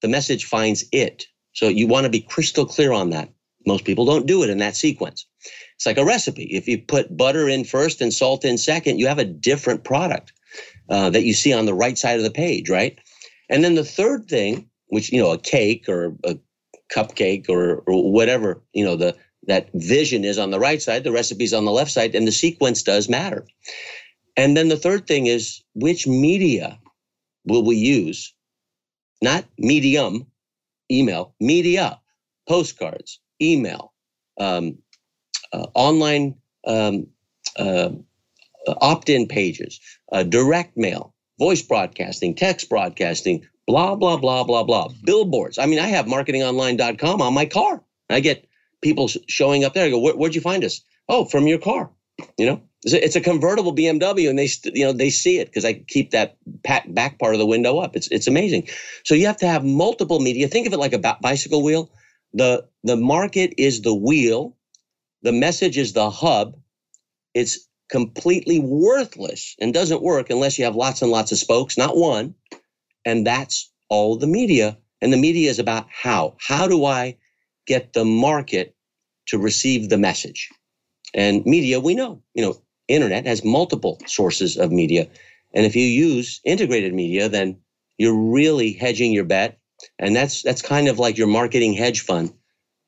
the 0.00 0.08
message 0.08 0.46
finds 0.46 0.84
it. 0.92 1.26
So 1.52 1.68
you 1.68 1.86
want 1.86 2.04
to 2.04 2.10
be 2.10 2.20
crystal 2.20 2.64
clear 2.64 2.92
on 2.92 3.10
that. 3.10 3.30
Most 3.66 3.84
people 3.84 4.06
don't 4.06 4.26
do 4.26 4.42
it 4.42 4.50
in 4.50 4.58
that 4.58 4.76
sequence. 4.76 5.26
It's 5.76 5.86
like 5.86 5.98
a 5.98 6.04
recipe. 6.04 6.44
If 6.44 6.66
you 6.66 6.78
put 6.78 7.16
butter 7.16 7.48
in 7.48 7.64
first 7.64 8.00
and 8.00 8.12
salt 8.12 8.44
in 8.44 8.56
second, 8.56 8.98
you 8.98 9.06
have 9.08 9.18
a 9.18 9.24
different 9.24 9.84
product 9.84 10.32
uh, 10.88 11.10
that 11.10 11.24
you 11.24 11.34
see 11.34 11.52
on 11.52 11.66
the 11.66 11.74
right 11.74 11.98
side 11.98 12.18
of 12.18 12.24
the 12.24 12.30
page, 12.30 12.70
right? 12.70 12.98
And 13.50 13.62
then 13.62 13.74
the 13.74 13.84
third 13.84 14.28
thing, 14.28 14.68
which, 14.88 15.12
you 15.12 15.20
know, 15.20 15.32
a 15.32 15.38
cake 15.38 15.88
or 15.88 16.16
a 16.24 16.38
cupcake 16.92 17.48
or, 17.48 17.82
or 17.86 18.10
whatever, 18.12 18.62
you 18.72 18.84
know, 18.84 18.96
the 18.96 19.16
that 19.46 19.70
vision 19.74 20.24
is 20.24 20.38
on 20.38 20.50
the 20.50 20.58
right 20.60 20.82
side, 20.82 21.04
the 21.04 21.12
recipe's 21.12 21.52
on 21.54 21.64
the 21.64 21.72
left 21.72 21.90
side, 21.90 22.14
and 22.14 22.26
the 22.26 22.32
sequence 22.32 22.82
does 22.82 23.08
matter. 23.08 23.46
And 24.36 24.56
then 24.56 24.68
the 24.68 24.76
third 24.76 25.06
thing 25.06 25.26
is 25.26 25.62
which 25.74 26.06
media 26.06 26.78
will 27.44 27.64
we 27.64 27.76
use? 27.76 28.34
Not 29.22 29.44
medium, 29.58 30.26
email, 30.90 31.34
media, 31.40 32.00
postcards, 32.48 33.20
email, 33.40 33.92
um, 34.38 34.78
uh, 35.52 35.66
online 35.74 36.34
um, 36.66 37.06
uh, 37.56 37.90
opt 38.80 39.08
in 39.08 39.26
pages, 39.26 39.80
uh, 40.12 40.22
direct 40.22 40.76
mail, 40.76 41.14
voice 41.38 41.62
broadcasting, 41.62 42.34
text 42.34 42.68
broadcasting, 42.68 43.46
blah, 43.68 43.96
blah, 43.96 44.18
blah, 44.18 44.44
blah, 44.44 44.64
blah, 44.64 44.88
billboards. 45.04 45.58
I 45.58 45.66
mean, 45.66 45.80
I 45.80 45.88
have 45.88 46.06
marketingonline.com 46.06 47.22
on 47.22 47.34
my 47.34 47.46
car. 47.46 47.84
I 48.10 48.20
get 48.20 48.46
people 48.82 49.08
showing 49.28 49.64
up 49.64 49.74
there. 49.74 49.86
I 49.86 49.90
go, 49.90 50.00
Where, 50.00 50.16
would 50.16 50.36
you 50.36 50.42
find 50.42 50.64
us? 50.64 50.82
Oh, 51.10 51.26
from 51.26 51.48
your 51.48 51.60
car. 51.60 51.90
You 52.38 52.46
know, 52.46 52.62
it's 52.84 52.94
a, 52.94 53.04
it's 53.04 53.16
a 53.16 53.22
convertible 53.22 53.74
BMW, 53.76 54.30
and 54.30 54.38
they 54.38 54.48
you 54.74 54.86
know 54.86 54.92
they 54.94 55.10
see 55.10 55.38
it 55.40 55.48
because 55.48 55.66
I 55.66 55.74
keep 55.74 56.12
that 56.12 56.38
back 56.94 57.18
part 57.20 57.34
of 57.34 57.40
the 57.40 57.46
window 57.46 57.78
up. 57.80 57.96
It's 57.96 58.08
it's 58.08 58.28
amazing. 58.28 58.68
So 59.04 59.14
you 59.14 59.26
have 59.26 59.38
to 59.38 59.48
have 59.48 59.64
multiple 59.64 60.20
media. 60.20 60.48
Think 60.48 60.66
of 60.68 60.74
it 60.74 60.78
like 60.78 60.94
a 60.94 60.98
bicycle 61.22 61.64
wheel. 61.64 61.92
the 62.34 62.68
The 62.84 62.96
market 62.96 63.54
is 63.58 63.82
the 63.82 63.94
wheel. 63.94 64.56
The 65.22 65.32
message 65.32 65.78
is 65.78 65.94
the 65.94 66.10
hub. 66.10 66.56
It's 67.34 67.68
completely 67.90 68.60
worthless 68.60 69.56
and 69.60 69.74
doesn't 69.74 70.02
work 70.02 70.30
unless 70.30 70.58
you 70.58 70.66
have 70.66 70.76
lots 70.76 71.02
and 71.02 71.10
lots 71.12 71.32
of 71.32 71.38
spokes, 71.38 71.78
not 71.78 71.96
one. 71.96 72.34
And 73.04 73.26
that's 73.26 73.70
all 73.88 74.16
the 74.16 74.26
media. 74.26 74.76
And 75.00 75.12
the 75.12 75.16
media 75.16 75.50
is 75.50 75.58
about 75.58 75.86
how. 75.90 76.36
How 76.40 76.66
do 76.66 76.84
I 76.84 77.16
get 77.66 77.92
the 77.92 78.04
market 78.04 78.74
to 79.28 79.38
receive 79.38 79.88
the 79.88 79.98
message. 79.98 80.48
And 81.14 81.44
media, 81.46 81.78
we 81.78 81.94
know, 81.94 82.22
you 82.34 82.42
know, 82.42 82.60
internet 82.88 83.26
has 83.26 83.44
multiple 83.44 83.98
sources 84.06 84.56
of 84.56 84.72
media. 84.72 85.06
And 85.54 85.64
if 85.64 85.76
you 85.76 85.84
use 85.84 86.40
integrated 86.44 86.94
media, 86.94 87.28
then 87.28 87.58
you're 87.98 88.18
really 88.18 88.72
hedging 88.72 89.12
your 89.12 89.24
bet. 89.24 89.58
And 89.98 90.16
that's 90.16 90.42
that's 90.42 90.62
kind 90.62 90.88
of 90.88 90.98
like 90.98 91.16
your 91.16 91.28
marketing 91.28 91.74
hedge 91.74 92.00
fund 92.00 92.32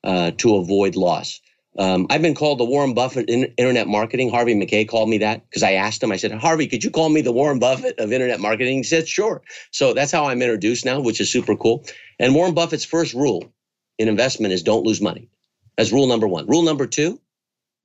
uh, 0.03 0.31
to 0.37 0.55
avoid 0.55 0.95
loss. 0.95 1.39
Um, 1.77 2.07
I've 2.09 2.21
been 2.21 2.35
called 2.35 2.59
the 2.59 2.65
Warren 2.65 2.93
Buffett 2.93 3.29
in 3.29 3.45
internet 3.57 3.87
marketing. 3.87 4.29
Harvey 4.29 4.53
Mackay 4.53 4.85
called 4.85 5.09
me 5.09 5.17
that 5.19 5.49
because 5.49 5.63
I 5.63 5.73
asked 5.73 6.03
him. 6.03 6.11
I 6.11 6.17
said, 6.17 6.31
Harvey, 6.33 6.67
could 6.67 6.83
you 6.83 6.91
call 6.91 7.09
me 7.09 7.21
the 7.21 7.31
Warren 7.31 7.59
Buffett 7.59 7.97
of 7.97 8.11
internet 8.11 8.41
marketing? 8.41 8.77
He 8.77 8.83
said, 8.83 9.07
sure. 9.07 9.41
So 9.71 9.93
that's 9.93 10.11
how 10.11 10.25
I'm 10.25 10.41
introduced 10.41 10.85
now, 10.85 10.99
which 10.99 11.21
is 11.21 11.31
super 11.31 11.55
cool. 11.55 11.85
And 12.19 12.35
Warren 12.35 12.53
Buffett's 12.53 12.83
first 12.83 13.13
rule 13.13 13.53
in 13.97 14.09
investment 14.09 14.53
is 14.53 14.63
don't 14.63 14.85
lose 14.85 15.01
money. 15.01 15.29
That's 15.77 15.93
rule 15.93 16.07
number 16.07 16.27
one. 16.27 16.45
Rule 16.45 16.63
number 16.63 16.85
two, 16.87 17.19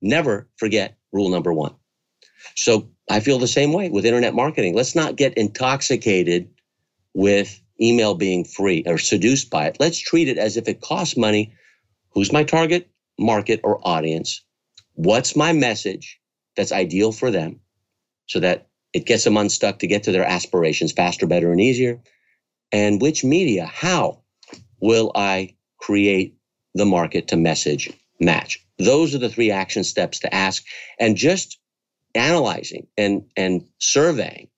never 0.03 0.49
forget 0.57 0.97
rule 1.13 1.29
number 1.29 1.53
one. 1.53 1.75
So 2.57 2.89
I 3.09 3.21
feel 3.21 3.39
the 3.39 3.47
same 3.47 3.73
way 3.73 3.89
with 3.89 4.05
internet 4.05 4.35
marketing. 4.35 4.75
Let's 4.75 4.97
not 4.97 5.17
get 5.17 5.35
intoxicated 5.35 6.51
with 7.15 7.61
email 7.81 8.15
being 8.15 8.45
free 8.45 8.83
or 8.87 8.99
seduced 8.99 9.49
by 9.51 9.67
it. 9.67 9.77
Let's 9.79 9.99
treat 9.99 10.29
it 10.29 10.39
as 10.39 10.57
if 10.57 10.67
it 10.67 10.81
costs 10.81 11.17
money. 11.17 11.53
Who's 12.11 12.33
my 12.33 12.43
target 12.43 12.89
market 13.19 13.61
or 13.65 13.81
audience? 13.87 14.43
What's 14.95 15.37
my 15.37 15.53
message 15.53 16.21
that's 16.57 16.73
ideal 16.73 17.13
for 17.13 17.31
them 17.31 17.61
so 18.27 18.41
that 18.41 18.69
it 18.93 19.07
gets 19.07 19.25
them 19.25 19.37
unstuck 19.37 19.81
to 19.81 19.87
get 19.87 20.05
to 20.05 20.13
their 20.13 20.25
aspirations 20.25 20.93
faster, 20.93 21.27
better, 21.27 21.53
and 21.53 21.61
easier? 21.61 22.01
And 22.73 23.01
which 23.01 23.25
media, 23.25 23.67
how 23.67 24.23
will 24.81 25.13
I 25.15 25.57
create 25.79 26.37
the 26.77 26.87
market 26.87 27.29
to 27.29 27.37
message 27.37 27.91
match. 28.21 28.65
Those 28.79 29.15
are 29.15 29.19
the 29.19 29.29
three 29.29 29.51
action 29.51 29.85
steps 29.85 30.21
to 30.21 30.35
ask. 30.35 30.65
And 30.99 31.17
just 31.17 31.59
analyzing 32.15 32.87
and, 32.97 33.25
and 33.37 33.67
surveying 33.79 34.49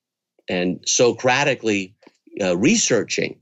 and 0.49 0.81
Socratically 0.87 1.95
uh, 2.41 2.57
researching 2.57 3.39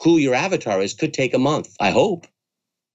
who 0.00 0.18
your 0.18 0.34
avatar 0.34 0.80
is 0.80 0.94
could 0.94 1.14
take 1.14 1.34
a 1.34 1.38
month, 1.38 1.74
I 1.80 1.90
hope. 1.90 2.26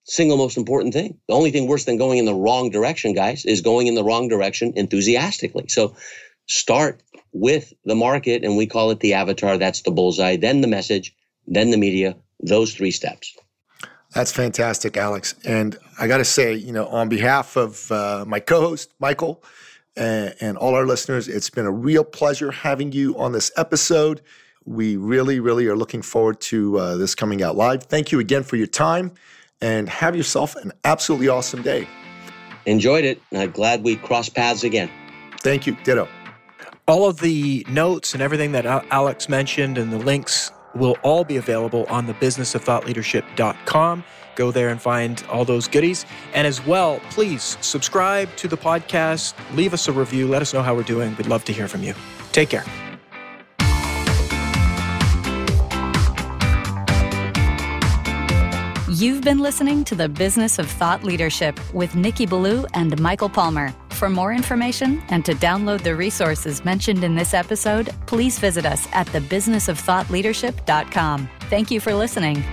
Single 0.09 0.37
most 0.37 0.57
important 0.57 0.91
thing. 0.91 1.19
The 1.27 1.35
only 1.35 1.51
thing 1.51 1.67
worse 1.67 1.85
than 1.85 1.97
going 1.97 2.17
in 2.17 2.25
the 2.25 2.33
wrong 2.33 2.71
direction, 2.71 3.13
guys, 3.13 3.45
is 3.45 3.61
going 3.61 3.85
in 3.85 3.93
the 3.93 4.03
wrong 4.03 4.27
direction 4.27 4.73
enthusiastically. 4.75 5.67
So 5.67 5.95
start 6.47 7.03
with 7.31 7.73
the 7.85 7.93
market, 7.93 8.43
and 8.43 8.57
we 8.57 8.65
call 8.65 8.89
it 8.89 9.01
the 9.01 9.13
avatar. 9.13 9.59
That's 9.59 9.83
the 9.83 9.91
bullseye, 9.91 10.35
then 10.35 10.61
the 10.61 10.67
message, 10.67 11.15
then 11.45 11.69
the 11.69 11.77
media, 11.77 12.15
those 12.39 12.73
three 12.73 12.89
steps. 12.89 13.37
That's 14.15 14.31
fantastic, 14.31 14.97
Alex. 14.97 15.35
And 15.45 15.77
I 15.99 16.07
got 16.07 16.17
to 16.17 16.25
say, 16.25 16.55
you 16.55 16.71
know, 16.71 16.87
on 16.87 17.07
behalf 17.07 17.55
of 17.55 17.91
uh, 17.91 18.25
my 18.27 18.39
co 18.39 18.61
host, 18.61 18.91
Michael, 18.99 19.43
uh, 19.95 20.31
and 20.41 20.57
all 20.57 20.73
our 20.73 20.87
listeners, 20.87 21.27
it's 21.27 21.51
been 21.51 21.67
a 21.67 21.71
real 21.71 22.03
pleasure 22.03 22.49
having 22.49 22.91
you 22.91 23.15
on 23.15 23.31
this 23.31 23.51
episode. 23.55 24.21
We 24.65 24.97
really, 24.97 25.39
really 25.39 25.67
are 25.67 25.77
looking 25.77 26.01
forward 26.01 26.41
to 26.41 26.79
uh, 26.79 26.95
this 26.95 27.13
coming 27.13 27.43
out 27.43 27.55
live. 27.55 27.83
Thank 27.83 28.11
you 28.11 28.19
again 28.19 28.41
for 28.41 28.55
your 28.55 28.65
time 28.65 29.11
and 29.61 29.89
have 29.89 30.15
yourself 30.15 30.55
an 30.55 30.71
absolutely 30.83 31.27
awesome 31.27 31.61
day. 31.61 31.87
Enjoyed 32.65 33.03
it. 33.03 33.21
I'm 33.33 33.51
glad 33.51 33.83
we 33.83 33.95
crossed 33.95 34.35
paths 34.35 34.63
again. 34.63 34.89
Thank 35.41 35.65
you. 35.67 35.75
Ditto. 35.83 36.07
All 36.87 37.07
of 37.07 37.19
the 37.19 37.65
notes 37.69 38.13
and 38.13 38.21
everything 38.21 38.51
that 38.53 38.65
Alex 38.65 39.29
mentioned 39.29 39.77
and 39.77 39.91
the 39.93 39.99
links 39.99 40.51
will 40.75 40.97
all 41.03 41.23
be 41.23 41.37
available 41.37 41.85
on 41.89 42.07
the 42.07 42.13
businessofThoughtLeadership.com. 42.15 44.03
Go 44.35 44.51
there 44.51 44.69
and 44.69 44.81
find 44.81 45.23
all 45.29 45.45
those 45.45 45.67
goodies. 45.67 46.05
And 46.33 46.47
as 46.47 46.65
well, 46.65 46.99
please 47.09 47.57
subscribe 47.61 48.33
to 48.37 48.47
the 48.47 48.57
podcast, 48.57 49.33
leave 49.55 49.73
us 49.73 49.87
a 49.87 49.91
review, 49.91 50.27
let 50.27 50.41
us 50.41 50.53
know 50.53 50.61
how 50.61 50.73
we're 50.75 50.83
doing. 50.83 51.15
We'd 51.17 51.27
love 51.27 51.43
to 51.45 51.53
hear 51.53 51.67
from 51.67 51.83
you. 51.83 51.93
Take 52.31 52.49
care. 52.49 52.63
You've 58.93 59.21
been 59.21 59.37
listening 59.37 59.83
to 59.85 59.93
the 59.93 60.09
Business 60.09 60.57
of 60.57 60.67
Thought 60.67 61.03
Leadership 61.03 61.59
with 61.75 61.93
Nikki 61.93 62.25
Ballou 62.25 62.65
and 62.73 62.99
Michael 62.99 63.29
Palmer. 63.29 63.71
For 63.91 64.09
more 64.09 64.33
information 64.33 65.03
and 65.09 65.23
to 65.25 65.35
download 65.35 65.83
the 65.83 65.95
resources 65.95 66.65
mentioned 66.65 67.03
in 67.03 67.13
this 67.13 67.35
episode, 67.35 67.91
please 68.07 68.39
visit 68.39 68.65
us 68.65 68.87
at 68.91 69.05
thebusinessofthoughtleadership.com. 69.07 71.29
Thank 71.51 71.69
you 71.69 71.79
for 71.79 71.93
listening. 71.93 72.43